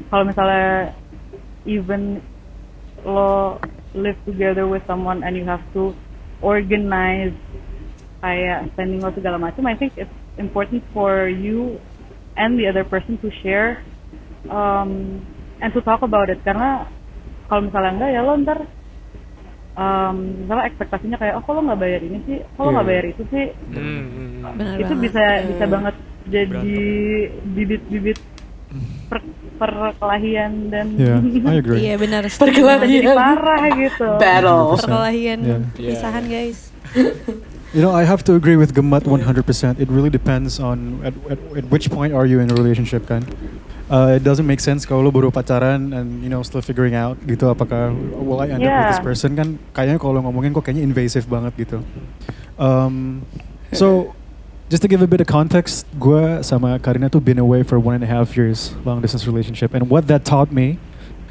kalau 0.08 0.24
misalnya 0.24 0.92
even 1.68 2.24
lo 3.04 3.60
live 3.92 4.16
together 4.24 4.64
with 4.64 4.80
someone 4.84 5.20
and 5.20 5.36
you 5.36 5.44
have 5.44 5.60
to 5.70 5.92
organize 6.40 7.36
kayak 8.18 8.66
spending 8.72 8.98
lo 8.98 9.12
segala 9.12 9.36
macam 9.36 9.62
I 9.64 9.76
think 9.76 9.94
it's 9.94 10.10
important 10.36 10.82
for 10.90 11.28
you 11.28 11.76
and 12.34 12.56
the 12.56 12.66
other 12.66 12.82
person 12.82 13.20
to 13.20 13.28
share 13.42 13.84
um, 14.48 15.22
and 15.58 15.70
to 15.70 15.80
talk 15.82 16.00
about 16.00 16.26
it 16.26 16.40
karena 16.42 16.88
kalau 17.46 17.66
misalnya 17.66 17.90
enggak 17.94 18.10
ya 18.10 18.20
lo 18.22 18.32
ntar 18.38 18.58
um, 19.74 20.16
misalnya 20.42 20.64
ekspektasinya 20.66 21.16
kayak 21.16 21.38
oh 21.38 21.42
kok 21.42 21.54
lo 21.54 21.62
nggak 21.62 21.80
bayar 21.80 22.00
ini 22.02 22.18
sih 22.24 22.38
kok 22.44 22.62
lo 22.62 22.70
nggak 22.72 22.82
Iya. 22.82 22.90
bayar 22.90 23.04
itu 23.06 23.22
sih 23.28 23.46
Mm, 23.68 23.78
mm, 23.78 24.06
mm. 24.10 24.42
Benar 24.58 24.76
itu 24.76 24.84
banget. 24.88 25.02
bisa 25.04 25.24
bisa 25.46 25.64
banget 25.66 25.94
jadi 26.28 26.78
bibit-bibit 27.48 28.18
per, 29.08 29.18
perkelahian 29.58 30.70
dan 30.70 30.86
Yeah, 30.94 31.18
I 31.44 31.58
agree. 31.62 31.84
Iya 31.84 31.94
benar. 31.98 32.22
Perkelahian. 32.24 33.02
jadi 33.02 33.08
parah 33.12 33.62
gitu. 33.74 34.06
Battle. 34.16 34.64
Perkelahian 34.78 35.38
Yeah. 35.42 35.60
pisahan 35.74 36.24
guys. 36.26 36.70
You 37.68 37.84
know, 37.84 37.92
I 37.92 38.08
have 38.08 38.24
to 38.24 38.32
agree 38.32 38.56
with 38.56 38.72
Gemat 38.72 39.04
100%. 39.04 39.20
It 39.76 39.92
really 39.92 40.08
depends 40.08 40.56
on 40.56 41.04
at, 41.04 41.12
at, 41.28 41.36
at 41.54 41.64
which 41.68 41.92
point 41.92 42.16
are 42.16 42.24
you 42.24 42.40
in 42.40 42.48
a 42.48 42.56
relationship 42.56 43.04
kan. 43.04 43.28
Uh, 43.88 44.16
it 44.16 44.24
doesn't 44.24 44.44
make 44.44 44.60
sense 44.60 44.84
kalau 44.84 45.00
lo 45.00 45.10
baru 45.10 45.28
pacaran 45.28 45.92
and 45.92 46.20
you 46.20 46.28
know 46.28 46.40
still 46.40 46.60
figuring 46.60 46.92
out 46.92 47.16
gitu 47.24 47.48
apakah 47.48 47.88
will 48.14 48.36
I 48.38 48.48
end 48.48 48.60
up 48.60 48.68
with 48.68 48.88
this 48.88 49.00
Yeah. 49.00 49.04
person 49.04 49.30
kan 49.32 49.48
kayaknya 49.72 49.96
kalau 49.96 50.20
ngomongin 50.20 50.52
kok 50.52 50.64
kayaknya 50.64 50.84
invasive 50.84 51.24
banget 51.24 51.52
gitu. 51.56 51.78
Um, 52.56 53.24
so 53.70 54.12
just 54.68 54.84
to 54.84 54.88
give 54.88 55.00
a 55.00 55.08
bit 55.08 55.20
of 55.20 55.26
context, 55.26 55.88
gue 55.96 56.44
sama 56.44 56.76
Karina 56.78 57.08
tuh 57.08 57.24
been 57.24 57.40
away 57.40 57.64
for 57.64 57.80
one 57.80 57.96
and 57.96 58.04
a 58.04 58.10
half 58.10 58.36
years 58.36 58.76
long 58.84 59.00
distance 59.00 59.24
relationship 59.24 59.72
and 59.72 59.88
what 59.88 60.04
that 60.06 60.28
taught 60.28 60.52
me 60.52 60.76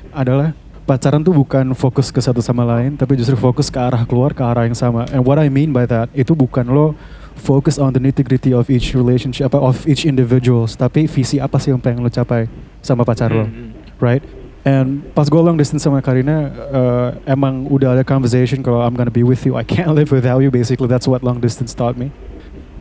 adalah 0.09 0.57
pacaran 0.89 1.21
tuh 1.21 1.35
bukan 1.35 1.75
fokus 1.77 2.09
ke 2.09 2.17
satu 2.17 2.41
sama 2.41 2.65
lain, 2.65 2.95
tapi 2.97 3.19
justru 3.19 3.35
fokus 3.37 3.67
ke 3.69 3.77
arah 3.77 4.07
keluar 4.07 4.33
ke 4.33 4.41
arah 4.41 4.65
yang 4.65 4.73
sama. 4.73 5.05
And 5.13 5.21
what 5.21 5.37
I 5.37 5.51
mean 5.51 5.75
by 5.75 5.85
that 5.85 6.09
itu 6.15 6.33
bukan 6.33 6.65
lo 6.71 6.97
focus 7.37 7.77
on 7.77 7.93
the 7.93 8.01
nitty 8.01 8.25
gritty 8.25 8.55
of 8.55 8.71
each 8.71 8.97
relationship, 8.97 9.53
apa 9.53 9.61
of 9.61 9.85
each 9.85 10.07
individuals, 10.07 10.73
tapi 10.73 11.05
visi 11.05 11.37
apa 11.37 11.61
sih 11.61 11.69
yang 11.75 11.83
pengen 11.83 12.01
lo 12.01 12.09
capai 12.09 12.49
sama 12.81 13.05
pacar 13.05 13.29
lo, 13.29 13.45
Mm, 13.45 13.53
mm. 13.53 13.69
right? 14.01 14.23
And 14.65 15.05
pas 15.13 15.29
gue 15.29 15.37
long 15.37 15.55
distance 15.59 15.85
sama 15.85 16.01
Karina, 16.01 16.49
uh, 16.71 17.09
emang 17.23 17.69
udah 17.69 17.93
ada 17.93 18.03
conversation 18.03 18.63
kalau 18.65 18.81
I'm 18.81 18.97
gonna 18.97 19.13
be 19.13 19.23
with 19.27 19.45
you, 19.45 19.59
I 19.59 19.67
can't 19.67 19.93
live 19.99 20.09
without 20.09 20.39
you. 20.39 20.49
Basically, 20.49 20.89
that's 20.89 21.05
what 21.05 21.21
long 21.21 21.37
distance 21.43 21.75
taught 21.77 21.99
me. 21.99 22.09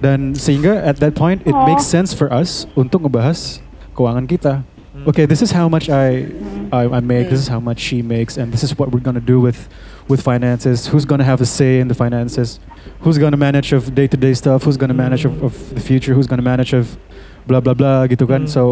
Dan 0.00 0.36
sehingga 0.36 0.84
at 0.84 1.00
that 1.00 1.14
point 1.16 1.42
it 1.48 1.56
makes 1.64 1.84
sense 1.86 2.12
for 2.12 2.28
us 2.32 2.68
untuk 2.76 3.04
ngebahas 3.08 3.60
keuangan 3.96 4.28
kita. 4.28 4.64
Okay, 5.04 5.28
this 5.28 5.44
is 5.44 5.52
how 5.52 5.68
much 5.68 5.92
I 5.92 6.24
I, 6.72 6.88
I 6.88 7.00
make. 7.04 7.28
This 7.28 7.40
is 7.40 7.52
how 7.52 7.60
much 7.60 7.78
she 7.78 8.00
makes, 8.00 8.40
and 8.40 8.48
this 8.48 8.64
is 8.64 8.80
what 8.80 8.90
we're 8.92 9.04
gonna 9.04 9.20
do 9.20 9.36
with 9.40 9.68
with 10.08 10.24
finances. 10.24 10.88
Who's 10.88 11.04
gonna 11.04 11.24
have 11.28 11.44
a 11.44 11.48
say 11.48 11.80
in 11.84 11.88
the 11.92 11.94
finances? 11.94 12.60
Who's 13.04 13.20
gonna 13.20 13.36
manage 13.36 13.76
of 13.76 13.92
day 13.92 14.08
to 14.08 14.16
day 14.16 14.32
stuff? 14.32 14.64
Who's 14.64 14.80
gonna 14.80 14.96
manage 14.96 15.28
of, 15.28 15.36
of 15.44 15.52
the 15.76 15.84
future? 15.84 16.16
Who's 16.16 16.26
gonna 16.26 16.44
manage 16.44 16.72
of 16.72 16.96
blah 17.44 17.60
blah 17.60 17.76
blah 17.76 18.08
gitu 18.08 18.24
kan? 18.24 18.48
Hmm. 18.48 18.52
So 18.52 18.62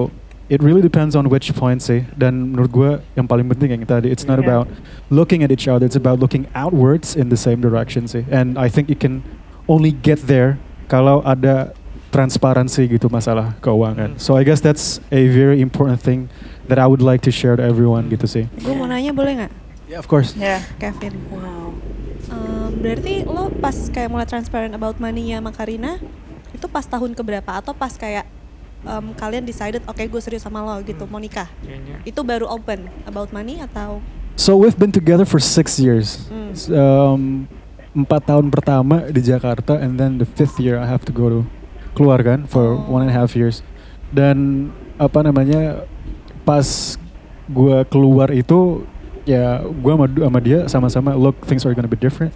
it 0.48 0.64
really 0.64 0.80
depends 0.80 1.12
on 1.12 1.28
which 1.28 1.52
point 1.52 1.84
sih. 1.84 2.08
Dan 2.16 2.56
menurut 2.56 2.72
gue 2.72 2.90
yang 3.20 3.28
paling 3.28 3.44
penting 3.48 3.76
yang 3.76 3.84
tadi, 3.84 4.08
it's 4.08 4.24
not 4.24 4.40
Yeah. 4.40 4.48
about 4.48 4.66
looking 5.12 5.44
at 5.44 5.52
each 5.52 5.68
other. 5.68 5.84
It's 5.84 5.96
about 5.96 6.20
looking 6.24 6.48
outwards 6.56 7.16
in 7.16 7.28
the 7.28 7.36
same 7.38 7.60
direction 7.60 8.08
sih. 8.08 8.24
And 8.32 8.56
I 8.56 8.72
think 8.72 8.88
you 8.88 8.96
can 8.96 9.20
only 9.68 9.92
get 9.92 10.24
there 10.24 10.56
kalau 10.86 11.24
ada 11.24 11.72
transparansi 12.14 12.86
gitu 12.94 13.10
masalah 13.10 13.58
keuangan. 13.58 14.14
Hmm. 14.14 14.22
So 14.22 14.38
I 14.38 14.46
guess 14.46 14.62
that's 14.62 15.02
a 15.10 15.26
very 15.26 15.58
important 15.58 15.98
thing 15.98 16.30
that 16.70 16.78
I 16.78 16.86
would 16.86 17.02
like 17.02 17.26
to 17.26 17.32
share 17.34 17.58
to 17.58 17.64
everyone 17.64 18.06
gitu 18.06 18.30
sih. 18.30 18.44
Gue 18.62 18.74
mau 18.78 18.86
nanya 18.86 19.10
boleh 19.10 19.42
nggak, 19.42 19.52
Yeah, 19.84 20.00
of 20.00 20.08
course. 20.08 20.32
Ya. 20.32 20.64
Kevin? 20.80 21.12
Wow. 21.28 21.76
Em, 22.32 22.70
berarti 22.80 23.20
lo 23.28 23.52
pas 23.60 23.76
kayak 23.92 24.08
mulai 24.08 24.24
transparent 24.24 24.72
about 24.72 24.96
money-nya 24.96 25.44
sama 25.44 25.52
Karina, 25.52 26.00
itu 26.56 26.66
pas 26.72 26.86
tahun 26.88 27.12
keberapa? 27.12 27.50
Atau 27.52 27.76
pas 27.76 27.92
kayak 27.92 28.24
em, 28.86 29.04
kalian 29.12 29.44
decided, 29.44 29.84
oke 29.84 30.00
gue 30.00 30.20
serius 30.24 30.40
sama 30.40 30.64
lo 30.64 30.80
gitu, 30.80 31.04
mau 31.04 31.20
nikah? 31.20 31.50
Kayaknya. 31.60 32.00
Itu 32.08 32.24
baru 32.24 32.48
open 32.48 32.88
about 33.04 33.28
money 33.28 33.60
atau? 33.60 34.00
So 34.40 34.56
we've 34.56 34.78
been 34.78 34.90
together 34.90 35.28
for 35.28 35.38
six 35.38 35.76
years. 35.76 36.26
Hmm. 36.32 36.50
Um, 36.72 37.20
empat 37.94 38.26
tahun 38.26 38.50
pertama 38.50 39.06
di 39.08 39.22
Jakarta, 39.22 39.78
and 39.78 39.96
then 39.96 40.18
the 40.18 40.26
fifth 40.26 40.58
year 40.58 40.76
I 40.76 40.86
have 40.90 41.06
to 41.06 41.12
go 41.14 41.30
to 41.30 41.40
keluar 41.94 42.18
kan 42.20 42.50
for 42.50 42.74
Oh. 42.74 42.90
one 42.90 43.06
and 43.06 43.14
a 43.14 43.16
half 43.16 43.38
years. 43.38 43.62
Dan 44.10 44.68
apa 44.98 45.22
namanya 45.22 45.86
pas 46.42 46.98
gua 47.46 47.86
keluar 47.86 48.34
itu 48.34 48.82
ya 49.24 49.62
gua 49.80 49.94
sama, 49.94 50.06
sama 50.10 50.38
dia 50.42 50.60
sama-sama 50.66 51.10
look 51.14 51.38
things 51.46 51.62
are 51.62 51.72
gonna 51.72 51.90
be 51.90 51.98
different. 51.98 52.34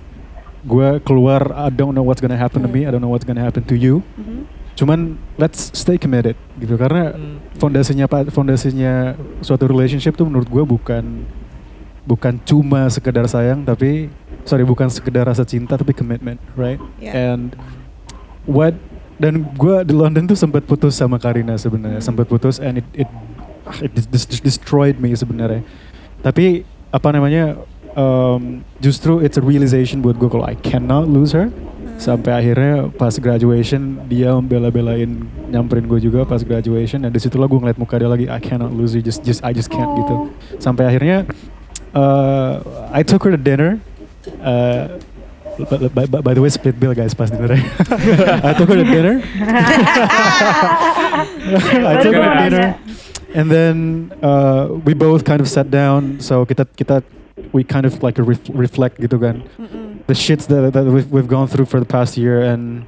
Gua 0.63 1.03
keluar 1.03 1.51
I 1.55 1.71
don't 1.75 1.95
know 1.95 2.07
what's 2.07 2.23
gonna 2.23 2.39
happen 2.39 2.63
to 2.63 2.71
me, 2.71 2.87
I 2.87 2.91
don't 2.95 3.03
know 3.03 3.11
what's 3.11 3.27
gonna 3.27 3.43
happen 3.43 3.67
to 3.67 3.75
you. 3.75 4.07
Mhm. 4.15 4.47
Cuman 4.79 5.19
let's 5.43 5.75
stay 5.75 5.99
committed 5.99 6.39
gitu 6.63 6.79
karena 6.79 7.11
Hmm. 7.19 7.43
fondasinya 7.59 8.07
fondasinya 8.31 9.19
suatu 9.43 9.67
relationship 9.67 10.15
tuh 10.15 10.23
menurut 10.23 10.47
gue 10.47 10.63
bukan 10.63 11.27
bukan 12.07 12.39
cuma 12.47 12.87
sekedar 12.89 13.27
sayang 13.27 13.67
tapi 13.67 14.07
sorry 14.49 14.65
bukan 14.65 14.89
sekedar 14.89 15.29
rasa 15.29 15.45
cinta 15.45 15.77
tapi 15.77 15.93
commitment 15.93 16.41
right? 16.57 16.81
Yeah. 16.97 17.37
and 17.37 17.53
what 18.49 18.73
dan 19.21 19.45
gue 19.59 19.77
di 19.85 19.93
London 19.93 20.25
tuh 20.31 20.39
sempat 20.39 20.65
putus 20.65 20.97
sama 20.97 21.21
Karina 21.21 21.59
sebenarnya 21.61 22.01
sempat 22.01 22.31
putus 22.31 22.57
and 22.57 22.81
it 22.81 22.89
it 23.05 23.11
it 23.85 23.93
dis- 23.93 24.29
dis- 24.29 24.45
destroyed 24.45 24.97
me 24.97 25.13
sebenarnya. 25.13 25.63
Tapi 26.25 26.65
apa 26.89 27.09
namanya 27.13 27.61
um, 27.95 28.65
justru 28.81 29.21
it's 29.21 29.37
a 29.37 29.45
realization 29.45 30.01
buat 30.01 30.17
gue 30.17 30.29
kalau 30.29 30.47
I 30.49 30.57
cannot 30.59 31.07
lose 31.07 31.37
her. 31.37 31.53
Sampai 31.99 32.31
akhirnya 32.31 32.95
pas 32.95 33.11
graduation 33.19 33.99
dia 34.07 34.31
membela-belain 34.31 35.19
nyamperin 35.51 35.91
gue 35.91 35.99
juga 35.99 36.23
pas 36.23 36.39
graduation. 36.41 37.03
Dan 37.03 37.11
di 37.11 37.21
situlah 37.21 37.51
gue 37.51 37.59
ngeliat 37.59 37.79
muka 37.79 37.99
dia 37.99 38.09
lagi 38.09 38.27
I 38.31 38.39
cannot 38.39 38.71
lose 38.71 38.95
you 38.95 39.03
just 39.03 39.27
just 39.27 39.43
I 39.43 39.51
just 39.51 39.69
can't 39.69 39.99
gitu. 39.99 40.31
Sampai 40.63 40.87
akhirnya 40.87 41.27
uh, 41.93 42.63
I 42.95 43.03
took 43.03 43.27
her 43.27 43.35
to 43.35 43.41
dinner 43.41 43.83
uh, 44.43 44.99
by, 45.59 45.89
by, 45.89 46.07
by- 46.07 46.21
by 46.23 46.33
the 46.35 46.41
way 46.41 46.49
split 46.49 46.79
bill 46.79 46.95
guys 46.95 47.15
pas 47.15 47.31
dinner. 47.31 47.55
I 48.47 48.55
took 48.55 48.69
her 48.69 48.77
to 48.79 48.85
dinner. 48.87 49.19
I 51.89 52.01
took 52.03 52.15
her 52.15 52.23
to 52.23 52.51
dinner. 52.51 52.79
And 53.35 53.51
then 53.51 54.13
uh, 54.23 54.69
we 54.85 54.95
both 54.95 55.25
kind 55.25 55.41
of 55.41 55.49
sat 55.49 55.71
down. 55.71 56.21
So 56.21 56.47
kita 56.47 56.65
kita 56.77 57.03
we 57.53 57.65
kind 57.65 57.87
of 57.87 58.03
like 58.03 58.19
ref- 58.19 58.51
reflect 58.51 58.99
gitu 59.01 59.19
kan. 59.19 59.43
Mm-mm. 59.59 59.89
the 60.09 60.15
shits 60.17 60.47
that, 60.49 60.73
that 60.73 60.85
we've, 60.89 61.11
we've 61.13 61.29
gone 61.29 61.47
through 61.47 61.67
for 61.67 61.79
the 61.81 61.87
past 61.87 62.17
year 62.17 62.41
and 62.41 62.87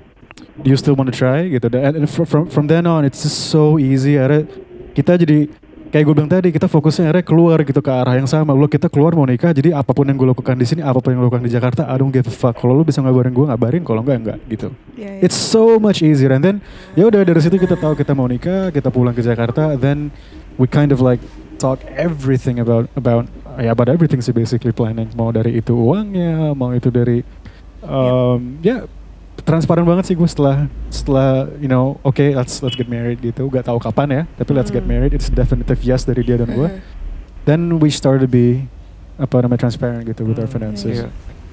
do 0.64 0.70
you 0.70 0.76
still 0.76 0.95
want 0.97 1.12
to 1.12 1.16
try? 1.16 1.45
Gitu. 1.45 1.68
And, 1.68 1.97
and 1.97 2.09
fr- 2.09 2.24
from 2.24 2.49
from 2.49 2.66
then 2.66 2.86
on 2.86 3.05
it's 3.05 3.22
just 3.22 3.53
so 3.53 3.78
easy. 3.78 4.16
Akhirnya 4.16 4.49
kita 4.97 5.20
jadi 5.20 5.49
kayak 5.91 6.05
gue 6.07 6.14
bilang 6.14 6.30
tadi 6.30 6.49
kita 6.55 6.70
fokusnya 6.70 7.11
akhirnya 7.11 7.24
keluar 7.26 7.59
gitu 7.66 7.82
ke 7.82 7.91
arah 7.91 8.14
yang 8.14 8.30
sama. 8.30 8.55
Lo 8.55 8.70
kita 8.70 8.86
keluar 8.86 9.12
mau 9.18 9.26
nikah 9.26 9.51
jadi 9.51 9.74
apa 9.74 9.91
pun 9.91 10.07
yang 10.07 10.14
gue 10.14 10.30
lakukan 10.30 10.55
di 10.55 10.66
sini 10.66 10.80
apa 10.86 11.03
pun 11.03 11.12
yang 11.12 11.20
gue 11.20 11.28
lakukan 11.28 11.45
di 11.45 11.53
Jakarta 11.53 11.82
I 11.91 11.99
don't 11.99 12.14
give 12.14 12.30
a 12.30 12.34
fuck. 12.34 12.55
Kalau 12.57 12.78
lo 12.78 12.86
bisa 12.86 13.03
ngabarin 13.03 13.34
gue 13.34 13.47
ngabarin. 13.51 13.82
Kalau 13.82 14.01
enggak 14.07 14.18
enggak 14.22 14.38
gitu. 14.47 14.68
Iya, 14.95 15.18
iya. 15.18 15.26
it's 15.26 15.36
so 15.36 15.82
much 15.82 16.01
easier. 16.01 16.30
And 16.30 16.43
then 16.47 16.57
ya 16.95 17.11
udah 17.11 17.26
dari 17.26 17.43
situ 17.43 17.59
kita 17.59 17.74
tahu 17.74 17.99
kita 17.99 18.14
mau 18.14 18.30
nikah 18.30 18.70
kita 18.70 18.88
pulang 18.88 19.12
ke 19.12 19.20
Jakarta 19.20 19.74
then 19.74 20.14
we 20.57 20.70
kind 20.70 20.95
of 20.95 21.03
like 21.03 21.18
talk 21.59 21.82
everything 21.99 22.62
about 22.62 22.86
about 22.95 23.26
ya 23.59 23.74
about 23.74 23.91
everything 23.91 24.22
sih 24.22 24.30
basically 24.30 24.70
planning. 24.70 25.11
Mau 25.18 25.34
dari 25.34 25.59
itu 25.59 25.74
uangnya 25.74 26.55
mau 26.55 26.70
itu 26.70 26.88
dari 26.88 27.26
um, 27.82 28.62
ya 28.62 28.86
transparan 29.41 29.82
banget 29.82 30.05
sih 30.07 30.14
gue 30.14 30.24
setelah 30.24 30.64
setelah 30.88 31.49
you 31.59 31.66
know 31.66 31.97
oke 32.01 32.20
let's 32.20 32.61
let's 32.61 32.74
get 32.74 32.86
married 32.86 33.18
gitu. 33.18 33.47
Gak 33.47 33.66
tahu 33.66 33.78
kapan 33.78 34.09
ya 34.11 34.22
tapi 34.34 34.51
let's 34.53 34.68
get 34.68 34.82
Hmm. 34.82 34.93
married. 34.93 35.12
It's 35.12 35.26
definitive 35.26 35.80
yes 35.80 36.03
dari 36.03 36.20
dia 36.20 36.36
dan 36.36 36.51
gue 36.51 36.68
then 37.45 37.78
we 37.78 37.88
started 37.88 38.20
to 38.20 38.30
be 38.30 38.68
apa 39.16 39.41
namanya 39.41 39.64
transparent 39.64 40.05
gitu 40.05 40.24
with 40.24 40.36
our 40.36 40.49
Hmm, 40.49 40.57
finances. 40.57 41.05
Iya. 41.05 41.09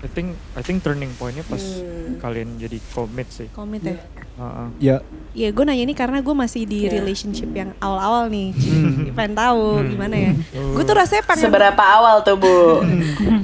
I 0.07 0.09
think 0.09 0.27
I 0.55 0.61
think 0.61 0.79
turning 0.79 1.11
pointnya 1.13 1.43
pas 1.43 1.59
Hmm. 1.59 2.15
kalian 2.17 2.55
jadi 2.55 2.79
commit 2.89 3.27
sih. 3.27 3.51
Komit 3.51 3.83
ya? 3.83 3.99
Heeh. 4.37 4.67
ya 4.79 4.97
Iya, 5.33 5.49
gue 5.51 5.63
nanya 5.63 5.83
ini 5.83 5.93
karena 5.93 6.17
gue 6.17 6.31
masih 6.31 6.63
di 6.63 6.87
Iya. 6.87 6.97
relationship 6.97 7.51
yang 7.51 7.75
awal-awal 7.77 8.25
nih. 8.27 8.55
Hmm. 8.55 9.11
pengen 9.17 9.35
tahu 9.35 9.63
Hmm. 9.75 9.87
gimana 9.91 10.15
ya. 10.15 10.31
Gue 10.55 10.81
tuh 10.81 10.95
rasanya 10.95 11.23
pengen 11.27 11.43
Seberapa 11.45 11.83
awal 11.83 12.23
tuh 12.23 12.39
bu? 12.39 12.57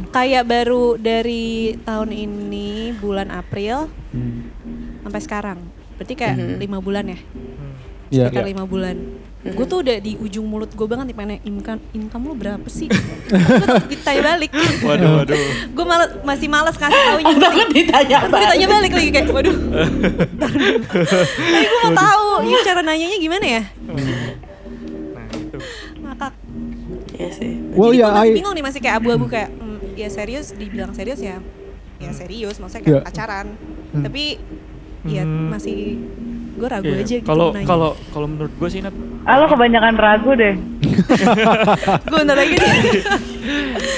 kayak 0.09 0.43
baru 0.43 0.95
dari 0.95 1.45
tahun 1.79 2.09
ini 2.09 2.69
bulan 2.95 3.27
April 3.27 3.91
hmm, 4.13 4.39
sampai 5.03 5.19
sekarang. 5.19 5.59
Berarti 5.93 6.13
kayak 6.15 6.35
lima 6.57 6.79
bulan 6.79 7.05
ya, 7.07 7.19
Hmm. 7.19 7.73
ya 8.09 8.25
sekitar 8.29 8.47
lima 8.47 8.63
bulan. 8.63 8.95
Mhm. 9.43 9.53
Gue 9.53 9.65
tuh 9.65 9.79
udah 9.79 9.97
di 9.97 10.15
ujung 10.15 10.45
mulut 10.45 10.71
gue 10.71 10.87
banget 10.87 11.05
nih 11.05 11.15
pengen 11.15 11.39
income 11.43 11.81
income 11.91 12.23
lo 12.23 12.33
berapa 12.33 12.63
sih? 12.65 12.87
gue 13.27 13.59
takut 13.61 13.87
ditanya 13.89 14.21
balik. 14.25 14.51
Waduh 14.79 15.09
waduh. 15.19 15.35
gue 15.67 15.85
malas 15.85 16.09
masih 16.21 16.47
malas 16.47 16.75
kasih 16.75 16.95
tau 16.95 17.19
Takut 17.19 17.67
ditanya 17.69 18.23
Takut 18.23 18.29
ditanya 18.31 18.63
balik. 18.63 18.67
balik 18.69 18.91
lagi 18.93 19.09
kayak 19.11 19.27
waduh. 19.29 19.55
Tapi 20.39 21.65
gue 21.65 21.79
mau 21.81 21.91
tahu, 21.93 22.27
ini 22.41 22.55
cara 22.63 22.81
nanyanya 22.81 23.17
gimana 23.17 23.45
ya? 23.45 23.61
Nah 23.83 25.27
itu. 25.29 25.57
Ngakak. 25.99 26.33
Iya 27.13 27.29
sih. 27.29 27.51
well 27.71 27.91
Jadi 27.91 27.99
ya 27.99 28.05
gue 28.05 28.15
masih 28.15 28.25
I 28.25 28.33
bingung 28.33 28.55
nih 28.55 28.63
masih 28.63 28.79
kayak 28.79 28.95
abu-abu 28.97 29.25
kayak 29.27 29.49
mm, 29.51 29.77
ya 29.93 30.07
serius 30.07 30.47
dibilang 30.51 30.91
serius 30.91 31.19
ya 31.19 31.37
ya 31.99 32.09
serius 32.11 32.57
maksudnya 32.57 32.81
kayak 32.81 32.95
Ya. 32.95 33.01
pacaran 33.01 33.47
Hmm. 33.91 34.01
tapi 34.01 34.41
ya 35.05 35.21
Hmm. 35.21 35.51
masih 35.51 36.01
gue 36.53 36.67
ragu 36.67 36.85
Iya. 36.87 36.99
aja 36.99 37.15
gitu 37.15 37.25
Kalau 37.25 37.47
kalau 37.63 37.89
kalau 38.09 38.27
menurut 38.27 38.53
gue 38.53 38.69
sih 38.69 38.79
Nat, 38.79 38.93
Ah, 39.23 39.39
lo 39.39 39.47
kebanyakan 39.47 39.95
ragu 39.95 40.31
deh. 40.33 40.53
gue 42.03 42.17
bentar 42.17 42.35
lagi 42.35 42.53
nih 42.53 42.71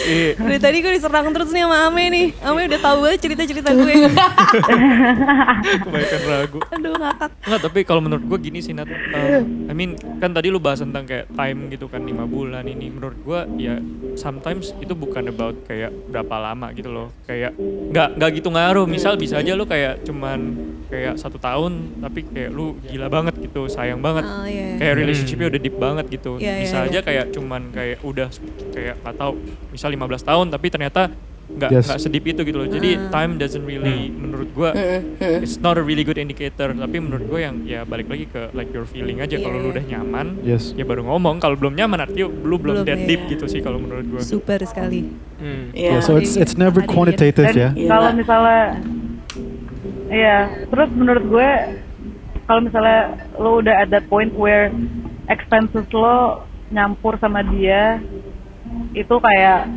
eh, 0.05 0.31
dari 0.35 0.59
tadi 0.59 0.77
gue 0.79 0.93
diserang 0.93 1.29
terus 1.31 1.49
nih 1.49 1.65
sama 1.65 1.77
Ame 1.83 2.03
nih 2.07 2.27
Ame 2.39 2.65
udah 2.65 2.79
tahu 2.79 2.97
banget 3.03 3.19
cerita-cerita 3.21 3.69
gue 3.71 3.83
kebanyakan 5.81 6.21
ragu. 6.25 6.59
aduh 6.67 6.93
ngakak 6.95 7.29
Enggak, 7.41 7.61
tapi 7.61 7.79
kalau 7.83 8.01
menurut 8.01 8.23
gue 8.23 8.37
gini 8.39 8.59
sih 8.59 8.71
Nat. 8.71 8.85
Uh, 8.85 9.41
I 9.65 9.73
mean, 9.73 9.93
kan 10.19 10.31
tadi 10.31 10.47
lu 10.47 10.57
bahas 10.57 10.79
tentang 10.79 11.03
kayak 11.03 11.29
time 11.31 11.69
gitu 11.69 11.85
kan 11.85 12.01
lima 12.01 12.25
bulan 12.25 12.65
ini. 12.65 12.89
Menurut 12.89 13.17
gue 13.19 13.39
ya 13.59 13.75
sometimes 14.15 14.73
itu 14.77 14.93
bukan 14.93 15.25
about 15.27 15.57
kayak 15.65 15.89
berapa 16.07 16.35
lama 16.35 16.69
gitu 16.71 16.87
loh. 16.87 17.09
Kayak 17.23 17.53
nggak 17.89 18.09
nggak 18.15 18.31
gitu 18.35 18.49
ngaruh. 18.49 18.85
Misal 18.85 19.13
bisa 19.15 19.37
aja 19.37 19.53
lu 19.53 19.65
kayak 19.65 20.01
cuman 20.03 20.39
kayak 20.85 21.17
satu 21.17 21.37
tahun 21.37 21.97
tapi 21.99 22.21
kayak 22.25 22.44
lu 22.47 22.77
gila 22.81 23.07
banget 23.07 23.35
gitu, 23.39 23.65
sayang 23.65 23.99
banget. 23.99 24.23
oh 24.23 24.43
iya 24.43 24.75
Kayak 24.75 24.93
relationshipnya 24.97 25.47
udah 25.47 25.61
deep 25.61 25.77
banget 25.77 26.05
gitu. 26.09 26.31
Iya, 26.35 26.51
iya, 26.51 26.61
bisa 26.61 26.77
iya. 26.77 26.87
aja 26.87 26.99
kayak 27.01 27.25
cuman 27.31 27.61
kayak 27.69 27.97
udah 28.01 28.27
kayak 28.71 28.95
nggak 28.99 29.15
tahu 29.15 29.31
misal 29.69 29.89
15 29.89 30.01
tahun 30.23 30.45
tapi 30.49 30.67
ternyata 30.67 31.01
nggak 31.45 31.69
Yes. 31.69 31.85
nggak 31.85 31.99
sedip 32.01 32.23
itu 32.25 32.41
gitu 32.41 32.57
loh. 32.57 32.65
Jadi 32.65 32.89
Ah. 32.97 33.13
time 33.13 33.37
doesn't 33.37 33.61
really 33.63 34.09
menurut 34.09 34.49
gue 34.49 34.65
Mm-mm. 34.65 35.45
it's 35.45 35.57
not 35.57 35.77
a 35.77 35.83
really 35.83 36.01
good 36.01 36.17
indicator 36.17 36.73
tapi 36.73 36.97
menurut 36.97 37.21
gue 37.23 37.39
yang 37.39 37.61
ya 37.63 37.85
balik 37.85 38.09
lagi 38.09 38.25
ke 38.25 38.49
like 38.51 38.73
your 38.73 38.81
feeling 38.83 39.21
aja 39.21 39.37
Iya, 39.37 39.45
kalau 39.45 39.57
lu 39.59 39.69
iya. 39.69 39.71
udah 39.71 39.83
nyaman 39.85 40.27
yes 40.41 40.73
ya 40.73 40.81
baru 40.83 41.05
ngomong 41.05 41.37
kalau 41.37 41.53
belum 41.53 41.73
nyaman 41.73 42.01
artinya 42.01 42.25
lu 42.25 42.57
belum, 42.57 42.81
Belum, 42.81 42.83
that 42.83 42.97
iya. 42.97 43.07
deep 43.07 43.21
gitu 43.29 43.45
sih 43.45 43.61
kalau 43.61 43.77
menurut 43.77 44.05
gue 44.05 44.21
super 44.21 44.57
sekali 44.59 45.05
Hmm. 45.35 45.69
Iya. 45.69 45.91
Yeah, 45.91 46.01
so 46.01 46.15
it's 46.15 46.33
it's 46.33 46.55
never 46.55 46.81
quantitative 46.81 47.53
ya. 47.53 47.69
Iya. 47.71 47.87
kalau 47.87 48.09
misalnya, 48.15 48.79
iya, 50.07 50.37
terus 50.65 50.89
menurut 50.91 51.23
gue, 51.27 51.49
kalau 52.45 52.61
misalnya 52.61 52.99
lo 53.35 53.59
udah 53.59 53.75
at 53.81 53.89
that 53.89 54.05
point 54.05 54.31
where 54.33 54.69
expenses 55.27 55.85
lo 55.91 56.45
nyampur 56.69 57.17
sama 57.17 57.41
dia, 57.45 58.01
itu 58.93 59.15
kayak 59.15 59.69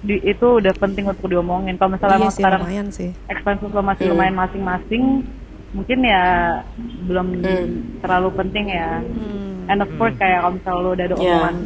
di, 0.00 0.20
itu 0.20 0.60
udah 0.60 0.72
penting 0.76 1.08
untuk 1.08 1.28
diomongin. 1.28 1.76
Kalau 1.76 1.96
misalnya 1.96 2.18
iya 2.20 2.28
sih 2.28 2.36
sekarang 2.36 2.60
lumayan 2.64 2.88
sih 2.88 3.10
expenses 3.28 3.68
lo 3.68 3.80
masih 3.80 4.04
Hmm. 4.08 4.12
lumayan 4.12 4.36
masing-masing, 4.36 5.04
mungkin 5.72 5.98
ya 6.00 6.24
belum 7.04 7.26
Hmm. 7.40 7.66
terlalu 8.00 8.28
penting 8.36 8.66
ya 8.70 9.00
Hmm. 9.00 9.66
and 9.66 9.80
of 9.80 9.90
course 9.96 10.14
kayak 10.16 10.40
kalau 10.40 10.54
misalnya 10.54 10.80
lo 10.80 10.90
udah 10.92 11.04
ada 11.04 11.16
Yeah. 11.16 11.24
omongan 11.24 11.56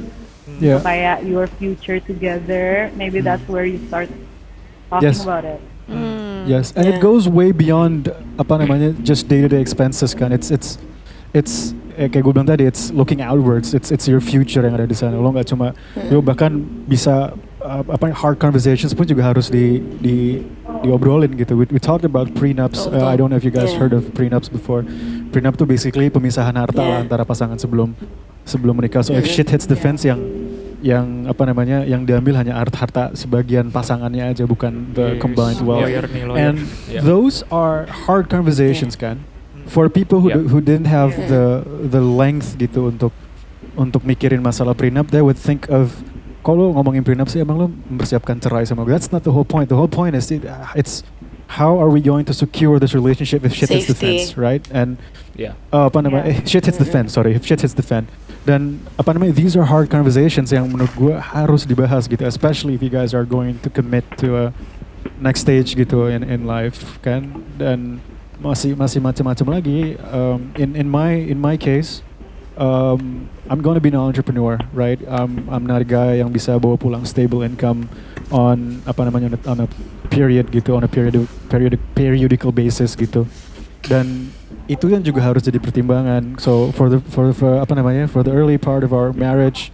Yeah. 0.59 0.81
kayak 0.81 1.17
your 1.29 1.47
future 1.59 2.01
together 2.01 2.89
maybe 2.95 3.21
that's 3.21 3.45
where 3.51 3.67
you 3.67 3.77
start 3.85 4.09
talking 4.89 5.13
Yes. 5.13 5.21
about 5.21 5.45
it 5.45 5.61
Hmm. 5.85 6.28
Yes, 6.49 6.73
and 6.73 6.89
it 6.89 6.97
Yeah. 6.97 7.05
goes 7.05 7.29
way 7.29 7.53
beyond 7.53 8.09
apa 8.41 8.57
namanya 8.65 8.97
just 9.05 9.29
day 9.29 9.45
to 9.45 9.49
day 9.53 9.61
expenses 9.61 10.17
kan. 10.17 10.33
It's 10.33 10.49
it's 10.49 10.81
it's 11.37 11.77
eh, 12.01 12.09
kayak 12.09 12.25
gue 12.25 12.33
bilang 12.33 12.49
tadi, 12.49 12.65
it's 12.65 12.89
looking 12.91 13.21
outwards. 13.21 13.77
It's 13.77 13.93
it's 13.93 14.09
your 14.09 14.25
future 14.25 14.65
yang 14.65 14.73
ada 14.81 14.89
di 14.89 14.97
sana. 14.97 15.21
Lo 15.21 15.29
nggak 15.29 15.45
cuma, 15.45 15.77
lo 16.09 16.25
bahkan 16.25 16.65
bisa 16.89 17.37
uh, 17.61 17.83
apa 17.85 18.09
hard 18.17 18.41
conversations 18.41 18.97
pun 18.97 19.05
juga 19.05 19.29
harus 19.29 19.53
di 19.53 19.85
di 20.01 20.41
diobrolin 20.81 21.37
gitu. 21.37 21.53
We, 21.59 21.69
we 21.69 21.81
talked 21.83 22.09
about 22.09 22.33
prenups. 22.33 22.89
Uh, 22.89 23.05
I 23.05 23.21
don't 23.21 23.29
know 23.29 23.37
if 23.37 23.45
you 23.45 23.53
guys 23.53 23.77
Yeah. 23.77 23.85
heard 23.85 23.93
of 23.93 24.09
prenups 24.17 24.49
before. 24.49 24.89
Prenup 25.29 25.61
tuh 25.61 25.69
basically 25.69 26.09
pemisahan 26.09 26.57
harta 26.57 26.81
lah 26.81 26.89
Yeah. 26.97 27.05
antara 27.05 27.29
pasangan 27.29 27.61
sebelum 27.61 27.93
sebelum 28.49 28.81
menikah. 28.81 29.05
So 29.05 29.13
if 29.13 29.29
Mhm. 29.29 29.35
shit 29.37 29.49
hits 29.53 29.69
the 29.69 29.77
Yeah. 29.77 29.85
fence 29.85 30.01
yang 30.09 30.21
yang 30.79 31.27
apa 31.27 31.43
namanya 31.43 31.83
yang 31.83 32.07
diambil 32.07 32.39
hanya 32.39 32.55
harta 32.55 32.79
harta 32.79 33.05
sebagian 33.19 33.67
pasangannya 33.75 34.31
aja 34.31 34.47
bukan 34.47 34.95
the 34.95 35.19
Yes. 35.19 35.23
combined 35.23 35.61
wealth. 35.67 35.87
Lawyer 35.91 36.07
nih, 36.07 36.23
lawyer. 36.23 36.39
And 36.39 36.57
Yeah. 36.87 37.03
those 37.03 37.43
are 37.51 37.91
hard 38.07 38.31
conversations 38.31 38.95
kan. 38.95 39.27
For 39.67 39.91
people 39.91 40.23
who 40.23 40.31
Yeah. 40.31 40.47
who 40.49 40.63
didn't 40.63 40.87
have 40.87 41.19
Yeah. 41.19 41.29
the 41.29 41.45
the 41.99 42.03
length 42.03 42.55
gitu 42.57 42.89
untuk 42.89 43.11
untuk 43.75 44.07
mikirin 44.07 44.39
masalah 44.39 44.75
prenup, 44.75 45.11
they 45.11 45.23
would 45.23 45.39
think 45.39 45.67
of 45.67 45.99
kalau 46.47 46.71
ngomongin 46.73 47.03
prenup 47.03 47.27
sih 47.27 47.43
emang 47.43 47.59
lo 47.59 47.67
mempersiapkan 47.91 48.39
cerai 48.39 48.63
sama 48.65 48.87
gue. 48.87 48.95
That's 48.95 49.11
not 49.11 49.27
the 49.27 49.35
whole 49.35 49.45
point. 49.45 49.67
The 49.69 49.77
whole 49.77 49.91
point 49.91 50.15
is 50.15 50.31
it, 50.31 50.47
it's 50.73 51.03
how 51.49 51.81
are 51.81 51.89
we 51.89 52.01
going 52.01 52.25
to 52.29 52.35
secure 52.37 52.79
this 52.79 52.93
relationship 52.93 53.45
if 53.45 53.57
shit 53.57 53.69
hits 53.73 53.89
the 53.89 53.97
fence, 53.97 54.37
right? 54.37 54.61
And 54.71 55.01
Yeah. 55.39 55.55
uh, 55.73 55.89
apa 55.89 56.05
namanya? 56.05 56.35
Yeah. 56.35 56.45
shit 56.51 56.67
hits 56.67 56.77
the 56.77 56.85
Mm-mm. 56.85 57.09
Sorry, 57.09 57.33
if 57.35 57.47
shit 57.47 57.63
hits 57.65 57.73
the 57.73 57.83
fan. 57.83 58.07
Dan 58.45 58.85
apa 59.01 59.17
namanya? 59.17 59.33
These 59.33 59.57
are 59.57 59.65
hard 59.65 59.89
conversations 59.89 60.53
yang 60.53 60.69
menurut 60.69 60.93
gue 60.99 61.15
harus 61.17 61.65
dibahas 61.65 62.05
gitu, 62.11 62.27
especially 62.27 62.75
if 62.77 62.83
you 62.85 62.93
guys 62.93 63.15
are 63.17 63.25
going 63.25 63.57
to 63.65 63.71
commit 63.73 64.05
to 64.21 64.37
a 64.37 64.47
next 65.23 65.47
stage 65.47 65.73
gitu 65.73 66.11
in 66.11 66.21
in 66.27 66.45
life 66.45 67.01
kan. 67.01 67.45
Dan 67.57 68.03
masih 68.39 68.75
masih 68.77 69.01
macam-macam 69.01 69.47
lagi. 69.59 69.97
Um, 70.11 70.53
in 70.59 70.75
in 70.77 70.87
my 70.91 71.13
in 71.17 71.39
my 71.41 71.57
case, 71.57 72.03
um, 72.59 73.31
I'm 73.49 73.65
to 73.65 73.81
be 73.81 73.89
an 73.89 73.97
entrepreneur, 73.97 74.61
right? 74.77 75.01
Um, 75.09 75.49
I'm 75.49 75.65
not 75.65 75.81
a 75.81 75.89
guy 75.89 76.21
yang 76.21 76.33
bisa 76.33 76.61
bawa 76.61 76.77
pulang 76.77 77.09
stable 77.09 77.41
income 77.41 77.89
on 78.29 78.85
apa 78.85 79.09
namanya 79.09 79.33
on 79.33 79.35
a, 79.35 79.41
on 79.49 79.59
a 79.65 79.69
period 80.13 80.53
gitu, 80.53 80.77
on 80.77 80.85
a 80.85 80.91
period 80.91 81.17
period 81.49 81.81
periodical 81.97 82.53
basis 82.53 82.93
gitu. 82.93 83.25
Dan 83.89 84.29
itu 84.69 84.85
kan 84.93 85.01
juga 85.01 85.25
harus 85.25 85.41
jadi 85.41 85.57
pertimbangan. 85.57 86.37
So 86.37 86.73
for 86.77 86.93
the 86.93 87.01
for, 87.09 87.33
for 87.33 87.57
apa 87.57 87.73
namanya 87.73 88.05
for 88.05 88.21
the 88.21 88.33
early 88.37 88.61
part 88.61 88.85
of 88.85 88.93
our 88.93 89.17
marriage, 89.17 89.73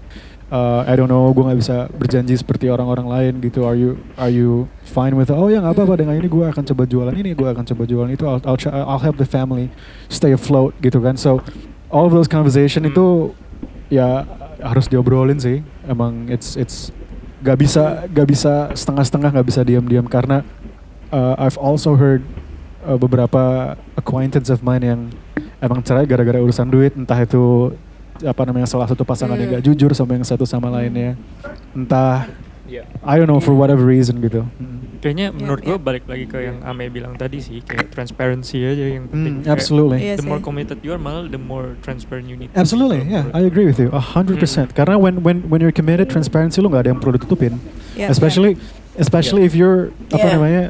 uh, 0.55 0.87
I 0.87 0.95
don't 0.95 1.11
know, 1.11 1.35
gue 1.35 1.43
nggak 1.43 1.59
bisa 1.59 1.77
berjanji 1.99 2.39
seperti 2.39 2.71
orang-orang 2.71 3.11
lain 3.11 3.33
gitu. 3.43 3.67
Are 3.67 3.75
you 3.75 3.99
are 4.15 4.31
you 4.31 4.71
fine 4.87 5.19
with? 5.19 5.35
Oh 5.35 5.51
ya 5.51 5.59
nggak 5.59 5.75
apa-apa 5.75 5.99
dengan 5.99 6.15
ini 6.15 6.31
gue 6.31 6.47
akan 6.47 6.63
coba 6.63 6.87
jualan 6.87 7.15
ini, 7.19 7.35
gue 7.35 7.49
akan 7.51 7.65
coba 7.67 7.83
jualan 7.91 8.11
itu. 8.15 8.23
I'll 8.23 8.39
I'll, 8.47 8.59
I'll 8.87 9.03
help 9.03 9.19
the 9.19 9.27
family 9.27 9.67
stay 10.07 10.31
afloat 10.31 10.79
gitu 10.79 11.03
kan. 11.03 11.19
So 11.19 11.43
all 11.91 12.07
of 12.07 12.15
those 12.15 12.31
conversation 12.31 12.87
Hmm. 12.87 12.95
itu 12.95 13.07
ya 13.93 14.25
harus 14.61 14.87
diobrolin 14.89 15.41
sih. 15.41 15.61
Emang 15.85 16.29
it's 16.31 16.57
it's 16.57 16.95
gak 17.45 17.61
bisa 17.61 18.09
gak 18.09 18.29
bisa 18.29 18.73
setengah-setengah 18.73 19.31
gak 19.37 19.47
bisa 19.47 19.61
diam-diam 19.61 20.09
karena 20.09 20.41
uh, 21.13 21.37
I've 21.37 21.61
also 21.61 21.93
heard 21.93 22.25
uh, 22.89 22.97
beberapa 22.97 23.77
acquaintance 24.01 24.49
of 24.49 24.65
mine 24.65 24.85
yang 24.85 25.01
emang 25.61 25.85
cerai 25.85 26.09
gara-gara 26.09 26.41
urusan 26.41 26.69
duit 26.73 26.97
entah 26.97 27.21
itu 27.21 27.77
apa 28.25 28.43
namanya 28.49 28.65
salah 28.65 28.89
satu 28.89 29.05
pasangan 29.05 29.37
yang 29.37 29.53
Hmm. 29.53 29.57
gak 29.61 29.65
jujur 29.69 29.91
sama 29.93 30.17
yang 30.17 30.25
satu 30.25 30.49
sama 30.49 30.73
lainnya 30.73 31.19
entah 31.77 32.31
Yeah. 32.65 32.89
I 33.05 33.21
don't 33.21 33.29
know 33.29 33.41
for 33.41 33.53
whatever 33.53 33.85
reason 33.85 34.25
gitu 34.25 34.49
Hmm. 34.57 34.97
Kayaknya 35.05 35.29
Iya, 35.29 35.37
menurut 35.37 35.61
iya. 35.61 35.69
gue 35.69 35.77
balik 35.85 36.05
lagi 36.09 36.25
ke 36.25 36.39
yang 36.41 36.65
Ame 36.65 36.89
bilang 36.89 37.13
tadi 37.21 37.37
sih 37.37 37.61
kayak 37.61 37.93
transparency 37.93 38.65
aja 38.65 38.89
yang 38.89 39.05
penting. 39.05 39.45
Hmm, 39.45 39.53
absolutely 39.53 40.01
Iya 40.01 40.17
The 40.17 40.25
more 40.25 40.41
committed 40.41 40.81
you 40.81 40.97
are, 40.97 41.01
malah 41.01 41.29
the 41.29 41.37
more 41.37 41.77
transparent 41.85 42.25
you 42.25 42.41
need. 42.41 42.49
Absolutely, 42.57 43.05
yeah, 43.05 43.29
I 43.37 43.45
agree 43.45 43.69
with 43.69 43.77
you, 43.77 43.93
a 43.93 44.01
hundred 44.01 44.41
percent. 44.41 44.73
Karena 44.73 44.97
when 44.97 45.21
when 45.21 45.45
when 45.53 45.61
you're 45.61 45.77
committed, 45.77 46.09
transparency 46.09 46.65
lu 46.65 46.73
nggak 46.73 46.89
ada 46.89 46.91
yang 46.97 47.01
perlu 47.05 47.21
ditutupin. 47.21 47.61
Yeah. 48.01 48.09
especially 48.09 48.57
especially 48.97 49.45
if 49.45 49.53
you're 49.53 49.93
apa 50.09 50.25
Yeah. 50.25 50.35
namanya 50.41 50.63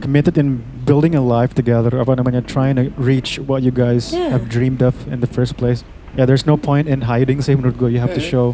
committed 0.00 0.40
in 0.40 0.64
building 0.88 1.12
a 1.12 1.20
life 1.20 1.52
together. 1.52 1.92
Apa 2.00 2.16
namanya 2.16 2.40
trying 2.40 2.80
to 2.80 2.88
reach 2.96 3.36
what 3.36 3.60
you 3.60 3.68
guys 3.70 4.08
Yeah. 4.16 4.32
have 4.32 4.48
dreamed 4.48 4.80
of 4.80 4.96
in 5.04 5.20
the 5.20 5.28
first 5.28 5.60
place. 5.60 5.84
Yeah, 6.16 6.24
there's 6.24 6.48
no 6.48 6.56
point 6.56 6.88
in 6.88 7.04
hiding. 7.04 7.44
Sih 7.44 7.54
menurut 7.54 7.76
gue, 7.76 7.92
you 7.92 8.00
have 8.00 8.16
to 8.16 8.24
Mm. 8.24 8.30
show 8.32 8.46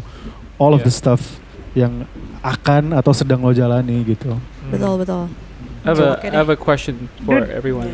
all 0.59 0.75
of 0.75 0.83
the 0.83 0.91
Yeah. 0.91 0.99
stuff 1.15 1.39
yang 1.77 2.09
akan 2.41 2.97
atau 2.97 3.13
sedang 3.13 3.45
lo 3.45 3.53
jalani 3.53 4.01
gitu. 4.01 4.33
Hmm. 4.33 4.71
Betul 4.73 4.93
betul. 5.05 5.23
I 5.85 5.93
have 5.93 6.01
a 6.01 6.09
I 6.25 6.37
have 6.41 6.49
a 6.49 6.57
question 6.57 7.05
for 7.21 7.37
Dude. 7.37 7.53
everyone. 7.53 7.93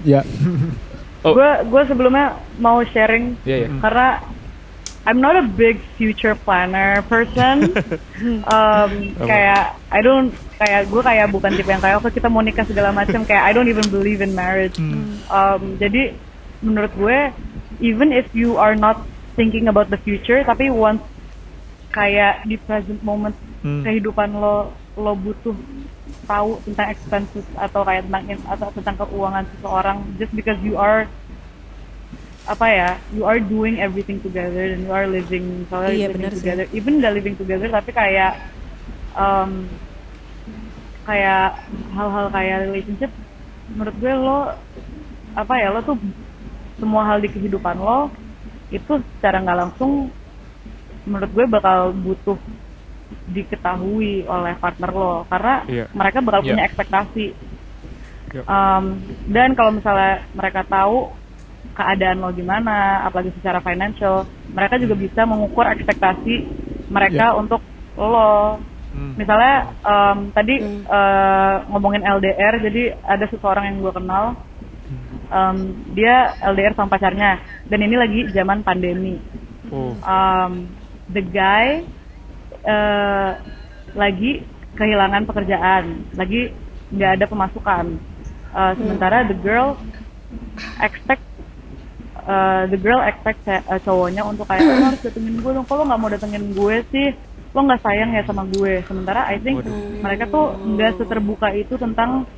Ya, 0.00 0.24
Oh. 1.26 1.34
gue 1.34 1.50
gue 1.66 1.82
sebelumnya 1.90 2.38
mau 2.62 2.78
sharing 2.94 3.34
Yeah, 3.42 3.66
yeah. 3.66 3.70
Mm. 3.74 3.82
karena 3.82 4.08
I'm 5.02 5.18
not 5.18 5.34
a 5.34 5.42
big 5.42 5.82
future 5.98 6.38
planner 6.38 7.02
person. 7.10 7.74
um, 8.54 8.90
kayak 9.18 9.74
I 9.90 9.98
don't 9.98 10.30
kayak 10.62 10.86
gue 10.86 11.02
kayak 11.02 11.26
bukan 11.34 11.50
tipe 11.58 11.66
yang 11.66 11.82
kayak 11.82 11.98
oke 11.98 12.14
kita 12.14 12.30
mau 12.30 12.38
nikah 12.38 12.62
segala 12.62 12.94
macam 12.94 13.26
kayak 13.26 13.40
I 13.40 13.50
don't 13.50 13.66
even 13.66 13.88
believe 13.90 14.22
in 14.22 14.36
marriage. 14.38 14.78
Hmm. 14.78 15.18
Um, 15.26 15.74
jadi 15.82 16.14
menurut 16.62 16.94
gue 16.94 17.18
even 17.82 18.14
if 18.14 18.30
you 18.30 18.54
are 18.54 18.78
not 18.78 19.02
thinking 19.34 19.66
about 19.66 19.90
the 19.90 19.98
future 19.98 20.42
tapi 20.46 20.70
once 20.70 21.02
kayak 21.98 22.46
di 22.46 22.56
present 22.56 23.02
moment 23.02 23.34
Hmm. 23.58 23.82
kehidupan 23.82 24.30
lo 24.32 24.70
lo 24.94 25.12
butuh 25.14 25.50
tahu 26.24 26.62
tentang 26.62 26.88
expenses 26.88 27.42
atau 27.58 27.82
kayak 27.82 28.06
tentang 28.06 28.24
in- 28.28 28.46
atau 28.46 28.70
tentang 28.70 28.94
keuangan 28.96 29.44
seseorang 29.50 29.98
just 30.14 30.30
because 30.30 30.54
you 30.62 30.78
are 30.78 31.10
apa 32.46 32.66
ya 32.66 32.90
you 33.10 33.26
are 33.26 33.42
doing 33.42 33.82
everything 33.82 34.22
together 34.22 34.72
and 34.72 34.86
you 34.86 34.92
are 34.94 35.04
living 35.04 35.66
misalnya 35.66 35.90
Iya, 35.90 36.06
living 36.06 36.14
benar 36.16 36.30
sih. 36.30 36.38
together 36.40 36.64
even 36.70 37.02
gak 37.02 37.12
living 37.12 37.34
together 37.34 37.66
tapi 37.68 37.90
kayak 37.90 38.32
um, 39.12 39.66
kayak 41.02 41.58
hal-hal 41.92 42.26
kayak 42.30 42.58
relationship 42.64 43.10
menurut 43.68 43.94
gue 43.96 44.12
lo 44.14 44.38
apa 45.34 45.54
ya 45.56 45.68
lo 45.70 45.80
tuh 45.82 45.96
semua 46.76 47.02
hal 47.04 47.18
di 47.18 47.28
kehidupan 47.28 47.74
lo 47.74 48.08
itu 48.68 48.92
secara 49.16 49.40
nggak 49.40 49.58
langsung 49.58 50.12
menurut 51.08 51.30
gue 51.32 51.46
bakal 51.48 51.90
butuh 51.92 52.38
diketahui 53.26 54.24
oleh 54.24 54.54
partner 54.56 54.90
lo 54.92 55.24
karena 55.26 55.54
Iya. 55.64 55.84
mereka 55.92 56.18
bakal 56.20 56.40
Iya. 56.44 56.48
punya 56.52 56.64
ekspektasi 56.64 57.26
Iya. 58.28 58.42
Um, 58.44 58.84
dan 59.26 59.56
kalau 59.56 59.72
misalnya 59.72 60.28
mereka 60.36 60.60
tahu 60.62 61.08
keadaan 61.72 62.20
lo 62.20 62.28
gimana 62.30 63.00
apalagi 63.02 63.32
secara 63.32 63.58
financial 63.58 64.28
mereka 64.52 64.76
juga 64.76 64.92
bisa 64.94 65.24
mengukur 65.24 65.64
ekspektasi 65.64 66.34
mereka 66.88 67.32
untuk 67.34 67.64
lo 67.96 68.60
Hmm. 68.88 69.12
misalnya 69.20 69.68
um, 69.84 70.32
tadi 70.32 70.60
Hmm. 70.60 70.80
uh, 70.88 71.56
ngomongin 71.68 72.00
LDR 72.02 72.56
jadi 72.58 72.96
ada 72.98 73.28
seseorang 73.28 73.68
yang 73.68 73.76
gue 73.80 73.92
kenal 73.92 74.32
um, 75.28 75.56
dia 75.92 76.32
LDR 76.42 76.72
sama 76.72 76.88
pacarnya 76.88 77.36
dan 77.64 77.80
ini 77.80 77.96
lagi 77.96 78.20
zaman 78.32 78.64
pandemi 78.64 79.20
Oh. 79.68 79.92
um, 80.00 80.52
the 81.12 81.22
guy 81.24 81.84
uh, 82.64 83.40
lagi 83.96 84.44
kehilangan 84.76 85.26
pekerjaan, 85.26 86.06
lagi 86.14 86.52
nggak 86.94 87.10
ada 87.20 87.24
pemasukan. 87.26 87.98
Uh, 88.48 88.72
sementara 88.80 89.28
the 89.28 89.36
girl 89.36 89.76
expect 90.80 91.20
uh, 92.24 92.64
the 92.68 92.80
girl 92.80 93.00
expect 93.04 93.44
uh, 93.48 93.80
cowoknya 93.84 94.24
untuk 94.24 94.48
kayak 94.48 94.64
"Oh, 94.64 94.76
lo 94.76 94.84
harus 94.92 95.02
datengin 95.04 95.36
gue 95.40 95.52
dong, 95.52 95.66
kalau 95.68 95.84
nggak 95.84 96.00
mau 96.00 96.10
datengin 96.12 96.44
gue 96.56 96.76
sih 96.92 97.08
lo 97.56 97.64
nggak 97.64 97.80
sayang 97.80 98.12
ya 98.12 98.22
sama 98.28 98.44
gue. 98.44 98.84
Sementara 98.84 99.24
I 99.28 99.40
think 99.40 99.64
mereka 100.04 100.28
tuh 100.28 100.52
nggak 100.56 101.00
seterbuka 101.00 101.48
itu 101.56 101.80
tentang 101.80 102.28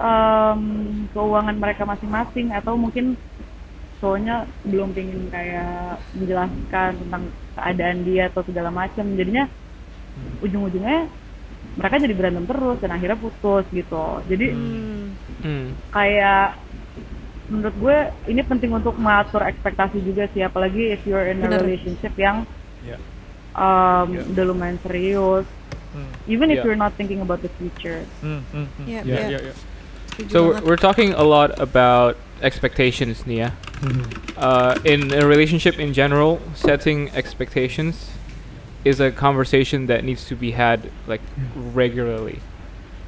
um, 0.00 0.60
keuangan 1.12 1.56
mereka 1.56 1.84
masing-masing 1.84 2.50
atau 2.50 2.74
mungkin 2.74 3.14
cowoknya 4.04 4.36
belum 4.68 4.92
pingin 4.92 5.32
kayak 5.32 5.96
menjelaskan 6.12 6.92
tentang 7.00 7.22
keadaan 7.56 7.98
dia 8.04 8.28
atau 8.28 8.44
segala 8.44 8.68
macam 8.68 9.16
jadinya 9.16 9.48
ujung-ujungnya 10.44 11.08
mereka 11.74 11.96
jadi 11.96 12.12
berantem 12.12 12.44
terus 12.44 12.76
dan 12.84 12.92
akhirnya 12.92 13.16
putus 13.16 13.64
gitu 13.72 14.20
jadi 14.28 14.52
Hmm. 14.52 15.16
Mm. 15.40 15.66
kayak 15.88 16.60
menurut 17.48 17.76
gue 17.76 17.96
ini 18.28 18.40
penting 18.44 18.72
untuk 18.72 18.92
mengatur 18.96 19.40
ekspektasi 19.40 20.04
juga 20.04 20.28
sih 20.32 20.44
apalagi 20.44 20.92
if 20.92 21.00
you're 21.04 21.24
in 21.24 21.40
a 21.40 21.48
Bener. 21.48 21.64
relationship 21.64 22.12
yang 22.16 22.44
Yeah. 22.84 23.00
um, 23.56 24.12
Yeah. 24.12 24.28
udah 24.36 24.44
lumayan 24.44 24.76
serius 24.84 25.48
Hmm. 25.96 26.12
even 26.28 26.52
if 26.52 26.60
Yeah. 26.60 26.68
you're 26.68 26.76
not 26.76 26.92
thinking 27.00 27.24
about 27.24 27.40
the 27.40 27.48
future 27.56 28.04
Hmm, 28.20 28.44
hmm, 28.52 28.68
hmm. 28.68 28.84
Iya, 28.84 29.00
Iya, 29.00 29.16
iya. 29.16 29.28
iya, 29.32 29.38
iya. 29.48 29.54
Setuju 30.16 30.30
So 30.30 30.48
we're, 30.48 30.60
we're 30.62 30.76
talking 30.76 31.12
a 31.12 31.22
lot 31.22 31.58
about 31.60 32.16
expectations, 32.42 33.26
Nia. 33.26 33.52
Mm-hmm. 33.80 34.32
Uh, 34.36 34.78
in 34.84 35.12
a 35.12 35.26
relationship 35.26 35.78
in 35.78 35.92
general, 35.92 36.40
setting 36.54 37.10
expectations 37.10 38.10
is 38.84 39.00
a 39.00 39.10
conversation 39.10 39.86
that 39.86 40.04
needs 40.04 40.26
to 40.26 40.36
be 40.36 40.52
had 40.52 40.90
like 41.06 41.20
mm-hmm. 41.22 41.72
regularly, 41.72 42.40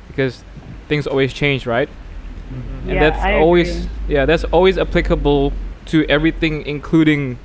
because 0.08 0.42
things 0.88 1.06
always 1.06 1.32
change, 1.32 1.66
right? 1.66 1.88
Mm-hmm. 1.88 2.78
And 2.78 2.90
Yeah, 2.90 3.10
that's 3.10 3.22
I 3.22 3.34
always 3.34 3.84
agree. 3.84 4.14
yeah, 4.14 4.24
that's 4.26 4.44
always 4.44 4.78
applicable 4.78 5.52
to 5.86 6.04
everything, 6.08 6.64
including 6.66 7.38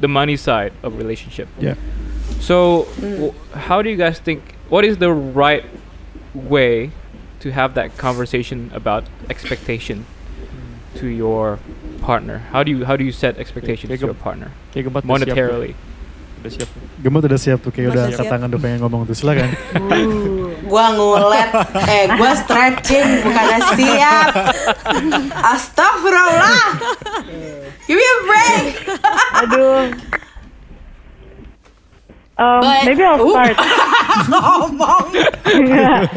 the 0.00 0.08
money 0.08 0.36
side 0.36 0.72
of 0.82 0.96
relationship. 0.96 1.48
Yeah. 1.58 1.74
So, 2.40 2.86
w- 3.00 3.34
how 3.54 3.82
do 3.82 3.90
you 3.90 3.96
guys 3.96 4.18
think? 4.18 4.54
What 4.68 4.84
is 4.84 4.98
the 4.98 5.12
right 5.12 5.64
way 6.34 6.92
to 7.40 7.50
have 7.50 7.74
that 7.74 7.96
conversation 7.96 8.70
about 8.72 9.04
expectation 9.28 10.04
to 10.96 11.06
your 11.08 11.58
partner? 12.00 12.46
How 12.52 12.62
do 12.62 12.70
you 12.70 12.84
how 12.84 12.96
do 12.96 13.04
you 13.04 13.12
set 13.12 13.38
expectations 13.38 13.88
kayak 13.88 14.00
to 14.00 14.12
your 14.12 14.18
partner 14.18 14.52
Kayak 14.72 14.92
Gembat 14.92 15.04
monetarily? 15.04 15.72
Udah 16.40 16.52
siap. 16.56 16.68
udah 17.04 17.40
siap 17.40 17.58
tuh 17.60 17.68
kayak 17.68 17.92
udah 17.92 18.02
angkat 18.08 18.26
tangan 18.32 18.48
udah 18.48 18.60
pengen 18.64 18.78
ngomong 18.80 19.04
tuh 19.04 19.12
silakan. 19.12 19.52
Gua 20.70 20.86
ngulet, 20.94 21.50
eh 21.90 22.06
gua 22.14 22.30
stretching 22.32 23.26
bukannya 23.26 23.60
siap. 23.74 24.32
Astagfirullah. 25.52 26.78
Give 27.90 27.98
me 27.98 28.06
a 28.06 28.18
break. 28.24 28.68
Aduh. 29.44 30.29
Um, 32.40 32.64
But- 32.64 32.88
maybe 32.88 33.04
I'll 33.04 33.20
Ooh. 33.20 33.36
start. 33.36 33.52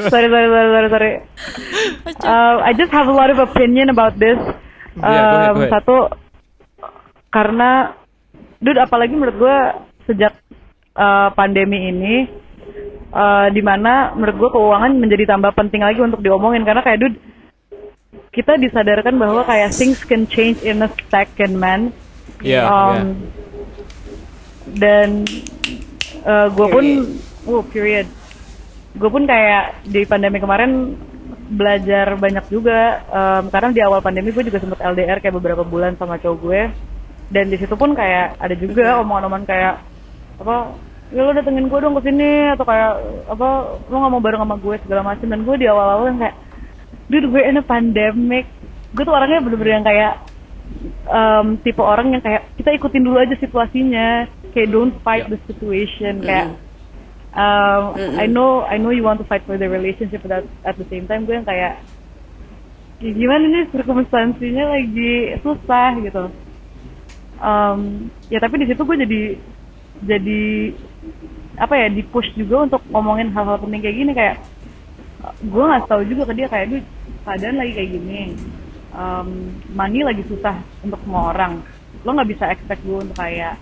Sorry, 0.08 0.28
sorry, 0.32 0.48
sorry, 0.48 0.70
sorry, 0.72 0.90
sorry. 0.90 1.12
Uh, 2.24 2.56
I 2.64 2.72
just 2.72 2.96
have 2.96 3.12
a 3.12 3.16
lot 3.16 3.28
of 3.28 3.44
opinion 3.44 3.92
about 3.92 4.16
this. 4.16 4.40
Yeah, 4.96 4.96
go 4.96 5.04
ahead, 5.04 5.52
Um, 5.52 5.56
go 5.56 5.60
ahead. 5.60 5.72
Satu, 5.74 5.98
karena, 7.28 7.70
dude, 8.62 8.80
apalagi 8.80 9.14
menurut 9.18 9.36
gue 9.36 9.58
sejak 10.06 10.38
uh, 10.96 11.34
pandemi 11.36 11.92
ini, 11.92 12.16
uh, 13.12 13.52
di 13.52 13.60
mana 13.60 14.16
menurut 14.16 14.38
gue 14.38 14.50
keuangan 14.54 14.96
menjadi 14.96 15.28
tambah 15.28 15.52
penting 15.52 15.84
lagi 15.84 16.00
untuk 16.00 16.24
diomongin 16.24 16.64
karena 16.64 16.86
kayak 16.86 17.00
dude, 17.04 17.18
kita 18.32 18.56
disadarkan 18.58 19.20
bahwa 19.20 19.44
kayak 19.44 19.76
things 19.76 20.00
can 20.08 20.24
change 20.26 20.64
in 20.64 20.82
a 20.82 20.90
second, 21.12 21.60
man. 21.60 21.92
Yeah, 22.40 22.70
Um, 22.70 23.28
Dan 24.64 25.28
gue 26.26 26.68
pun, 26.68 26.86
oh 27.50 27.64
period. 27.68 28.08
Gue 28.94 29.10
pun 29.10 29.24
kayak 29.26 29.84
di 29.88 30.06
pandemi 30.08 30.40
kemarin 30.40 30.96
belajar 31.52 32.16
banyak 32.16 32.46
juga. 32.48 33.04
Um, 33.12 33.52
karena 33.52 33.70
di 33.76 33.82
awal 33.84 34.00
pandemi 34.00 34.32
gue 34.32 34.44
juga 34.48 34.64
sempet 34.64 34.80
LDR 34.80 35.20
kayak 35.20 35.36
beberapa 35.36 35.64
bulan 35.68 36.00
sama 36.00 36.18
cowok 36.18 36.38
gue. 36.40 36.62
Dan 37.34 37.50
di 37.50 37.58
situ 37.58 37.74
pun 37.74 37.98
kayak 37.98 38.38
ada 38.38 38.56
juga 38.56 39.02
omongan-omongan 39.02 39.46
kayak 39.48 39.76
apa 40.40 40.76
ya 41.14 41.22
lo 41.22 41.32
datengin 41.32 41.70
gue 41.70 41.80
dong 41.80 41.94
ke 42.02 42.10
sini 42.10 42.58
atau 42.58 42.66
kayak 42.66 42.92
apa 43.30 43.48
lo 43.86 43.96
nggak 44.02 44.14
mau 44.18 44.24
bareng 44.24 44.42
sama 44.42 44.58
gue 44.58 44.76
segala 44.82 45.02
macam 45.06 45.28
dan 45.30 45.42
gue 45.46 45.56
di 45.62 45.68
awal-awal 45.70 46.10
yang 46.10 46.20
kayak 46.26 46.36
dude 47.06 47.30
gue 47.30 47.42
in 47.46 47.62
a 47.62 47.64
pandemic 47.64 48.50
gue 48.98 49.04
tuh 49.06 49.14
orangnya 49.14 49.46
bener-bener 49.46 49.74
yang 49.78 49.86
kayak 49.86 50.14
um, 51.10 51.58
tipe 51.62 51.80
orang 51.80 52.16
yang 52.16 52.22
kayak 52.24 52.48
kita 52.60 52.76
ikutin 52.76 53.04
dulu 53.04 53.18
aja 53.20 53.36
situasinya. 53.40 54.28
Kayak 54.54 54.70
don't 54.70 54.96
fight 55.02 55.26
the 55.30 55.40
situation. 55.50 56.22
Kayak 56.22 56.58
um, 57.34 57.98
I 58.20 58.30
know 58.30 58.62
I 58.64 58.78
know 58.78 58.94
you 58.94 59.04
want 59.04 59.20
to 59.20 59.28
fight 59.28 59.44
for 59.46 59.58
the 59.58 59.68
relationship 59.68 60.22
but 60.24 60.46
at, 60.66 60.76
the 60.78 60.88
same 60.88 61.10
time 61.10 61.26
gue 61.26 61.34
yang 61.34 61.48
kayak 61.48 61.82
ya 63.04 63.12
gimana 63.12 63.44
nih 63.50 63.64
circumstansinya 63.74 64.78
lagi? 64.78 65.38
Susah 65.42 65.98
gitu. 66.00 66.24
Um, 67.44 68.08
ya 68.32 68.40
tapi 68.40 68.64
di 68.64 68.72
situ 68.72 68.82
gue 68.86 68.98
jadi 69.04 69.22
jadi 70.04 70.44
apa 71.54 71.78
ya 71.78 71.88
di 71.92 72.02
push 72.02 72.34
juga 72.34 72.66
untuk 72.66 72.82
ngomongin 72.90 73.30
hal-hal 73.34 73.60
penting 73.60 73.82
kayak 73.82 73.98
gini. 73.98 74.12
Kayak 74.14 74.38
gue 75.44 75.64
nggak 75.64 75.88
tahu 75.88 76.02
juga 76.08 76.28
ke 76.30 76.34
dia 76.36 76.48
kayak 76.52 76.68
dude 76.68 76.88
keadaan 77.24 77.56
lagi 77.56 77.72
kayak 77.72 77.90
gini 77.96 78.36
um, 78.94 79.30
money 79.74 80.02
lagi 80.02 80.24
susah 80.26 80.56
untuk 80.82 81.02
semua 81.04 81.34
orang 81.34 81.62
lo 82.02 82.10
nggak 82.12 82.30
bisa 82.30 82.46
expect 82.50 82.82
gue 82.82 83.00
untuk 83.00 83.16
kayak 83.16 83.58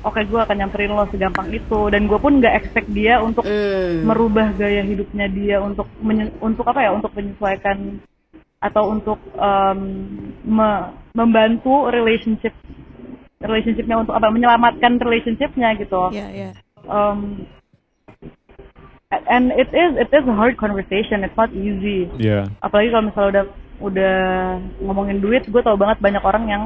oke 0.00 0.16
gue 0.16 0.40
akan 0.40 0.56
nyamperin 0.56 0.92
lo 0.92 1.04
segampang 1.08 1.48
itu 1.50 1.80
dan 1.92 2.08
gue 2.08 2.16
pun 2.16 2.40
nggak 2.40 2.56
expect 2.56 2.88
dia 2.90 3.20
untuk 3.20 3.44
Hmm. 3.44 4.06
merubah 4.06 4.52
gaya 4.54 4.80
hidupnya 4.80 5.26
dia 5.28 5.56
untuk 5.60 5.84
menye- 6.00 6.32
untuk 6.40 6.64
apa 6.64 6.80
ya 6.80 6.90
untuk 6.92 7.12
menyesuaikan 7.12 8.00
atau 8.60 8.92
untuk 8.92 9.18
um, 9.36 9.80
me- 10.44 10.88
membantu 11.12 11.88
relationship 11.88 12.52
relationshipnya 13.40 13.96
untuk 13.96 14.12
apa 14.12 14.28
menyelamatkan 14.28 15.00
relationshipnya 15.00 15.72
gitu 15.80 16.12
Iya, 16.12 16.28
iya. 16.28 16.50
um, 16.84 17.44
and 19.28 19.50
it 19.56 19.68
is 19.72 19.96
it 19.96 20.10
is 20.12 20.24
a 20.28 20.34
hard 20.36 20.54
conversation 20.56 21.24
it's 21.24 21.34
not 21.34 21.50
easy 21.52 22.06
Iya. 22.16 22.46
apalagi 22.60 22.92
kalau 22.92 23.04
misalnya 23.10 23.30
udah 23.32 23.44
udah 23.80 24.16
ngomongin 24.78 25.18
duit 25.18 25.42
gue 25.42 25.60
tau 25.60 25.74
banget 25.74 25.98
banyak 25.98 26.20
orang 26.20 26.44
yang 26.46 26.62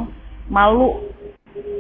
malu 0.47 1.01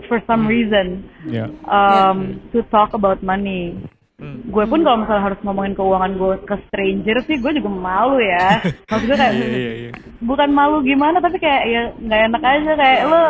for 0.06 0.22
some 0.24 0.46
reason 0.46 1.02
Iya. 1.24 1.50
um, 1.64 2.18
to 2.48 2.62
talk 2.64 2.92
about 2.92 3.18
money 3.20 3.74
Hmm. 4.14 4.46
gue 4.46 4.62
pun 4.64 4.78
kalau 4.78 5.02
misalnya 5.02 5.26
harus 5.26 5.42
ngomongin 5.42 5.74
keuangan 5.74 6.14
gue 6.14 6.34
ke 6.46 6.54
stranger 6.64 7.18
sih 7.26 7.34
gue 7.34 7.50
juga 7.52 7.66
malu 7.66 8.22
ya 8.22 8.62
maksud 8.88 9.10
gue 9.10 9.18
kayak 9.18 9.34
Iya 9.34 9.46
iya 9.50 9.72
iya. 9.74 9.90
bukan 10.22 10.48
malu 10.48 10.80
gimana 10.80 11.18
tapi 11.18 11.36
kayak 11.36 11.62
ya 11.66 11.82
nggak 11.98 12.20
enak 12.24 12.42
aja 12.46 12.72
kayak 12.78 13.00
lo 13.04 13.24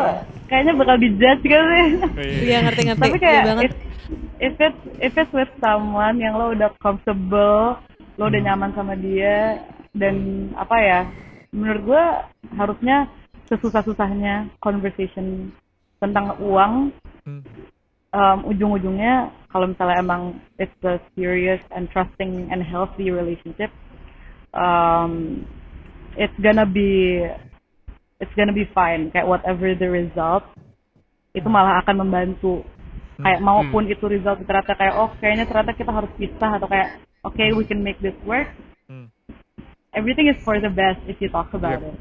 kayaknya 0.44 0.72
bakal 0.76 0.96
dijudge 1.00 1.40
gitu 1.42 1.56
sih 1.56 1.86
Iya, 2.44 2.56
ngerti-ngerti. 2.62 3.00
tapi 3.00 3.16
Iya 3.16 3.24
kayak 3.24 3.42
banget. 3.42 3.62
if, 3.64 3.74
if 4.38 4.54
it's 4.60 4.80
if 5.00 5.12
it's 5.16 5.32
with 5.32 5.48
someone 5.56 6.20
yang 6.20 6.36
lo 6.36 6.52
udah 6.52 6.68
comfortable 6.76 7.80
lo 8.14 8.22
udah 8.22 8.40
nyaman 8.44 8.76
sama 8.76 8.92
dia 8.94 9.64
dan 9.90 10.14
apa 10.52 10.76
ya 10.76 11.00
menurut 11.54 11.82
gue 11.86 12.04
harusnya 12.58 13.06
sesusah-susahnya 13.46 14.50
conversation 14.58 15.54
tentang 16.02 16.34
uang 16.42 16.90
Hmm. 17.24 17.40
um, 18.12 18.52
ujung-ujungnya 18.52 19.32
kalau 19.48 19.72
misalnya 19.72 19.96
emang 19.96 20.36
it's 20.60 20.76
a 20.84 21.00
serious 21.16 21.56
and 21.72 21.88
trusting 21.88 22.52
and 22.52 22.60
healthy 22.60 23.08
relationship 23.08 23.72
um, 24.52 25.40
it's 26.16 26.34
gonna 26.40 26.66
be 26.66 27.24
it's 28.22 28.34
gonna 28.38 28.54
be 28.54 28.66
fine. 28.72 29.10
Kayak 29.10 29.26
whatever 29.26 29.74
the 29.74 29.88
result 29.90 30.46
itu 31.34 31.46
malah 31.50 31.82
akan 31.82 32.06
membantu. 32.06 32.62
Kayak 33.18 33.42
maupun 33.42 33.86
itu 33.86 34.04
result 34.10 34.42
ternyata 34.42 34.74
kayak 34.74 34.94
oh 34.98 35.10
kayaknya 35.22 35.46
ternyata 35.46 35.72
kita 35.74 35.92
harus 35.94 36.10
pisah 36.18 36.50
atau 36.58 36.66
kayak 36.66 36.98
okay 37.22 37.54
we 37.54 37.66
can 37.66 37.82
make 37.82 37.98
this 38.02 38.16
work. 38.26 38.50
Hmm. 38.50 38.63
Everything 39.94 40.26
is 40.28 40.36
for 40.42 40.58
the 40.60 40.68
best 40.70 41.00
if 41.06 41.20
you 41.22 41.28
talk 41.28 41.54
about 41.54 41.80
Yep. 41.80 41.90
it 41.90 41.96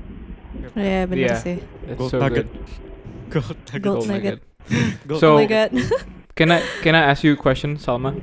Iya, 0.77 0.99
bener 1.09 1.27
Yeah. 1.33 1.37
sih. 1.41 1.57
That's 1.89 1.97
Gold 2.01 2.11
so 2.13 2.17
nugget. 2.21 2.45
good. 3.33 3.41
Gold 3.41 3.57
nugget. 3.69 3.81
Gold 3.85 4.05
nugget. 4.09 4.37
Gold 5.09 5.19
So- 5.21 5.35
my. 5.41 5.49
Can 6.37 6.49
I 6.49 6.61
can 6.85 6.93
I 6.97 7.01
ask 7.13 7.21
you 7.25 7.33
a 7.33 7.39
question, 7.39 7.77
Salma? 7.77 8.13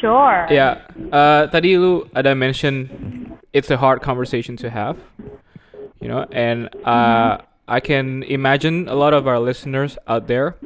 sure 0.00 0.46
Yeah. 0.50 0.80
Uh, 1.12 1.46
tadi 1.48 1.76
lu 1.76 2.04
ada 2.16 2.34
mention 2.34 2.88
it's 3.52 3.70
a 3.70 3.76
hard 3.76 4.00
conversation 4.02 4.56
to 4.60 4.70
have, 4.70 4.96
you 6.00 6.08
know, 6.08 6.24
and 6.32 6.68
uh, 6.84 7.38
I 7.68 7.80
can 7.80 8.22
imagine 8.24 8.88
a 8.88 8.94
lot 8.96 9.12
of 9.14 9.28
our 9.28 9.38
listeners 9.38 9.96
out 10.08 10.26
there. 10.28 10.56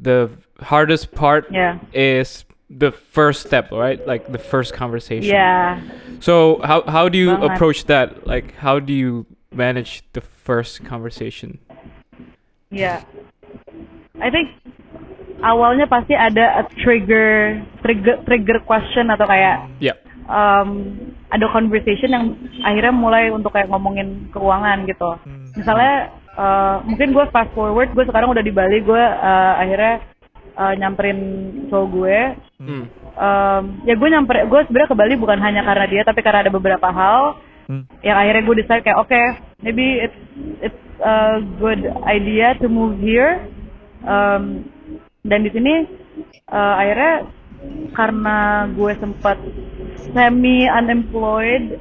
The 0.00 0.30
hardest 0.62 1.12
part 1.14 1.46
yeah 1.50 1.78
is 1.92 2.44
the 2.72 2.90
first 2.90 3.44
step, 3.44 3.68
right? 3.70 4.00
Like 4.06 4.32
the 4.32 4.40
first 4.40 4.72
conversation. 4.72 5.28
yeah 5.28 5.76
So 6.24 6.62
how 6.64 6.86
how 6.88 7.10
do 7.12 7.18
you 7.18 7.36
Banget. 7.36 7.50
approach 7.52 7.84
that? 7.92 8.24
Like 8.24 8.56
how 8.56 8.80
do 8.80 8.92
you 8.96 9.26
manage 9.52 10.00
the 10.16 10.22
first 10.22 10.80
conversation? 10.86 11.58
Yeah. 12.72 13.04
I 14.22 14.30
think 14.30 14.54
awalnya 15.42 15.90
pasti 15.90 16.14
ada 16.14 16.62
a 16.62 16.64
trigger 16.80 17.60
trigger 17.82 18.22
trigger 18.24 18.58
question 18.64 19.10
atau 19.10 19.26
kayak 19.26 19.66
Yeah. 19.82 19.98
um, 20.30 20.94
ada 21.34 21.50
conversation 21.50 22.14
yang 22.14 22.24
akhirnya 22.62 22.94
mulai 22.94 23.28
untuk 23.34 23.52
kayak 23.52 23.68
ngomongin 23.68 24.30
keuangan 24.30 24.86
gitu. 24.86 25.18
Hmm. 25.26 25.50
Misalnya 25.58 25.94
uh, 26.38 26.80
mungkin 26.86 27.12
gue 27.12 27.24
fast 27.34 27.50
forward, 27.52 27.90
gue 27.92 28.04
sekarang 28.06 28.30
udah 28.30 28.44
di 28.46 28.54
Bali, 28.54 28.78
gue 28.80 29.02
uh, 29.02 29.52
akhirnya 29.58 30.00
uh, 30.56 30.74
nyamperin 30.76 31.18
cowok 31.68 31.88
gue. 31.92 32.18
Mm. 32.62 32.84
Um, 33.12 33.62
ya 33.84 33.94
gue 33.98 34.08
nyamper, 34.08 34.48
gue 34.48 34.60
sebenarnya 34.68 34.90
ke 34.90 34.96
Bali 34.96 35.14
bukan 35.20 35.38
hanya 35.42 35.62
karena 35.66 35.86
dia, 35.88 36.02
tapi 36.02 36.20
karena 36.24 36.48
ada 36.48 36.52
beberapa 36.52 36.88
hal 36.88 37.36
Hmm. 37.70 37.86
yang 38.02 38.18
akhirnya 38.18 38.42
gue 38.42 38.56
decide 38.58 38.82
kayak 38.82 38.98
oke 38.98 39.22
maybe 39.62 40.02
it's 40.02 40.20
it's 40.66 40.82
a 40.98 41.38
good 41.62 41.78
idea 42.02 42.58
to 42.58 42.66
move 42.66 42.98
here 42.98 43.38
um, 44.02 44.66
dan 45.22 45.46
di 45.46 45.50
sini 45.54 45.86
uh, 46.50 46.74
akhirnya 46.82 47.30
karena 47.94 48.66
gue 48.74 48.92
sempat 48.98 49.38
semi 50.10 50.66
unemployed 50.66 51.78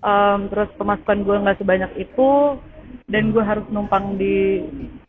Um, 0.00 0.48
terus 0.48 0.72
pemasukan 0.80 1.28
gue 1.28 1.36
nggak 1.44 1.60
sebanyak 1.60 1.92
itu 2.08 2.56
dan 3.10 3.34
gue 3.34 3.42
harus 3.42 3.66
numpang 3.74 4.14
di 4.16 4.62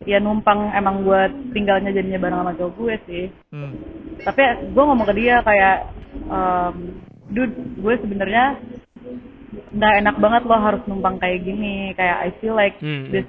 ya 0.09 0.17
numpang 0.17 0.73
emang 0.73 1.05
gue 1.05 1.21
tinggalnya 1.53 1.93
jadinya 1.93 2.17
bareng 2.17 2.39
sama 2.41 2.53
cowok 2.57 2.73
gue 2.77 2.95
sih. 3.07 3.25
Hmm. 3.53 3.73
tapi 4.25 4.41
gue 4.73 4.83
ngomong 4.83 5.07
ke 5.07 5.15
dia 5.17 5.41
kayak 5.45 5.77
um, 6.27 6.75
dude 7.29 7.53
gue 7.77 7.93
sebenarnya 8.01 8.57
nggak 9.71 9.93
enak 10.03 10.15
banget 10.19 10.41
lo 10.47 10.57
harus 10.57 10.81
numpang 10.87 11.15
kayak 11.21 11.43
gini. 11.45 11.93
Kayak 11.95 12.17
I 12.25 12.29
feel 12.41 12.55
like 12.57 12.75
Hmm. 12.81 13.11
this 13.13 13.27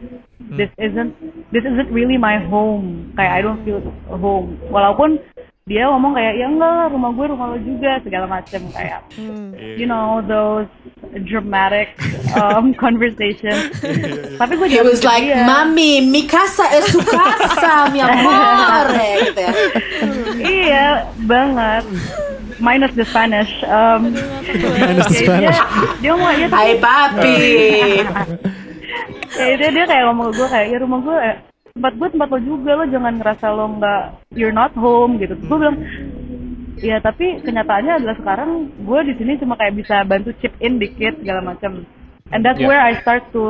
this 0.56 0.70
isn't 0.80 1.12
this 1.54 1.64
isn't 1.64 1.90
really 1.92 2.16
my 2.18 2.40
home. 2.48 3.12
Kayak 3.14 3.32
I 3.36 3.40
don't 3.44 3.60
feel 3.62 3.80
home. 4.08 4.58
Walaupun 4.72 5.20
dia 5.62 5.86
ngomong 5.86 6.18
kayak 6.18 6.34
ya 6.42 6.46
enggak 6.50 6.72
lah 6.74 6.86
rumah 6.90 7.14
gue 7.14 7.26
rumah 7.30 7.46
lo 7.54 7.58
juga 7.62 8.02
segala 8.02 8.26
macem 8.26 8.66
kayak 8.74 8.98
you 9.78 9.86
know 9.86 10.18
those 10.26 10.66
dramatic 11.30 11.94
um, 12.42 12.74
conversations 12.74 13.70
tapi 14.42 14.58
gue 14.58 14.68
jawab 14.74 14.90
was 14.90 14.98
ke 14.98 15.06
like, 15.06 15.22
dia. 15.22 15.46
Mami, 15.46 16.02
mi 16.02 16.26
casa 16.26 16.66
es 16.74 16.90
su 16.90 16.98
casa, 16.98 17.86
mi 17.94 18.02
amor. 18.02 18.90
Ya, 18.90 19.14
gitu 19.22 19.40
ya. 19.40 19.52
iya 20.42 20.86
banget 21.30 21.86
minus 22.58 22.90
the 22.98 23.06
Spanish 23.06 23.54
um, 23.70 24.10
Minus 24.42 25.06
the 25.14 25.14
ya, 25.14 25.26
Spanish. 25.30 25.58
Dia, 25.62 25.62
dia 26.02 26.10
ngomong 26.10 26.34
ya 26.42 26.46
tapi 26.50 26.58
Hai 26.58 26.72
papi. 26.82 27.38
ya 29.46 29.54
dia, 29.62 29.68
dia 29.70 29.84
kayak 29.86 30.04
ngomong 30.10 30.34
ke 30.34 30.42
gue 30.42 30.48
kayak 30.50 30.66
ya 30.74 30.78
rumah 30.82 30.98
gue 31.06 31.16
eh, 31.22 31.36
tempat 31.72 31.92
gue 31.96 32.08
tempat 32.12 32.28
lo 32.28 32.38
juga 32.40 32.70
lo 32.76 32.84
jangan 32.84 33.14
ngerasa 33.16 33.46
lo 33.48 33.64
nggak 33.80 34.02
you're 34.36 34.54
not 34.54 34.72
home 34.76 35.16
gitu. 35.16 35.34
Gue 35.40 35.56
bilang 35.56 35.78
ya 36.82 37.00
tapi 37.00 37.40
kenyataannya 37.40 38.02
adalah 38.02 38.16
sekarang 38.20 38.50
gue 38.80 39.00
di 39.08 39.14
sini 39.16 39.40
cuma 39.40 39.56
kayak 39.56 39.76
bisa 39.80 40.04
bantu 40.04 40.36
chip 40.40 40.52
in 40.60 40.76
dikit 40.76 41.20
segala 41.20 41.40
macam. 41.40 41.84
And 42.32 42.40
that's 42.44 42.60
Yeah. 42.60 42.68
where 42.68 42.80
I 42.80 42.96
start 43.00 43.28
to 43.36 43.44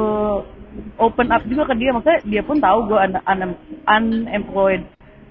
open 0.98 1.30
up 1.30 1.46
juga 1.46 1.70
ke 1.70 1.74
dia. 1.78 1.94
Maksudnya 1.94 2.20
dia 2.26 2.42
pun 2.42 2.58
tahu 2.58 2.90
gue 2.90 2.98
un, 2.98 3.14
un- 3.18 3.60
unemployed. 3.86 4.82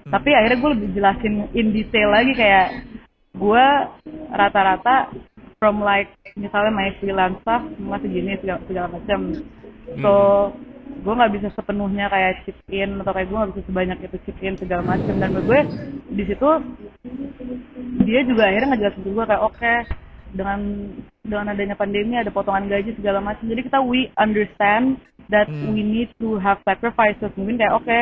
Tapi 0.08 0.30
akhirnya 0.32 0.58
gue 0.60 0.70
lebih 0.76 0.88
jelasin 0.96 1.34
in 1.56 1.72
detail 1.72 2.12
lagi 2.12 2.32
kayak 2.36 2.84
gue 3.32 3.64
rata-rata 4.32 5.08
from 5.56 5.80
like 5.80 6.10
misalnya 6.36 6.72
my 6.72 6.90
freelance 6.98 7.38
stuff 7.44 7.62
cuma 7.76 7.96
segini 8.00 8.36
segala, 8.40 8.60
segala 8.68 8.88
macam. 8.92 9.20
So 10.00 10.12
gue 11.02 11.12
nggak 11.12 11.32
bisa 11.34 11.48
sepenuhnya 11.58 12.06
kayak 12.06 12.46
chip 12.46 12.58
in 12.70 13.02
atau 13.02 13.12
kayak 13.12 13.26
gue 13.26 13.36
nggak 13.36 13.50
bisa 13.52 13.62
sebanyak 13.66 13.98
itu 14.06 14.16
chip 14.22 14.38
in 14.40 14.54
segala 14.54 14.82
macam 14.86 15.14
dan 15.18 15.30
gue 15.34 15.60
di 16.14 16.24
situ 16.24 16.48
dia 18.06 18.20
juga 18.22 18.46
akhirnya 18.46 18.68
ngejelasin 18.74 19.02
ke 19.02 19.10
gue 19.10 19.24
kayak 19.26 19.42
oke 19.42 19.74
dengan 20.32 20.60
dengan 21.26 21.52
adanya 21.52 21.76
pandemi 21.76 22.16
ada 22.16 22.32
potongan 22.32 22.70
gaji 22.70 22.96
segala 22.96 23.20
macam 23.20 23.44
jadi 23.44 23.60
kita 23.66 23.78
we 23.82 24.08
understand 24.16 24.96
that 25.32 25.48
we 25.48 25.80
need 25.80 26.12
to 26.20 26.36
have 26.36 26.60
sacrifices. 26.68 27.32
Mungkin 27.34 27.56
kayak 27.56 27.74
oke 27.80 27.98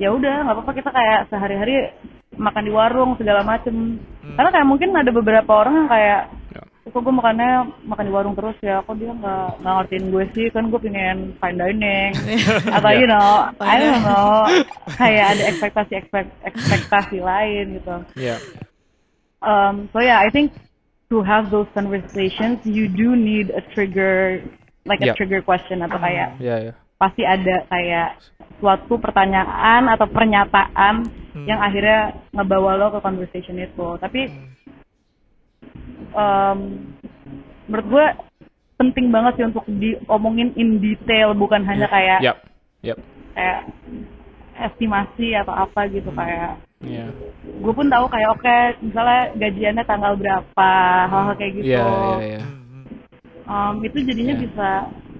ya 0.00 0.10
udah 0.10 0.48
nggak 0.48 0.56
apa-apa 0.58 0.72
kita 0.74 0.90
kayak 0.90 1.20
sehari-hari 1.28 1.92
makan 2.34 2.64
di 2.66 2.72
warung 2.74 3.14
segala 3.14 3.46
macem. 3.46 4.02
Karena 4.34 4.50
kayak 4.50 4.68
mungkin 4.68 4.90
ada 4.98 5.10
beberapa 5.14 5.50
orang 5.54 5.84
yang 5.84 5.90
kayak 5.90 6.22
Kok 6.90 7.00
gue 7.06 7.14
makannya 7.14 7.70
makan 7.86 8.06
di 8.06 8.12
warung 8.12 8.34
terus 8.34 8.58
ya? 8.60 8.82
Kok 8.82 8.94
dia 8.98 9.14
nggak 9.14 9.62
nggak 9.62 9.74
ngertiin 9.78 10.06
gue 10.10 10.24
sih? 10.34 10.46
Kan 10.50 10.68
gue 10.68 10.80
pengen 10.82 11.38
fine 11.38 11.58
dining. 11.58 12.12
Atau 12.76 12.92
you 12.98 13.06
know 13.06 13.48
I 13.62 13.74
don't 13.78 14.02
know. 14.02 14.44
Kayak 15.00 15.26
ada 15.38 15.42
ekspektasi 15.54 15.92
ekspek- 15.96 16.36
ekspektasi 16.44 17.18
lain 17.22 17.78
gitu. 17.78 17.96
Yeah. 18.18 18.38
um, 19.40 19.88
so 19.92 20.00
yeah, 20.00 20.20
I 20.20 20.28
think 20.28 20.52
to 21.10 21.22
have 21.22 21.50
those 21.50 21.66
conversations, 21.74 22.62
you 22.64 22.86
do 22.86 23.16
need 23.16 23.50
a 23.50 23.62
trigger, 23.74 24.44
like 24.86 25.02
a 25.02 25.12
trigger 25.16 25.42
question 25.42 25.82
atau 25.82 25.98
kayak 25.98 26.38
Yeah, 26.38 26.70
yeah. 26.70 26.74
pasti 27.00 27.26
ada 27.26 27.66
kayak 27.66 28.20
suatu 28.60 29.00
pertanyaan 29.00 29.88
atau 29.88 30.06
pernyataan 30.06 31.08
yang 31.48 31.58
akhirnya 31.58 32.12
ngebawa 32.36 32.76
lo 32.76 32.86
ke 32.94 33.00
conversation 33.00 33.56
itu. 33.58 33.96
Tapi 33.98 34.28
um, 36.12 36.58
menurut 37.66 37.86
gue 37.86 38.06
penting 38.76 39.12
banget 39.12 39.32
sih 39.36 39.46
untuk 39.46 39.66
diomongin 39.68 40.56
in 40.56 40.80
detail, 40.80 41.36
bukan 41.36 41.62
hanya 41.62 41.86
kayak 41.86 42.18
Yep. 42.24 42.36
Yep. 42.82 42.98
kayak 43.32 43.60
estimasi 44.56 45.36
atau 45.36 45.54
apa 45.54 45.88
gitu 45.88 46.10
kayak 46.12 46.56
Yeah. 46.80 47.12
gue 47.60 47.72
pun 47.76 47.92
tahu 47.92 48.08
kayak 48.08 48.28
oke 48.32 48.56
misalnya 48.80 49.36
gajiannya 49.36 49.84
tanggal 49.84 50.16
berapa 50.16 50.70
hal-hal 51.12 51.34
kayak 51.36 51.52
gitu 51.60 51.68
Yeah, 51.76 51.92
yeah, 52.16 52.40
yeah. 52.40 52.44
Um, 53.44 53.84
itu 53.84 54.00
jadinya 54.00 54.40
Yeah. 54.40 54.44
bisa 54.48 54.68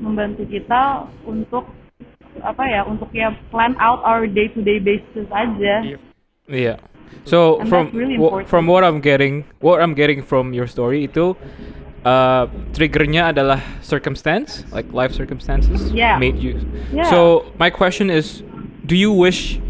membantu 0.01 0.48
kita 0.48 1.05
untuk 1.28 1.68
apa 2.40 2.64
ya 2.64 2.80
untuk 2.88 3.12
ya 3.12 3.36
plan 3.53 3.76
out 3.76 4.01
our 4.09 4.24
day 4.24 4.48
to 4.48 4.64
day 4.64 4.80
basis 4.80 5.28
aja 5.28 5.84
Iya. 5.84 6.01
Yeah. 6.48 6.76
So 7.25 7.61
And 7.61 7.69
from 7.69 7.91
really 7.93 8.17
wha- 8.19 8.41
important. 8.43 8.49
from 8.49 8.65
what 8.67 8.83
I'm 8.83 9.01
getting, 9.01 9.45
what 9.61 9.81
I'm 9.81 9.95
getting 9.95 10.23
from 10.23 10.53
your 10.53 10.67
story 10.67 11.05
itu 11.05 11.37
uh, 12.03 12.49
triggernya 12.73 13.29
adalah 13.31 13.61
circumstance, 13.85 14.65
like 14.73 14.89
life 14.93 15.13
circumstances 15.13 15.93
Yeah. 15.93 16.17
made 16.17 16.41
you. 16.41 16.59
Yeah. 16.91 17.09
So 17.11 17.45
my 17.61 17.69
question 17.69 18.09
is, 18.09 18.43
do 18.89 18.97
you 18.97 19.13
wish 19.13 19.61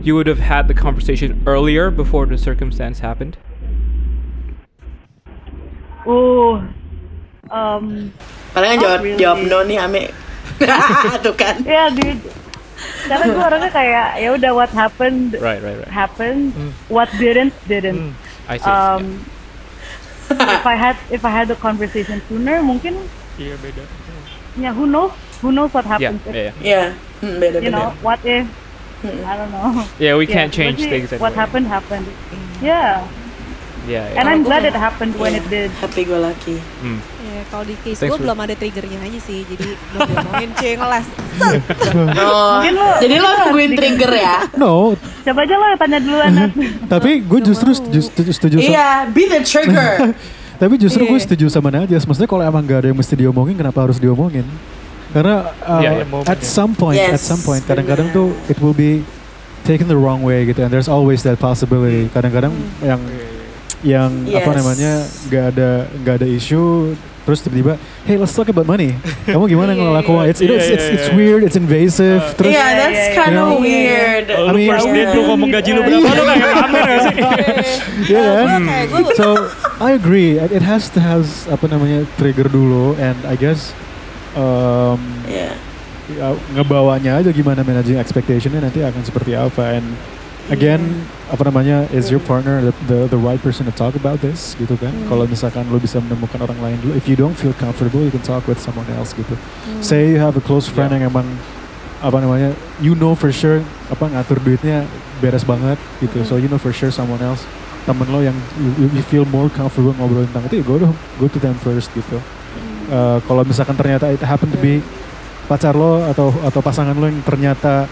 you 0.00 0.14
would 0.16 0.30
have 0.30 0.40
had 0.40 0.64
the 0.70 0.74
conversation 0.74 1.42
earlier 1.44 1.90
before 1.90 2.24
the 2.30 2.38
circumstance 2.38 3.00
happened? 3.02 3.36
uh 6.06 6.64
um, 7.50 8.12
Palingan 8.54 8.76
Not 8.76 8.82
jawab 8.82 9.00
really. 9.04 9.20
jawab 9.20 9.38
no 9.50 9.58
nih 9.66 9.78
Ame. 9.78 10.04
Tuh 11.24 11.34
kan. 11.36 11.60
ya 11.64 11.90
dude 11.92 12.18
karena 13.04 13.24
gue 13.26 13.42
orangnya 13.42 13.70
kayak 13.70 14.08
ya 14.16 14.28
udah 14.32 14.52
what 14.52 14.70
happened 14.70 15.34
Right, 15.36 15.60
right, 15.60 15.78
right. 15.78 15.92
happened 15.92 16.52
what 16.88 17.08
didn't 17.16 17.52
didn't 17.66 18.14
I 18.48 18.56
see. 18.56 18.66
um, 18.66 19.20
if 20.30 20.64
I 20.64 20.76
had 20.76 20.96
if 21.10 21.22
I 21.24 21.32
had 21.32 21.48
the 21.48 21.58
conversation 21.58 22.22
sooner 22.26 22.62
mungkin 22.62 22.96
Iya 23.36 23.56
beda. 23.58 23.84
ya 24.58 24.70
who 24.70 24.84
knows 24.84 25.12
who 25.40 25.50
knows 25.50 25.70
what 25.70 25.86
yeah, 25.86 25.92
happens 26.10 26.20
if, 26.26 26.34
yeah, 26.34 26.42
yeah. 26.42 26.54
Iya, 26.60 26.82
hmm, 27.20 27.34
beda 27.38 27.58
you 27.62 27.70
know 27.70 27.88
beda. 27.90 28.04
what 28.04 28.20
if 28.22 28.46
I 29.02 29.32
don't 29.34 29.48
know 29.50 29.80
Yeah, 29.96 30.14
we 30.14 30.28
Yeah, 30.28 30.34
can't 30.36 30.52
change 30.52 30.80
things 30.82 31.08
anyway. 31.08 31.22
what 31.22 31.32
happened 31.32 31.66
happened 31.66 32.04
yeah 32.60 33.00
Yeah, 33.88 34.12
and 34.12 34.28
yeah. 34.28 34.32
I'm 34.36 34.42
glad 34.44 34.62
it 34.62 34.76
happened 34.76 35.16
when 35.16 35.32
it 35.32 35.46
did 35.48 35.72
Happy 35.80 36.04
go 36.04 36.20
lucky. 36.20 36.60
Mm. 36.84 37.00
Ya, 37.00 37.40
kalau 37.48 37.64
di 37.64 37.72
case 37.80 38.02
gue 38.02 38.18
belum 38.18 38.36
ada 38.36 38.52
triggernya 38.52 39.00
aja 39.00 39.20
sih, 39.24 39.40
jadi 39.48 39.72
belum 39.72 40.08
ngomongin 40.12 40.50
cuy 40.52 40.72
ngeles. 40.76 41.06
Oh, 41.08 42.50
Mungkin 42.60 42.74
lo- 42.76 43.00
jadi 43.00 43.14
lo 43.16 43.28
nungguin 43.40 43.72
trigger 43.72 44.12
ya? 44.12 44.36
No, 44.54 44.92
coba 44.98 45.40
aja 45.42 45.54
lo 45.56 45.66
tanya 45.76 45.98
duluan 45.98 46.32
tapi 46.92 47.24
gue 47.24 47.40
justru 47.40 47.70
setuju, 47.72 48.60
Iya, 48.60 49.08
be 49.08 49.24
the 49.26 49.40
trigger. 49.40 50.12
Tapi 50.60 50.76
justru 50.76 51.08
gue 51.08 51.16
Iya. 51.16 51.24
setuju 51.24 51.48
sama 51.48 51.72
Nadia. 51.72 51.96
Maksudnya 51.96 52.28
kalau 52.28 52.44
emang 52.44 52.60
gak 52.68 52.84
ada 52.84 52.88
yang 52.92 53.00
mesti 53.00 53.16
diomongin, 53.16 53.56
kenapa 53.56 53.80
harus 53.80 53.96
diomongin? 53.96 54.44
Karena 55.08 55.56
uh, 55.64 55.80
Iya, 55.80 55.90
iya, 55.96 56.04
momen 56.04 56.28
at 56.28 56.36
ya. 56.36 56.44
some 56.44 56.76
point, 56.76 57.00
at 57.00 57.16
Yes, 57.16 57.24
some 57.24 57.40
point, 57.40 57.64
kadang-kadang 57.64 58.12
tuh 58.12 58.36
it 58.44 58.60
will 58.60 58.76
be 58.76 59.00
taken 59.64 59.88
the 59.88 59.96
wrong 59.96 60.20
way 60.20 60.44
gitu. 60.44 60.60
And 60.60 60.68
there's 60.68 60.84
always 60.84 61.24
that 61.24 61.40
possibility. 61.40 62.12
Kadang-kadang 62.12 62.52
yang 62.84 63.00
yang 63.82 64.10
apa 64.28 64.44
Yes. 64.46 64.56
namanya 64.56 64.92
gak 65.26 65.44
ada 65.52 65.70
gak 66.00 66.14
ada 66.20 66.26
isu 66.26 66.92
terus 67.20 67.40
tiba-tiba 67.40 67.76
hey 68.04 68.16
let's 68.16 68.32
talk 68.32 68.48
about 68.48 68.64
money 68.64 68.96
kamu 69.24 69.44
gimana 69.46 69.72
Iya, 69.76 69.80
ngelakuin 69.80 70.24
it's, 70.26 70.40
know, 70.40 70.56
it's, 70.56 70.68
it's, 70.68 70.86
it's 70.90 71.08
weird 71.12 71.40
it's 71.40 71.54
invasive 71.54 72.20
terus 72.34 72.50
Iya, 72.50 72.66
that's 72.76 73.04
kind 73.14 73.36
of 73.36 73.56
weird. 73.56 74.24
I 74.28 74.40
lu 74.40 74.56
mean- 74.56 74.68
first 74.68 74.88
date 74.88 75.12
lu 75.12 75.22
ngomong 75.26 75.48
gaji 75.48 75.70
lu 75.70 75.80
berapa 75.80 76.10
lu 76.10 76.22
kayak 76.26 76.48
pamer 76.58 76.82
gak 76.82 77.00
sih? 77.00 77.14
Iya 78.10 78.22
kan? 78.24 78.60
So 79.14 79.26
I 79.78 79.94
agree. 79.94 80.36
It 80.36 80.50
it 80.50 80.64
has 80.64 80.88
to 80.92 81.00
have 81.00 81.24
apa 81.46 81.64
namanya 81.66 82.02
trigger 82.16 82.48
dulu, 82.48 82.96
and 82.96 83.16
I 83.24 83.36
guess 83.36 83.72
um, 84.34 84.98
Iya. 85.24 85.54
ya, 86.10 86.26
ngebawanya 86.52 87.20
aja 87.20 87.30
gimana 87.30 87.62
managing 87.62 87.96
expectationnya 87.96 88.60
nanti 88.60 88.82
akan 88.82 89.00
seperti 89.00 89.32
apa. 89.32 89.78
And 89.78 89.86
again, 90.50 91.06
apa 91.30 91.46
namanya 91.46 91.86
is 91.94 92.10
your 92.10 92.18
partner 92.18 92.58
the, 92.60 92.74
the 92.90 92.98
the 93.14 93.20
right 93.20 93.38
person 93.38 93.64
to 93.64 93.74
talk 93.74 93.94
about 93.94 94.18
this 94.18 94.58
gitu 94.58 94.74
kan? 94.76 94.90
Kalau 95.06 95.24
misalkan 95.24 95.64
lo 95.70 95.78
bisa 95.78 96.02
menemukan 96.02 96.42
orang 96.42 96.58
lain 96.58 96.76
dulu, 96.82 96.92
if 96.98 97.06
you 97.06 97.14
don't 97.14 97.38
feel 97.38 97.54
comfortable, 97.56 98.02
you 98.02 98.12
can 98.12 98.22
talk 98.26 98.42
with 98.50 98.58
someone 98.58 98.86
else 98.98 99.14
gitu. 99.14 99.38
Say 99.80 100.10
you 100.10 100.18
have 100.18 100.34
a 100.34 100.42
close 100.42 100.66
friend 100.66 100.90
yang 100.90 101.08
emang 101.08 101.24
apa 102.02 102.18
namanya, 102.18 102.50
you 102.82 102.98
know 102.98 103.14
for 103.14 103.30
sure 103.30 103.62
apa 103.88 104.10
ngatur 104.10 104.42
duitnya 104.42 104.84
beres 105.22 105.46
banget 105.46 105.78
gitu. 106.02 106.26
So 106.26 106.36
you 106.36 106.50
know 106.50 106.58
for 106.58 106.74
sure 106.74 106.90
someone 106.90 107.22
else 107.22 107.46
temen 107.88 108.10
lo 108.12 108.20
yang 108.20 108.36
you, 108.60 108.92
you 108.92 109.02
feel 109.08 109.24
more 109.24 109.48
comfortable 109.48 109.96
ngobrol 109.96 110.26
tentang 110.28 110.44
itu, 110.50 110.60
ya 110.60 110.64
go 110.66 110.76
to 110.76 110.88
go 111.16 111.26
to 111.30 111.38
them 111.40 111.56
first 111.62 111.88
gitu. 111.96 112.18
Uh, 112.90 113.22
kalau 113.24 113.46
misalkan 113.46 113.78
ternyata 113.78 114.10
it 114.10 114.20
happen 114.20 114.50
to 114.50 114.58
be 114.58 114.82
pacar 115.46 115.78
lo 115.78 116.02
atau 116.10 116.34
atau 116.42 116.58
pasangan 116.58 116.94
lo 116.98 117.06
yang 117.06 117.22
ternyata 117.22 117.86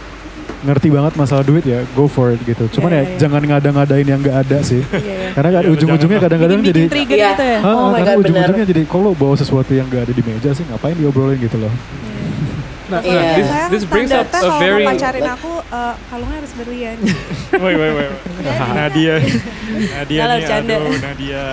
ngerti 0.59 0.89
banget 0.91 1.13
masalah 1.15 1.47
duit 1.47 1.63
ya 1.63 1.87
go 1.95 2.11
for 2.11 2.35
it 2.35 2.41
gitu. 2.43 2.67
Cuman 2.79 2.91
Iya, 2.91 2.99
ya 2.99 3.03
iya, 3.03 3.11
iya. 3.15 3.19
jangan 3.23 3.43
ngada-ngadain 3.47 4.07
yang 4.07 4.21
nggak 4.21 4.37
ada 4.43 4.59
sih. 4.61 4.83
Iya, 4.83 4.99
iya. 4.99 5.29
Karena 5.37 5.51
kan 5.55 5.63
Iya, 5.63 5.71
ujung-ujungnya 5.75 6.19
kadang-kadang 6.19 6.61
jadi 6.67 6.83
Bikin 6.85 6.93
trigger 6.93 7.19
gitu 7.31 7.45
ya. 7.47 7.59
Ah, 7.63 7.69
Oh 7.71 7.87
my 7.89 7.99
karena 8.03 8.13
God, 8.15 8.23
ujung-ujungnya 8.27 8.67
jadi 8.67 8.83
kalau 8.91 9.11
bawa 9.15 9.35
sesuatu 9.39 9.71
yang 9.71 9.87
nggak 9.87 10.03
ada 10.11 10.13
di 10.15 10.23
meja 10.27 10.51
sih 10.51 10.65
ngapain 10.67 10.97
diobrolin 10.99 11.39
gitu 11.39 11.57
loh. 11.63 11.73
Nah, 12.89 13.05
Iya. 13.05 13.21
nah, 13.21 13.33
this, 13.37 13.49
this 13.69 13.85
brings 13.85 14.09
up 14.09 14.25
a 14.25 14.33
kalau 14.33 14.57
very 14.65 14.81
mau 14.81 14.97
pacarin 14.97 15.29
aku 15.29 15.53
eh, 15.61 15.95
kalungnya 16.09 16.37
harus 16.41 16.53
berlian. 16.57 16.97
Woi, 17.61 17.75
woi, 17.77 17.91
woi. 18.01 18.07
Nadia. 18.73 19.15
Nadia 20.01 20.21
Galau 20.25 20.37
nih, 20.41 20.49
aduh, 20.49 20.97
Nadia. 20.97 21.45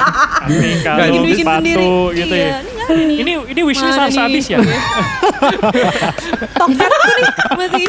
Aneh 0.50 0.74
kalau 0.82 1.22
bikin 1.22 1.46
sepatu 1.46 1.90
gitu 2.10 2.34
ya. 2.34 2.58
Ini. 2.96 3.14
Ini 3.20 3.32
ini 3.50 3.60
wishlist 3.62 3.96
harus 3.96 4.16
habis 4.16 4.46
ya. 4.48 4.58
Toket 6.56 6.90
ini 6.90 7.24
masih 7.56 7.84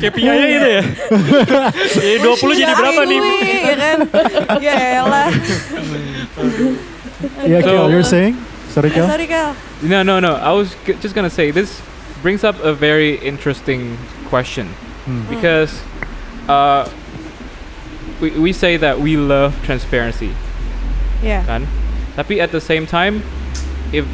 KPI-nya 0.00 0.46
gitu 0.48 0.68
ya. 0.68 0.82
Jadi 1.94 2.16
20 2.20 2.60
jadi 2.60 2.72
berapa 2.72 3.02
nih? 3.04 3.20
Ya 3.64 3.74
kan? 3.76 3.98
Ya 4.60 4.74
elah. 5.00 5.28
Iya, 7.44 7.58
So- 7.60 7.66
Kel, 7.68 7.86
you're 7.90 8.04
saying? 8.06 8.34
Sorry, 8.70 8.88
Eh, 8.88 8.94
Kel. 8.94 9.06
sorry 9.06 9.26
Kel. 9.26 9.50
No, 9.82 10.02
no, 10.02 10.20
no. 10.20 10.36
I 10.38 10.52
was 10.52 10.72
just 11.02 11.12
gonna 11.14 11.28
say 11.32 11.50
this 11.50 11.82
brings 12.22 12.44
up 12.44 12.56
a 12.62 12.72
very 12.72 13.16
interesting 13.20 13.96
question 14.28 14.68
Hmm. 15.08 15.24
because 15.28 15.72
uh, 16.46 16.86
we 18.20 18.30
we 18.38 18.52
say 18.52 18.76
that 18.76 19.00
we 19.00 19.16
love 19.16 19.56
transparency, 19.64 20.30
Ya. 21.24 21.40
kan? 21.48 21.64
Tapi 22.20 22.36
at 22.36 22.52
the 22.52 22.60
same 22.60 22.84
time, 22.84 23.24
if 23.96 24.04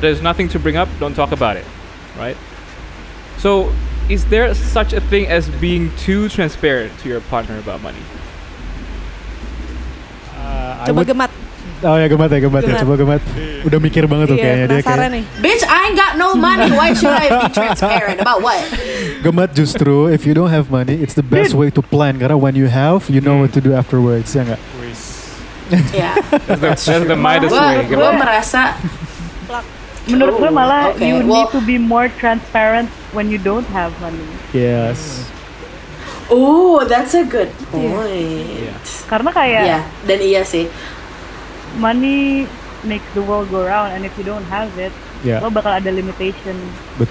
there's 0.00 0.24
nothing 0.24 0.48
to 0.48 0.56
bring 0.56 0.80
up, 0.80 0.88
don't 0.96 1.12
talk 1.12 1.28
about 1.28 1.60
it, 1.60 1.68
right? 2.16 2.40
So, 3.36 3.68
is 4.08 4.24
there 4.32 4.48
such 4.56 4.96
a 4.96 5.00
thing 5.12 5.28
as 5.28 5.52
being 5.60 5.92
too 6.00 6.32
transparent 6.32 6.96
to 7.04 7.12
your 7.12 7.20
partner 7.28 7.60
about 7.60 7.84
money? 7.84 8.00
Uh, 10.32 10.80
I 10.80 10.88
Coba 10.88 11.04
gemat. 11.04 11.30
Oh 11.84 12.00
ya 12.00 12.08
gemat 12.08 12.32
ya 12.32 12.40
gemat, 12.40 12.64
ya. 12.64 12.80
Coba 12.80 12.96
gemat. 12.96 13.20
Udah 13.68 13.76
mikir 13.76 14.08
banget 14.08 14.32
tuh 14.32 14.40
Iya, 14.40 14.44
kayaknya 14.48 14.66
dia 14.72 14.80
kayak. 14.80 15.08
nih. 15.12 15.24
Bitch, 15.44 15.64
I 15.68 15.78
ain't 15.92 15.98
got 16.00 16.16
no 16.16 16.32
money. 16.32 16.72
Why 16.72 16.96
should 16.96 17.12
I 17.12 17.28
be 17.44 17.52
transparent 17.52 18.24
about 18.24 18.40
what? 18.40 18.64
Gemat 19.24 19.52
justru 19.52 20.08
if 20.08 20.24
you 20.24 20.32
don't 20.32 20.48
have 20.48 20.72
money, 20.72 20.96
it's 20.96 21.12
the 21.12 21.24
best 21.24 21.52
way 21.52 21.68
to 21.68 21.84
plan 21.84 22.16
karena 22.16 22.40
when 22.40 22.56
you 22.56 22.72
have, 22.72 23.04
you 23.12 23.20
know 23.20 23.36
what 23.44 23.52
to 23.52 23.60
do 23.60 23.76
afterwards, 23.76 24.32
ya 24.32 24.48
nggak? 24.48 24.60
Ya, 25.90 26.12
That's 26.44 26.84
the, 26.84 26.92
that's 26.92 27.08
the 27.08 27.16
Midas 27.16 27.48
way. 27.48 27.88
gue 27.88 28.10
merasa 28.14 28.76
Menurut 30.04 30.36
gue 30.36 30.50
malah 30.52 30.92
Okay, 30.92 31.08
you 31.08 31.24
well- 31.24 31.48
need 31.48 31.48
to 31.50 31.60
be 31.64 31.80
more 31.80 32.12
transparent 32.12 32.92
when 33.10 33.32
you 33.32 33.40
don't 33.40 33.64
have 33.72 33.88
money. 33.98 34.20
Yes. 34.52 35.24
Oh, 36.28 36.84
that's 36.84 37.12
a 37.12 37.24
good 37.24 37.48
point. 37.72 38.68
Yeah. 38.68 38.76
Karena 39.08 39.30
kayak 39.30 39.62
Iya, 39.64 39.80
dan 40.04 40.18
iya 40.20 40.42
sih. 40.44 40.68
money 41.74 42.44
makes 42.82 43.08
the 43.16 43.20
world 43.20 43.48
go 43.48 43.64
round 43.64 43.96
and 43.96 44.04
if 44.04 44.12
you 44.14 44.22
don't 44.22 44.44
have 44.46 44.68
it, 44.76 44.92
Ya. 45.20 45.40
lo 45.40 45.48
bakal 45.48 45.72
ada 45.72 45.88
limitation. 45.88 46.52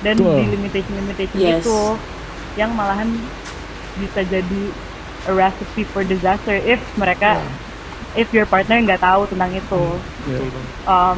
Dan 0.05 0.17
Betul. 0.17 0.37
di 0.37 0.43
limitation-limitation 0.53 1.37
Yes. 1.41 1.65
itu 1.65 1.97
yang 2.53 2.69
malahan 2.71 3.09
bisa 3.97 4.21
jadi 4.21 4.63
a 5.25 5.33
recipe 5.33 5.81
for 5.83 6.05
disaster 6.05 6.53
if 6.53 6.77
mereka 6.93 7.41
if 8.15 8.29
your 8.33 8.45
partner 8.45 8.77
nggak 8.81 9.01
tahu 9.01 9.25
tentang 9.29 9.49
itu. 9.53 9.83
Ya. 10.29 10.39
Um, 10.85 11.17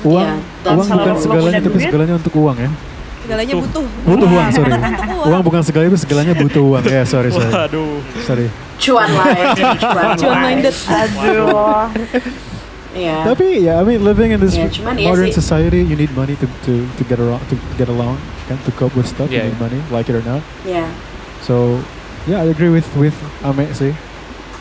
Uang, 0.00 0.40
Yeah, 0.64 0.76
uang 0.76 0.88
bukan 0.88 1.14
segalanya 1.20 1.60
tapi 1.60 1.76
duit, 1.76 1.84
segalanya 1.88 2.14
untuk 2.16 2.34
uang 2.40 2.56
ya. 2.56 2.70
Segalanya 3.20 3.54
butuh. 3.60 3.84
Butuh 4.08 4.28
uang, 4.32 4.48
sorry. 4.48 4.70
Bukan 4.76 4.90
untuk 4.90 5.08
uang. 5.12 5.28
Uang 5.28 5.42
bukan 5.44 5.60
segalanya, 5.60 5.90
tapi 5.92 6.00
segalanya 6.00 6.34
butuh 6.36 6.62
uang. 6.64 6.82
Ya, 6.88 7.02
sorry, 7.04 7.28
sorry. 7.28 7.52
Waduh. 7.52 7.92
Sorry. 8.24 8.46
Cuan 8.80 9.08
life, 9.12 9.40
cuan 10.24 10.36
minded. 10.40 10.76
aduh. 10.88 11.84
Iya. 12.90 13.16
Tapi 13.22 13.46
ya, 13.62 13.78
I 13.78 13.84
mean 13.86 14.02
living 14.02 14.34
in 14.34 14.42
this 14.42 14.58
cuman 14.58 14.98
iya 14.98 15.14
modern 15.14 15.30
sih. 15.30 15.38
society, 15.38 15.84
you 15.86 15.94
need 15.94 16.10
money 16.18 16.34
to 16.42 16.46
to 16.66 16.82
to 16.98 17.02
get 17.06 17.22
around 17.22 17.38
to 17.46 17.54
get 17.78 17.86
along, 17.86 18.18
kan 18.50 18.58
to 18.66 18.74
cope 18.74 18.96
with 18.98 19.06
stuff. 19.06 19.30
Yeah, 19.30 19.46
you 19.46 19.54
need 19.54 19.62
yeah. 19.62 19.62
money, 19.62 19.80
like 19.94 20.10
it 20.10 20.18
or 20.18 20.24
not. 20.26 20.42
Iya. 20.66 20.90
So, 21.46 21.78
yeah, 22.26 22.42
I 22.42 22.50
agree 22.50 22.72
with 22.72 22.88
with 22.98 23.14
Ame 23.46 23.70
sih. 23.76 23.94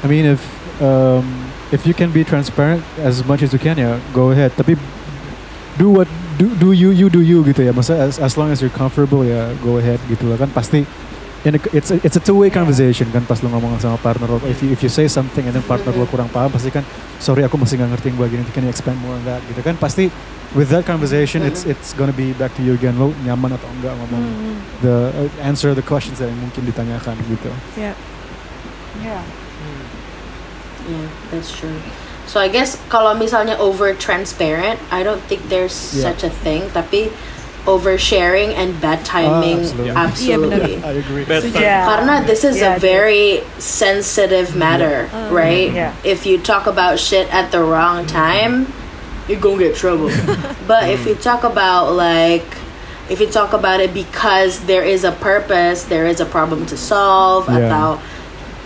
I 0.04 0.08
mean, 0.08 0.30
if 0.30 0.46
um, 0.78 1.49
if 1.72 1.86
you 1.86 1.94
can 1.94 2.10
be 2.10 2.24
transparent 2.24 2.82
as 3.00 3.22
much 3.26 3.42
as 3.42 3.54
you 3.54 3.60
can, 3.60 3.78
ya, 3.78 3.98
go 4.14 4.32
ahead. 4.32 4.52
Tapi 4.54 4.78
do 5.78 5.90
what 5.90 6.08
do 6.36 6.50
do 6.58 6.72
you 6.72 6.90
you 6.92 7.08
do 7.08 7.22
you 7.22 7.44
gitu 7.46 7.64
ya. 7.64 7.72
Masa 7.72 7.96
as, 7.96 8.20
as 8.20 8.36
long 8.36 8.50
as 8.50 8.60
you're 8.60 8.74
comfortable 8.74 9.24
ya, 9.24 9.54
go 9.62 9.78
ahead 9.78 10.00
gitu 10.10 10.30
lah 10.30 10.38
kan 10.38 10.50
pasti. 10.50 10.84
In 11.48 11.56
a, 11.56 11.60
it's 11.72 11.88
a, 11.88 11.96
it's 12.04 12.20
a 12.20 12.24
two 12.24 12.36
way 12.36 12.52
conversation 12.52 13.08
kan 13.16 13.24
pas 13.24 13.40
lo 13.40 13.48
ngomong 13.48 13.80
sama 13.80 13.96
partner 14.04 14.28
lo. 14.28 14.44
If 14.44 14.60
you 14.60 14.76
if 14.76 14.84
you 14.84 14.92
say 14.92 15.08
something 15.08 15.48
and 15.48 15.56
then 15.56 15.64
partner 15.64 15.96
lo 15.96 16.04
kurang 16.04 16.28
paham 16.28 16.52
pasti 16.52 16.68
kan 16.68 16.84
sorry 17.16 17.48
aku 17.48 17.56
masih 17.56 17.80
nggak 17.80 17.96
ngerti 17.96 18.12
yang 18.12 18.20
bagian 18.20 18.40
itu 18.44 18.52
can 18.52 18.68
you 18.68 18.72
expand 18.76 19.00
more 19.00 19.16
on 19.16 19.24
that 19.24 19.40
gitu 19.48 19.64
kan 19.64 19.80
pasti 19.80 20.12
with 20.52 20.68
that 20.68 20.84
conversation 20.84 21.40
it's 21.40 21.64
it's 21.64 21.96
gonna 21.96 22.12
be 22.12 22.36
back 22.36 22.52
to 22.52 22.62
you 22.66 22.76
again 22.76 23.00
lo 23.00 23.16
nyaman 23.24 23.56
atau 23.56 23.72
enggak 23.80 23.96
ngomong 23.96 24.20
Hmm, 24.20 24.56
the 24.84 24.96
uh, 25.16 25.48
answer 25.48 25.72
the 25.72 25.80
questions 25.80 26.20
yang 26.20 26.36
mungkin 26.44 26.60
ditanyakan 26.68 27.16
gitu. 27.32 27.48
ya. 27.80 27.96
Yeah. 29.00 29.24
Yeah, 30.90 31.08
that's 31.30 31.54
true. 31.54 31.78
So 32.26 32.40
I 32.40 32.48
guess 32.50 32.78
kalau 32.90 33.14
misalnya 33.18 33.58
over 33.58 33.94
transparent, 33.94 34.78
I 34.90 35.02
don't 35.06 35.22
think 35.30 35.50
there's 35.50 35.74
Yeah. 35.94 36.10
such 36.10 36.22
a 36.26 36.30
thing. 36.30 36.70
Tapi 36.74 37.10
oversharing 37.66 38.54
and 38.56 38.80
bad 38.82 39.06
timing, 39.06 39.62
absolutely. 39.62 39.92
absolutely. 39.94 40.76
Iya, 40.78 40.86
I 40.86 40.92
agree. 40.98 41.24
Bad 41.26 41.42
Setuju. 41.44 41.62
Yeah. 41.62 41.86
Karena 41.86 42.14
this 42.26 42.42
is 42.44 42.58
Yeah, 42.58 42.76
a 42.76 42.80
very 42.80 43.44
sensitive 43.62 44.56
matter, 44.56 45.10
Uh, 45.14 45.30
right? 45.30 45.70
Yeah. 45.70 45.94
If 46.02 46.26
you 46.26 46.38
talk 46.42 46.66
about 46.66 46.98
shit 46.98 47.28
at 47.30 47.52
the 47.52 47.62
wrong 47.62 48.06
time, 48.10 48.72
you're 49.28 49.42
gonna 49.42 49.60
get 49.70 49.76
trouble. 49.78 50.10
but 50.72 50.90
if 50.90 51.06
you 51.06 51.14
talk 51.14 51.44
about 51.44 51.94
like, 51.94 52.48
if 53.10 53.20
you 53.22 53.28
talk 53.30 53.54
about 53.54 53.82
it 53.82 53.94
because 53.94 54.66
there 54.66 54.82
is 54.86 55.04
a 55.04 55.12
purpose, 55.14 55.84
there 55.86 56.06
is 56.06 56.22
a 56.22 56.26
problem 56.26 56.66
to 56.70 56.78
solve, 56.78 57.46
Yeah. 57.50 57.70
atau 57.70 57.98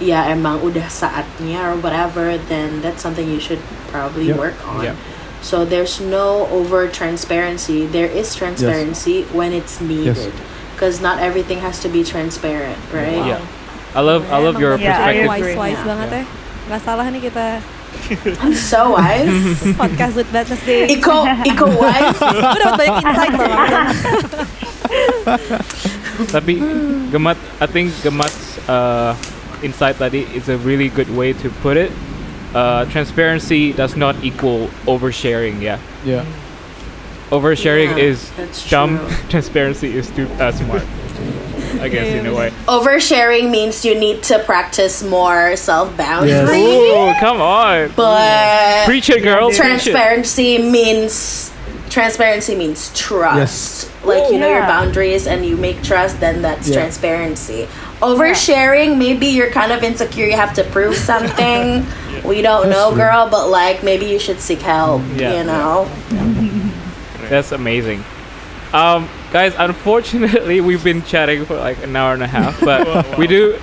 ya 0.04 0.28
emang 0.28 0.60
udah 0.60 0.86
saatnya 0.86 1.64
or 1.64 1.80
whatever, 1.80 2.36
then 2.52 2.84
that's 2.84 3.00
something 3.00 3.26
you 3.26 3.40
should 3.40 3.62
probably 3.88 4.30
Yep. 4.30 4.38
work 4.38 4.58
on. 4.68 4.84
Yeah. 4.84 4.96
So 5.40 5.64
there's 5.64 6.00
no 6.00 6.48
over 6.52 6.88
transparency. 6.88 7.84
There 7.84 8.08
is 8.08 8.32
transparency 8.32 9.28
when 9.32 9.52
it's 9.52 9.80
needed. 9.84 10.32
Because 10.74 11.00
not 11.00 11.20
everything 11.20 11.60
has 11.60 11.80
to 11.84 11.90
be 11.92 12.04
transparent, 12.04 12.80
right? 12.92 13.38
Yeah. 13.38 13.44
I 13.94 14.02
love 14.02 14.24
I 14.32 14.40
love 14.40 14.58
your 14.58 14.76
Yeah, 14.76 14.98
perspective. 14.98 15.28
agree. 15.28 15.54
Wise 15.54 15.60
wise 15.60 15.80
Yeah. 15.80 15.90
banget 15.90 16.08
ya. 16.10 16.24
Gak 16.72 16.80
salah 16.82 17.06
nih 17.12 17.22
kita 17.28 17.48
I'm 18.42 18.56
so 18.58 18.98
wise. 18.98 19.30
podcast 19.80 20.18
with 20.18 20.26
Wednesday. 20.34 20.90
Iko, 20.90 21.30
Iko 21.46 21.66
wise. 21.78 22.18
Gue 22.52 22.58
dapet 22.58 22.78
banyak 22.80 22.96
insight 23.06 23.34
loh. 23.38 23.54
Tapi 26.30 26.54
Gemat, 27.10 27.38
I 27.62 27.68
think 27.70 27.94
Gemat's 28.02 28.58
uh, 28.66 29.14
insight 29.64 29.98
tadi 29.98 30.22
is 30.36 30.50
a 30.50 30.58
really 30.58 30.90
good 30.90 31.10
way 31.10 31.34
to 31.34 31.50
put 31.62 31.78
it. 31.78 31.92
Uh, 32.54 32.86
transparency 32.86 33.74
does 33.74 33.96
not 33.96 34.16
equal 34.24 34.68
oversharing. 34.86 35.62
Yeah, 35.62 35.80
Yeah. 36.06 36.26
oversharing 37.32 37.98
Yeah, 37.98 38.04
is 38.14 38.30
that's 38.38 38.70
dumb. 38.70 39.00
transparency 39.30 39.96
is 39.96 40.10
too 40.12 40.28
uh, 40.40 40.52
smart. 40.52 40.84
I 41.82 41.90
guess 41.90 42.08
in 42.14 42.28
a 42.28 42.34
way. 42.34 42.52
Oversharing 42.68 43.50
means 43.50 43.84
you 43.84 43.98
need 44.00 44.22
to 44.30 44.38
practice 44.46 45.02
more 45.04 45.56
self 45.58 45.96
boundary. 45.98 46.62
Oh, 46.94 47.14
come 47.20 47.42
on! 47.42 47.92
But 47.96 48.86
Preach 48.86 49.10
it, 49.10 49.24
girl. 49.24 49.50
Preach 49.50 49.58
it. 49.60 49.62
transparency 49.92 50.60
means 50.60 51.52
transparency 51.90 52.56
means 52.56 52.92
trust. 52.94 53.90
Like 54.06 54.32
you 54.32 54.38
know 54.40 54.50
your 54.50 54.62
boundaries 54.70 55.26
and 55.28 55.46
you 55.46 55.58
make 55.58 55.82
trust, 55.84 56.20
then 56.20 56.42
that's 56.42 56.68
Yeah. 56.70 56.76
transparency. 56.76 57.68
Oversharing, 58.04 58.98
maybe 58.98 59.28
you're 59.28 59.50
kind 59.50 59.72
of 59.72 59.82
insecure, 59.84 60.26
you 60.26 60.36
have 60.36 60.54
to 60.56 60.64
prove 60.66 60.96
something. 61.12 61.86
We 62.24 62.42
don't 62.42 62.68
That's 62.68 62.76
know, 62.78 62.90
true. 62.90 63.00
girl, 63.00 63.30
but 63.30 63.48
like 63.50 63.84
maybe 63.84 64.06
you 64.06 64.20
should 64.20 64.40
seek 64.40 64.60
help. 64.60 65.02
Yeah, 65.16 65.38
you 65.38 65.44
know. 65.46 65.90
That's 67.30 67.52
amazing. 67.52 68.04
Um, 68.74 69.08
guys, 69.32 69.54
unfortunately, 69.58 70.60
we've 70.62 70.84
been 70.84 71.04
chatting 71.04 71.46
for 71.46 71.56
like 71.56 71.82
an 71.84 71.96
hour 71.96 72.14
and 72.14 72.24
a 72.24 72.28
half, 72.28 72.60
but 72.60 73.18
we 73.18 73.28
do, 73.28 73.58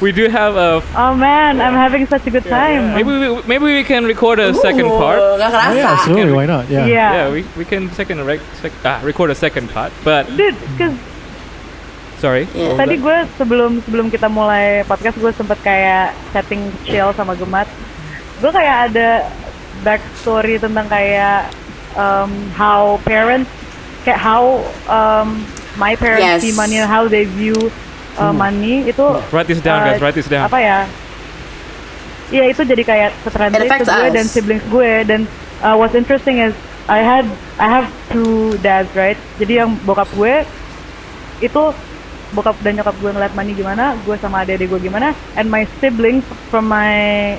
we 0.00 0.12
do 0.12 0.28
have 0.28 0.56
a. 0.56 0.82
Oh 0.96 1.14
man, 1.14 1.60
I'm 1.60 1.74
having 1.74 2.06
such 2.06 2.26
a 2.26 2.30
good 2.30 2.44
time. 2.44 2.94
Maybe 2.94 3.10
we, 3.10 3.42
maybe 3.42 3.64
we 3.64 3.84
can 3.84 4.04
record 4.04 4.38
a 4.38 4.54
second 4.54 4.88
part. 4.88 5.18
Oh, 5.20 5.36
yeah, 5.36 5.96
absolutely. 5.98 6.32
Why 6.32 6.46
not? 6.46 6.68
Yeah. 6.70 6.86
Yeah. 6.86 7.12
Yeah, 7.12 7.32
we, 7.32 7.44
we 7.56 7.64
can 7.64 7.90
second 7.92 8.24
rec- 8.24 8.40
sec- 8.60 8.72
ah, 8.84 9.00
record 9.04 9.30
a 9.30 9.34
second 9.34 9.68
part. 9.70 9.92
But 10.04 10.26
Dude, 10.36 10.56
cause 10.78 10.96
sorry. 12.22 12.46
Yeah. 12.54 12.78
tadi 12.78 12.94
gue 12.96 13.16
sebelum 13.34 13.82
sebelum 13.82 14.06
kita 14.06 14.30
mulai 14.30 14.86
podcast 14.86 15.18
gue 15.18 15.34
sempet 15.34 15.58
kayak 15.60 16.14
chatting 16.30 16.70
chill 16.86 17.10
sama 17.12 17.34
Gemat. 17.34 17.66
Gue 18.38 18.48
kayak 18.48 18.76
ada 18.88 19.26
backstory 19.82 20.56
tentang 20.56 20.86
kayak 20.86 21.50
um, 21.94 22.30
how 22.54 23.02
parents 23.02 23.50
kayak 24.02 24.16
how 24.16 24.62
um, 24.86 25.42
my 25.74 25.94
parents 25.94 26.22
Yes. 26.22 26.40
see 26.40 26.54
money 26.54 26.78
how 26.78 27.06
they 27.06 27.26
view 27.26 27.54
uh, 28.16 28.30
money 28.30 28.86
itu 28.86 29.02
Write 29.30 29.48
this 29.48 29.58
down, 29.58 29.82
uh, 29.82 29.90
guys. 29.90 29.98
Write 29.98 30.14
this 30.14 30.26
down. 30.26 30.46
apa 30.46 30.58
ya 30.58 30.78
Iya 32.32 32.48
itu 32.48 32.64
jadi 32.64 32.80
kayak 32.80 33.10
translate 33.28 33.60
It 33.60 33.68
ke 33.68 33.68
affects 33.68 33.90
gue 33.90 34.08
us. 34.08 34.14
dan 34.16 34.24
siblings 34.24 34.64
gue 34.66 34.92
dan 35.04 35.20
uh, 35.60 35.76
what's 35.76 35.92
interesting 35.92 36.40
is 36.40 36.56
I 36.88 37.04
had 37.04 37.28
I 37.60 37.68
have 37.68 37.86
two 38.08 38.56
dads 38.58 38.88
right 38.96 39.20
jadi 39.36 39.66
yang 39.66 39.76
bokap 39.84 40.08
gue 40.16 40.42
itu 41.38 41.62
bokap 42.32 42.56
dan 42.64 42.80
nyokap 42.80 42.96
gue 42.96 43.10
ngeliat 43.12 43.32
money 43.36 43.52
gimana 43.52 43.92
gue 44.00 44.16
sama 44.16 44.42
adik-adik 44.42 44.72
gue 44.72 44.80
gimana 44.88 45.12
and 45.36 45.52
my 45.52 45.68
siblings 45.78 46.24
from 46.48 46.64
my 46.66 47.36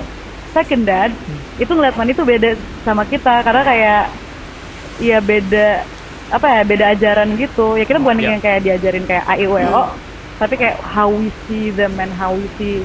second 0.54 0.86
dad 0.86 1.10
itu 1.58 1.70
ngeliat 1.70 1.98
money 1.98 2.14
tuh 2.14 2.22
beda 2.22 2.54
sama 2.86 3.02
kita 3.04 3.42
karena 3.42 3.62
kayak 3.66 4.02
ya 5.02 5.18
beda 5.18 5.82
apa 6.30 6.46
ya 6.50 6.62
beda 6.66 6.84
ajaran 6.94 7.28
gitu. 7.36 7.74
Ya 7.78 7.84
kita 7.84 7.98
bukan 8.00 8.18
Yeah. 8.18 8.38
yang 8.38 8.42
kayak 8.42 8.60
diajarin 8.62 9.04
kayak 9.06 9.24
A 9.26 9.34
I 9.38 9.46
U 9.50 9.58
E 9.58 9.66
O 9.66 9.82
tapi 10.34 10.54
kayak 10.58 10.82
how 10.82 11.06
we 11.06 11.30
see 11.46 11.70
them 11.70 11.94
and 11.98 12.10
how 12.14 12.34
we 12.34 12.46
see 12.58 12.82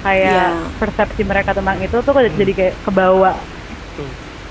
kayak 0.00 0.56
Yeah. 0.56 0.56
persepsi 0.80 1.22
mereka 1.24 1.52
tentang 1.52 1.80
itu 1.80 1.96
tuh 2.00 2.10
kok 2.12 2.24
jadi 2.36 2.52
kayak 2.52 2.74
kebawa 2.84 3.36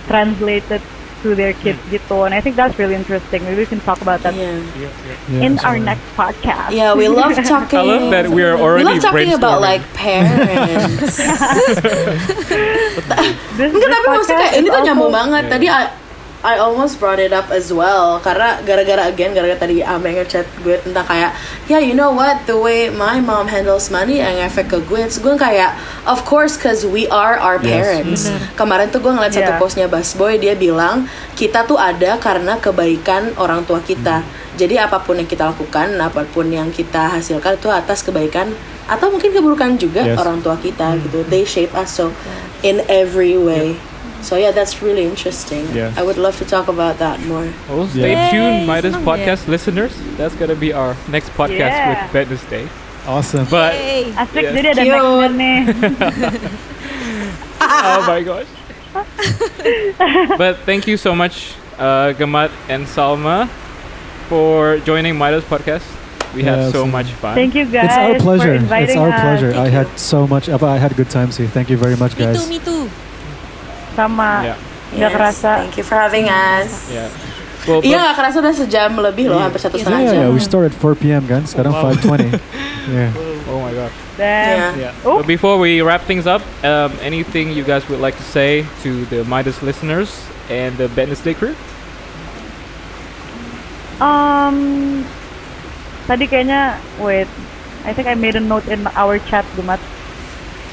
translated 0.06 0.82
to 1.22 1.34
their 1.34 1.54
kids 1.62 1.78
gitu 1.88 2.26
and 2.26 2.34
I 2.34 2.42
think 2.42 2.58
that's 2.58 2.76
really 2.76 2.94
interesting 2.94 3.46
maybe 3.46 3.62
we 3.62 3.70
can 3.70 3.80
talk 3.82 4.02
about 4.02 4.22
that 4.22 4.34
Yeah. 4.34 4.58
Iya. 4.58 4.90
Yeah, 5.30 5.46
in 5.46 5.52
our 5.62 5.78
so- 5.78 5.86
next 5.86 6.06
podcast 6.14 6.70
Yeah, 6.72 6.94
we 6.94 7.06
love 7.08 7.34
talking. 7.46 7.78
I 7.78 7.86
love 7.86 8.10
that 8.10 8.26
we 8.28 8.42
are 8.42 8.58
we 8.58 8.64
already 8.64 8.98
love 8.98 9.04
talking 9.04 9.34
about 9.34 9.62
like 9.62 9.82
parents. 9.94 11.18
this, 13.58 13.70
Enggak, 13.76 13.90
tapi 13.90 14.06
maksudnya 14.10 14.38
kayak 14.40 14.54
ini 14.58 14.68
is 14.68 14.74
tuh 14.74 14.82
nyambung 14.82 15.12
banget. 15.12 15.44
Tadi 15.48 15.68
I, 16.42 16.58
almost 16.58 16.98
brought 16.98 17.22
it 17.22 17.30
up 17.30 17.54
as 17.54 17.70
well. 17.70 18.18
Karena 18.18 18.58
gara-gara 18.66 19.06
again 19.06 19.30
gara-gara 19.32 19.62
tadi 19.62 19.86
Ame 19.86 20.18
ngechat 20.18 20.50
gue 20.66 20.82
tentang 20.82 21.06
kayak 21.06 21.38
yeah 21.70 21.78
you 21.78 21.94
know 21.94 22.10
what? 22.10 22.50
The 22.50 22.58
way 22.58 22.90
my 22.90 23.22
mom 23.22 23.46
handles 23.46 23.94
money 23.94 24.20
yang 24.20 24.42
efek 24.42 24.74
ke 24.74 24.82
gue 24.82 25.06
Terus 25.06 25.22
gue 25.22 25.38
kayak 25.38 25.78
of 26.04 26.26
course 26.26 26.58
cause 26.58 26.82
we 26.82 27.06
are 27.08 27.38
our 27.38 27.62
Yes. 27.62 27.70
parents. 27.70 28.22
Kemarin 28.58 28.90
tuh 28.90 29.06
gue 29.06 29.14
ngeliat 29.14 29.32
satu 29.32 29.54
Yeah. 29.54 29.62
postnya 29.62 29.86
Busboy 29.86 30.42
dia 30.42 30.58
bilang 30.58 31.06
kita 31.38 31.62
tuh 31.64 31.78
ada 31.78 32.18
karena 32.18 32.58
kebaikan 32.58 33.38
orang 33.38 33.62
tua 33.62 33.78
kita. 33.78 34.26
Jadi 34.58 34.82
apa 34.82 34.98
pun 34.98 35.22
yang 35.22 35.30
kita 35.30 35.46
lakukan 35.46 35.94
apa 35.96 36.26
pun 36.26 36.50
yang 36.50 36.74
kita 36.74 37.06
hasilkan 37.12 37.62
itu 37.62 37.70
atas 37.70 38.02
kebaikan 38.02 38.50
atau 38.90 39.14
mungkin 39.14 39.30
keburukan 39.30 39.78
juga 39.78 40.04
Yes. 40.04 40.18
orang 40.18 40.42
tua 40.42 40.58
kita 40.58 40.98
gitu. 41.06 41.22
They 41.30 41.46
shape 41.46 41.78
us 41.78 41.94
so 41.94 42.10
in 42.66 42.82
every 42.90 43.38
way 43.38 43.78
so 44.22 44.38
yeah 44.38 44.52
that's 44.52 44.82
really 44.82 45.04
interesting 45.04 45.66
Yeah. 45.74 45.92
I 45.98 46.04
would 46.04 46.18
love 46.18 46.38
to 46.40 46.46
talk 46.46 46.68
about 46.68 46.98
that 47.00 47.20
more 47.26 47.50
Oh, 47.70 47.88
stay 47.90 48.14
Yeah. 48.14 48.30
tuned, 48.32 48.68
Midas 48.70 48.94
senang 48.96 49.04
podcast 49.04 49.48
listeners. 49.48 49.94
That's 50.18 50.36
gonna 50.38 50.56
be 50.56 50.72
our 50.74 50.96
next 51.10 51.30
podcast 51.34 51.74
Yeah. 51.74 51.90
with 52.06 52.14
Wednesday. 52.14 52.66
Awesome. 53.10 53.46
But 53.50 53.74
Yay. 53.76 54.14
asik 54.14 54.42
Yeah. 54.46 54.54
jadi 54.54 54.68
ada 54.78 54.84
Cute. 54.86 55.34
nih 55.34 55.60
oh 57.62 58.02
my 58.08 58.22
gosh. 58.22 58.50
but 60.38 60.58
thank 60.66 60.88
you 60.88 60.98
so 60.98 61.16
much, 61.16 61.56
uh, 61.80 62.12
Gamat 62.14 62.52
and 62.68 62.86
Salma, 62.86 63.48
for 64.28 64.78
joining 64.84 65.16
Midas 65.18 65.44
podcast. 65.48 65.84
We 66.36 66.44
had 66.44 66.60
Yeah, 66.60 66.72
so 66.72 66.84
so- 66.84 66.92
much 66.92 67.12
fun. 67.20 67.36
thank 67.36 67.56
you 67.56 67.66
guys 67.68 67.92
It's 67.92 67.98
our 68.00 68.14
for 68.16 68.20
pleasure. 68.24 68.56
It's 68.56 68.96
our 68.96 69.12
us. 69.12 69.20
pleasure. 69.20 69.52
I 69.52 69.68
Thank 69.68 69.74
had 69.76 69.88
so 70.00 70.24
much. 70.28 70.48
I 70.48 70.78
had 70.80 70.96
good 70.96 71.10
times 71.12 71.36
here. 71.36 71.48
Thank 71.52 71.68
you 71.70 71.76
very 71.76 71.96
much, 72.00 72.16
guys. 72.16 72.40
Me 72.48 72.60
too, 72.60 72.84
me 72.84 72.88
too. 72.88 73.11
Sama 73.94 74.32
Yeah. 74.44 74.58
nggak 74.92 75.10
Yes, 75.10 75.16
kerasa 75.16 75.52
thank 75.64 75.76
you 75.76 75.86
for 75.86 75.96
having 75.96 76.28
us 76.28 76.90
Yeah. 76.90 77.10
Well, 77.62 77.78
Iya 77.86 78.02
nggak 78.02 78.16
kerasa 78.18 78.36
udah 78.42 78.56
sejam 78.58 78.90
lebih 78.98 79.30
loh, 79.30 79.38
hampir 79.38 79.62
satu 79.62 79.78
Iya. 79.78 79.86
setengah 79.86 80.02
Yeah, 80.02 80.14
jam. 80.18 80.22
yeah. 80.26 80.34
We 80.34 80.42
start 80.42 80.66
at 80.66 80.74
4 80.74 80.98
p.m. 80.98 81.30
kan. 81.30 81.46
Sekarang 81.46 81.78
wow. 81.78 81.94
5:20. 81.94 82.34
yeah. 82.90 83.14
oh 83.46 83.62
my 83.62 83.70
god. 83.70 83.94
dan 84.18 84.58
Yeah. 84.82 84.90
Yeah. 84.90 85.06
Oh. 85.06 85.22
But 85.22 85.30
before 85.30 85.62
we 85.62 85.78
wrap 85.80 86.02
things 86.04 86.26
up, 86.26 86.42
um, 86.62 86.90
anything 87.00 87.54
you 87.54 87.62
guys 87.62 87.86
would 87.86 88.02
like 88.02 88.18
to 88.18 88.26
say 88.26 88.66
to 88.82 89.06
the 89.08 89.22
Midas 89.24 89.62
listeners 89.62 90.10
and 90.50 90.74
the 90.76 90.90
Wednesday 90.90 91.38
crew? 91.38 91.54
Um, 94.02 95.06
tadi 96.06 96.26
kayaknya 96.26 96.82
wait, 96.98 97.30
I 97.86 97.94
think 97.94 98.10
I 98.10 98.18
made 98.18 98.34
a 98.34 98.42
note 98.42 98.66
in 98.66 98.90
our 98.98 99.22
chat, 99.22 99.46
Gumat. 99.54 99.78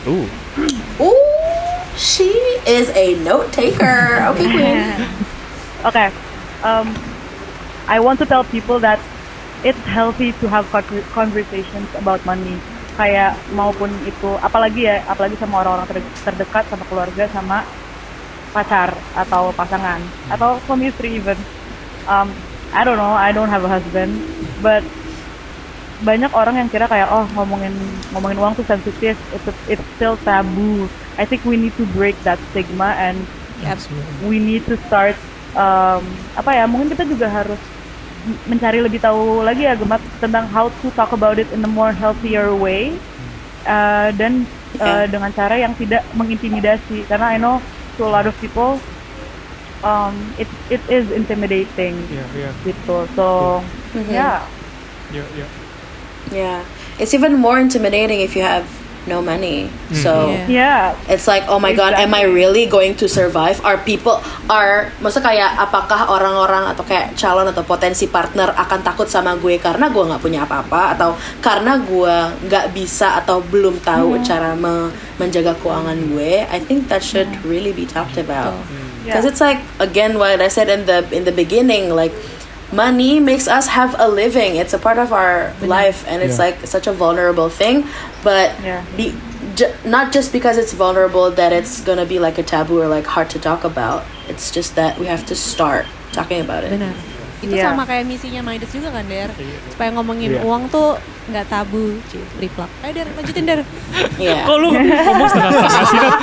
Ooh. 0.09 0.25
Ooh, 0.99 1.21
she 1.99 2.31
is 2.65 2.89
a 2.95 3.19
note 3.27 3.51
taker. 3.53 4.23
Okay, 4.33 4.47
queen. 4.55 4.87
Okay. 5.85 6.09
Um, 6.63 6.95
I 7.91 7.99
want 8.01 8.19
to 8.23 8.27
tell 8.27 8.45
people 8.45 8.79
that 8.81 9.03
it's 9.67 9.79
healthy 9.91 10.33
to 10.39 10.47
have 10.49 10.71
con- 10.71 11.05
conversations 11.11 11.91
about 11.99 12.23
money. 12.25 12.57
Kayak 12.95 13.39
maupun 13.55 13.91
itu, 14.07 14.31
apalagi 14.43 14.87
ya, 14.87 15.03
apalagi 15.07 15.39
sama 15.39 15.63
orang-orang 15.63 15.87
ter- 15.87 16.15
terdekat, 16.27 16.67
sama 16.71 16.83
keluarga, 16.87 17.27
sama 17.31 17.63
pacar 18.51 18.97
atau 19.13 19.53
pasangan 19.53 20.01
atau 20.33 20.59
suami 20.67 20.91
istri 20.91 21.21
even. 21.21 21.37
Um, 22.09 22.33
I 22.75 22.83
don't 22.83 22.97
know, 22.97 23.13
I 23.13 23.31
don't 23.31 23.49
have 23.49 23.63
a 23.63 23.71
husband, 23.71 24.19
but 24.65 24.83
banyak 26.03 26.31
orang 26.31 26.55
yang 26.59 26.69
kira 26.71 26.87
kayak 26.87 27.11
oh 27.11 27.27
ngomongin 27.35 27.75
ngomongin 28.15 28.39
uang 28.39 28.53
tuh 28.55 28.67
sensitif, 28.67 29.19
it's 29.35 29.47
it's 29.67 29.87
still 29.99 30.19
taboo. 30.27 30.87
I 31.19 31.27
think 31.27 31.43
we 31.45 31.59
need 31.59 31.75
to 31.77 31.85
break 31.93 32.15
that 32.23 32.39
stigma 32.51 32.95
and 32.97 33.19
Yep. 33.59 33.91
we 34.23 34.39
need 34.39 34.63
to 34.71 34.79
start 34.87 35.19
um, 35.59 36.07
apa 36.39 36.55
ya 36.55 36.65
mungkin 36.71 36.95
kita 36.95 37.03
juga 37.03 37.27
harus 37.27 37.59
mencari 38.47 38.79
lebih 38.79 39.03
tahu 39.03 39.43
lagi 39.43 39.67
ya 39.67 39.75
Gemat 39.75 39.99
tentang 40.23 40.47
how 40.47 40.71
to 40.79 40.95
talk 40.95 41.11
about 41.11 41.43
it 41.43 41.51
in 41.51 41.59
a 41.67 41.71
more 41.71 41.91
healthier 41.91 42.55
way 42.55 42.95
uh, 43.67 44.15
dan 44.15 44.47
uh, 44.79 45.11
dengan 45.11 45.35
cara 45.35 45.59
yang 45.59 45.75
tidak 45.75 46.07
mengintimidasi. 46.15 47.03
Karena 47.11 47.35
I 47.35 47.39
know 47.43 47.59
to 47.99 48.07
a 48.07 48.11
lot 48.15 48.31
of 48.31 48.35
people 48.39 48.79
um, 49.83 50.15
it 50.39 50.47
it 50.71 50.83
is 50.87 51.11
intimidating. 51.11 51.99
Yeah, 52.15 52.31
yeah, 52.39 52.53
gitu. 52.63 53.11
So 53.19 53.59
Mhm. 53.99 54.13
yeah. 54.15 54.39
Yeah, 55.11 55.27
yeah. 55.35 55.51
Yeah, 56.29 56.61
it's 57.01 57.17
even 57.17 57.41
more 57.41 57.57
intimidating 57.57 58.21
if 58.21 58.37
you 58.37 58.45
have 58.45 58.69
no 59.09 59.25
money. 59.25 59.73
So. 59.91 60.29
Yeah. 60.47 60.93
yeah 60.93 61.11
It's 61.11 61.25
like, 61.25 61.49
oh 61.49 61.57
my 61.57 61.73
god, 61.73 61.97
am 61.97 62.13
I 62.13 62.29
Exactly. 62.29 62.37
really 62.37 62.65
going 62.69 62.93
to 63.01 63.09
survive? 63.09 63.57
Are 63.65 63.81
people, 63.81 64.21
are, 64.47 64.93
maksudnya 65.01 65.33
kayak 65.33 65.51
apakah 65.59 66.13
orang-orang 66.13 66.69
atau 66.69 66.85
kayak 66.85 67.17
calon 67.17 67.49
atau 67.49 67.65
potensi 67.65 68.05
partner 68.07 68.53
akan 68.53 68.81
takut 68.85 69.09
sama 69.09 69.33
gue 69.41 69.57
karena 69.57 69.89
gue 69.89 70.05
nggak 70.05 70.21
punya 70.21 70.45
apa-apa 70.45 70.95
atau 70.95 71.17
karena 71.41 71.81
gue 71.81 72.17
nggak 72.47 72.77
bisa 72.77 73.17
atau 73.17 73.41
belum 73.41 73.81
tahu 73.81 74.21
cara 74.21 74.53
me- 74.53 74.93
menjaga 75.17 75.57
keuangan 75.57 75.97
gue? 76.13 76.45
I 76.45 76.61
think 76.61 76.93
that 76.93 77.01
should 77.01 77.33
really 77.43 77.73
be 77.73 77.89
talked 77.89 78.21
about. 78.21 78.53
Because 79.03 79.25
Yeah. 79.25 79.33
it's 79.33 79.41
like 79.41 79.65
again 79.81 80.21
what 80.21 80.37
I 80.37 80.53
said 80.53 80.69
in 80.69 80.85
the 80.85 81.01
in 81.09 81.25
the 81.25 81.33
beginning, 81.33 81.89
like 81.89 82.13
money 82.73 83.21
makes 83.21 83.49
us 83.49 83.69
have 83.69 83.97
a 83.99 84.09
living. 84.09 84.57
It's 84.57 84.75
a 84.75 84.79
part 84.79 84.99
of 84.99 85.13
our 85.13 85.53
life, 85.63 86.05
and 86.07 86.23
it's 86.23 86.37
Yeah. 86.37 86.53
like 86.53 86.67
such 86.67 86.87
a 86.87 86.93
vulnerable 86.93 87.49
thing. 87.49 87.89
But 88.21 88.53
Yeah. 88.61 88.85
be, 88.97 89.15
ju- 89.57 89.73
not 89.85 90.13
just 90.13 90.33
because 90.33 90.59
it's 90.59 90.73
vulnerable 90.77 91.31
that 91.33 91.53
it's 91.53 91.81
gonna 91.81 92.05
be 92.05 92.19
like 92.19 92.37
a 92.37 92.45
taboo 92.45 92.81
or 92.83 92.89
like 92.89 93.07
hard 93.09 93.31
to 93.33 93.39
talk 93.41 93.65
about. 93.65 94.05
It's 94.29 94.53
just 94.53 94.77
that 94.77 94.99
we 95.01 95.07
have 95.09 95.25
to 95.33 95.35
start 95.35 95.87
talking 96.13 96.41
about 96.45 96.65
it. 96.65 96.71
Benar. 96.77 96.93
Itu 97.39 97.55
Iya. 97.55 97.71
sama 97.71 97.87
kayak 97.87 98.03
misinya 98.11 98.43
Midas 98.43 98.75
juga 98.75 98.91
kan, 98.91 99.07
Der? 99.07 99.31
Supaya 99.71 99.95
ngomongin 99.95 100.37
Iya. 100.37 100.43
uang 100.43 100.67
tuh 100.75 100.99
nggak 101.31 101.47
tabu. 101.47 101.95
Cih, 102.11 102.19
Triplak. 102.35 102.67
Ayo, 102.83 102.93
Der, 102.99 103.07
lanjutin, 103.15 103.45
Der. 103.47 103.61
Yeah. 104.19 104.43
Kok 104.43 104.57
lu 104.59 104.75
ngomong 104.75 105.29
setengah-setengah 105.31 105.85
sih? 105.87 105.99
Nat? 106.03 106.15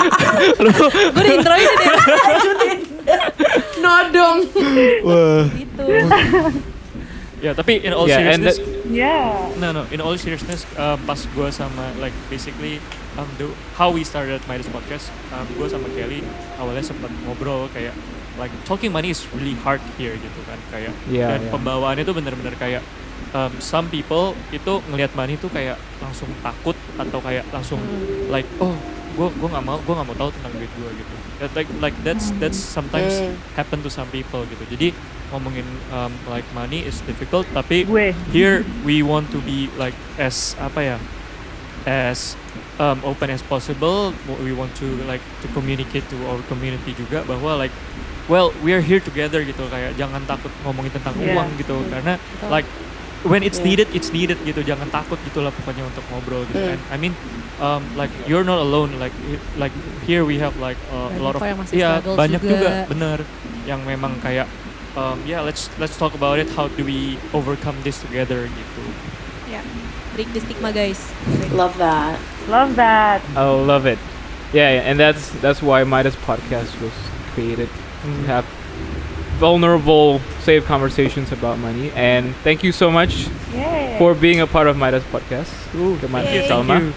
Gue 1.16 1.22
udah 1.24 1.34
introin 1.40 1.64
Der. 1.80 2.95
Nodong. 3.84 4.40
Wah. 5.06 5.44
Gitu. 5.52 5.86
Ya, 7.44 7.52
tapi 7.54 7.84
in 7.84 7.94
all 7.94 8.10
Yeah, 8.10 8.18
seriousness, 8.26 8.58
yeah 8.90 9.54
no 9.62 9.70
no, 9.70 9.84
in 9.92 10.02
all 10.02 10.18
seriousness, 10.18 10.66
uh, 10.80 10.98
pas 11.06 11.20
gue 11.20 11.48
sama 11.52 11.94
like 12.02 12.16
basically 12.32 12.82
um, 13.20 13.28
the, 13.38 13.46
how 13.78 13.92
we 13.92 14.02
started 14.02 14.42
Midas 14.50 14.66
podcast, 14.72 15.12
um, 15.30 15.46
gue 15.54 15.68
sama 15.70 15.86
Kelly 15.94 16.26
awalnya 16.58 16.82
sempat 16.82 17.12
ngobrol 17.28 17.70
kayak 17.70 17.94
like 18.42 18.52
talking 18.68 18.90
money 18.90 19.12
is 19.12 19.24
really 19.36 19.56
hard 19.62 19.84
here 19.96 20.16
gitu 20.16 20.40
kan 20.48 20.60
kayak 20.72 20.94
Yeah, 21.08 21.36
dan 21.36 21.46
yeah. 21.46 21.52
pembawaannya 21.54 22.04
tuh 22.04 22.16
bener-bener 22.16 22.56
kayak 22.58 22.82
um, 23.32 23.52
some 23.64 23.88
people 23.88 24.36
itu 24.52 24.82
ngelihat 24.92 25.16
money 25.16 25.40
tuh 25.40 25.52
kayak 25.52 25.80
langsung 26.04 26.28
takut 26.44 26.76
atau 27.00 27.20
kayak 27.24 27.48
langsung 27.52 27.80
like 28.32 28.48
oh 28.60 28.76
gue 29.16 29.28
gue 29.32 29.50
nggak 29.50 29.64
mau 29.64 29.80
gue 29.80 29.94
nggak 29.96 30.08
mau 30.08 30.18
tahu 30.18 30.30
tentang 30.32 30.54
duit 30.54 30.72
gue 30.72 30.90
gitu. 31.00 31.16
That, 31.36 31.52
like 31.56 31.70
like 31.82 31.96
that's 32.04 32.32
that's 32.38 32.60
sometimes 32.60 33.16
Hmm. 33.16 33.36
happen 33.56 33.80
to 33.80 33.90
some 33.90 34.08
people 34.08 34.44
gitu. 34.46 34.64
Jadi 34.68 34.88
ngomongin 35.32 35.66
um, 35.90 36.12
like 36.28 36.46
money 36.52 36.84
is 36.84 37.00
difficult 37.04 37.48
tapi 37.50 37.84
gue. 37.84 38.12
here 38.30 38.62
we 38.84 39.00
want 39.00 39.32
to 39.32 39.40
be 39.42 39.72
like 39.74 39.96
as 40.16 40.54
apa 40.60 40.96
ya 40.96 40.98
as 41.86 42.34
um, 42.78 43.00
open 43.04 43.30
as 43.30 43.42
possible. 43.42 44.12
We 44.42 44.52
want 44.52 44.74
to 44.80 44.88
like 45.06 45.22
to 45.42 45.48
communicate 45.52 46.04
to 46.10 46.18
our 46.26 46.42
community 46.46 46.92
juga 46.92 47.22
bahwa 47.24 47.56
like 47.58 47.74
well 48.26 48.50
we 48.60 48.74
are 48.74 48.82
here 48.82 49.00
together 49.00 49.42
gitu. 49.42 49.70
Kayak 49.70 49.94
jangan 49.96 50.24
takut 50.26 50.50
ngomongin 50.64 50.92
tentang 50.92 51.14
Yeah. 51.16 51.38
uang 51.38 51.50
gitu. 51.56 51.78
Karena 51.88 52.18
like 52.50 52.66
when 53.26 53.42
it's 53.42 53.58
Yeah. 53.58 53.68
needed 53.68 53.88
it's 53.92 54.10
needed 54.10 54.38
gitu 54.42 54.62
jangan 54.62 54.86
takut 54.90 55.18
gitulah 55.26 55.50
pokoknya 55.52 55.84
untuk 55.84 56.06
ngobrol 56.10 56.46
gitu 56.46 56.62
Mm. 56.62 56.74
and 56.74 56.82
I 56.88 56.98
mean 56.98 57.14
um, 57.58 57.82
like 57.94 58.14
you're 58.26 58.46
not 58.46 58.62
alone 58.62 58.96
like 58.98 59.14
like 59.58 59.74
here 60.06 60.22
we 60.22 60.38
have 60.38 60.54
like 60.58 60.78
uh, 60.90 61.10
a 61.10 61.18
Banyak 61.18 61.22
lot 61.22 61.34
of 61.34 61.42
kok 61.42 61.50
yang 61.50 61.60
masih 61.60 61.76
iya 61.76 61.90
struggle 61.98 62.16
banyak 62.16 62.42
juga. 62.42 62.54
juga. 62.54 62.72
bener 62.88 63.18
yang 63.66 63.82
memang 63.82 64.14
kayak 64.22 64.46
um, 64.94 65.18
yeah 65.26 65.42
let's 65.42 65.68
let's 65.76 65.98
talk 65.98 66.14
about 66.14 66.38
it 66.38 66.46
how 66.54 66.70
do 66.70 66.86
we 66.86 67.18
overcome 67.34 67.76
this 67.82 67.98
together 68.00 68.46
gitu 68.46 68.84
Ya, 69.46 69.62
break 70.14 70.26
the 70.34 70.42
stigma 70.42 70.74
guys. 70.74 70.98
Love 71.54 71.78
that. 71.78 72.18
Love 72.50 72.74
that. 72.76 73.22
I 73.38 73.46
love 73.46 73.86
it. 73.86 74.02
Yeah, 74.50 74.74
yeah, 74.74 74.90
and 74.90 74.98
that's 74.98 75.30
that's 75.38 75.62
why 75.62 75.86
Midas 75.86 76.18
podcast 76.26 76.74
was 76.82 76.98
created 77.38 77.70
to 78.02 78.10
have 78.26 78.42
vulnerable, 79.36 80.20
safe 80.42 80.66
conversations 80.66 81.32
about 81.32 81.58
money. 81.60 81.92
And 81.96 82.36
thank 82.44 82.64
you 82.64 82.72
so 82.72 82.90
much 82.92 83.28
Yay. 83.54 83.96
for 84.00 84.14
being 84.14 84.42
a 84.42 84.48
part 84.48 84.68
of 84.68 84.78
Midas 84.78 85.04
podcast. 85.12 85.50
Kemal 86.00 86.24
Yay. 86.24 86.48
Salma. 86.48 86.80
you. 86.82 86.94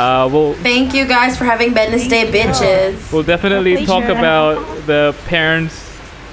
Uh, 0.00 0.28
we'll 0.30 0.54
Thank 0.54 0.94
you 0.94 1.06
guys 1.06 1.36
for 1.36 1.44
having 1.44 1.74
Wednesday 1.74 2.30
bitches. 2.30 3.12
we'll 3.12 3.24
definitely 3.24 3.84
talk 3.84 4.04
pleasure. 4.04 4.18
about 4.18 4.86
the 4.86 5.14
parents 5.26 5.74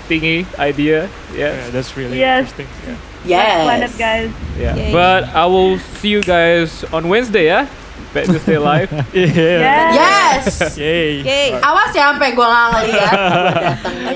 thingy 0.08 0.46
idea. 0.60 1.10
yeah 1.34 1.54
Yeah, 1.56 1.70
that's 1.72 1.98
really 1.98 2.20
Yes. 2.20 2.52
interesting 2.52 2.68
yeah. 2.88 2.98
Yes. 3.26 3.64
Planet 3.64 3.98
guys. 3.98 4.32
yeah. 4.60 4.76
Yay. 4.76 4.92
But 4.94 5.24
I 5.34 5.48
will 5.48 5.80
see 5.98 6.10
you 6.10 6.22
guys 6.22 6.84
on 6.94 7.08
Wednesday. 7.10 7.46
Yeah, 7.46 7.68
Wednesday 8.16 8.58
live. 8.58 8.90
yeah 9.14 9.92
Yes. 9.92 10.80
yay 10.80 11.20
Yay. 11.22 11.48
Awas 11.60 11.92
ya 11.92 12.16
sampai 12.16 12.32
gue 12.32 12.48
nggak 12.48 12.68
ngeliat. 12.72 13.18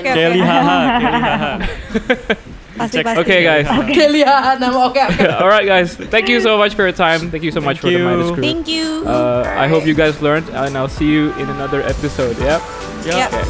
Kelly 0.16 0.40
haha 0.40 0.78
Kelly 0.96 1.20
haha 1.20 1.52
Pasti 2.80 3.04
pasti. 3.04 3.20
okay, 3.20 3.44
guys. 3.44 3.68
Kelly 3.92 4.24
ya, 4.24 4.56
nama 4.56 4.88
oke 4.88 4.96
oke. 4.96 5.20
All 5.36 5.52
right, 5.52 5.68
guys. 5.68 6.00
Thank 6.08 6.32
you 6.32 6.40
so 6.40 6.56
much 6.56 6.72
for 6.72 6.80
your 6.88 6.96
time. 6.96 7.28
Thank 7.28 7.44
you 7.44 7.52
so 7.52 7.60
much 7.60 7.76
Thank 7.76 7.92
for 7.92 7.92
the 7.92 8.00
you. 8.00 8.08
Midas 8.08 8.32
crew. 8.32 8.40
Thank 8.40 8.72
you. 8.72 9.04
Uh, 9.04 9.44
I 9.44 9.68
hope 9.68 9.84
you 9.84 9.92
guys 9.92 10.24
learned, 10.24 10.48
and 10.48 10.72
I'll 10.80 10.88
see 10.88 11.04
you 11.04 11.28
in 11.36 11.52
another 11.52 11.84
episode. 11.84 12.40
Yeah. 12.40 12.56
yeah. 13.04 13.28
Yep. 13.28 13.36
Okay. 13.36 13.44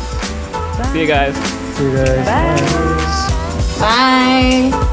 See 0.91 0.99
you 0.99 1.07
guys. 1.07 1.35
See 1.79 1.87
you 1.87 1.95
guys. 1.95 2.27
Bye. 2.27 2.59
Bye. 3.79 4.90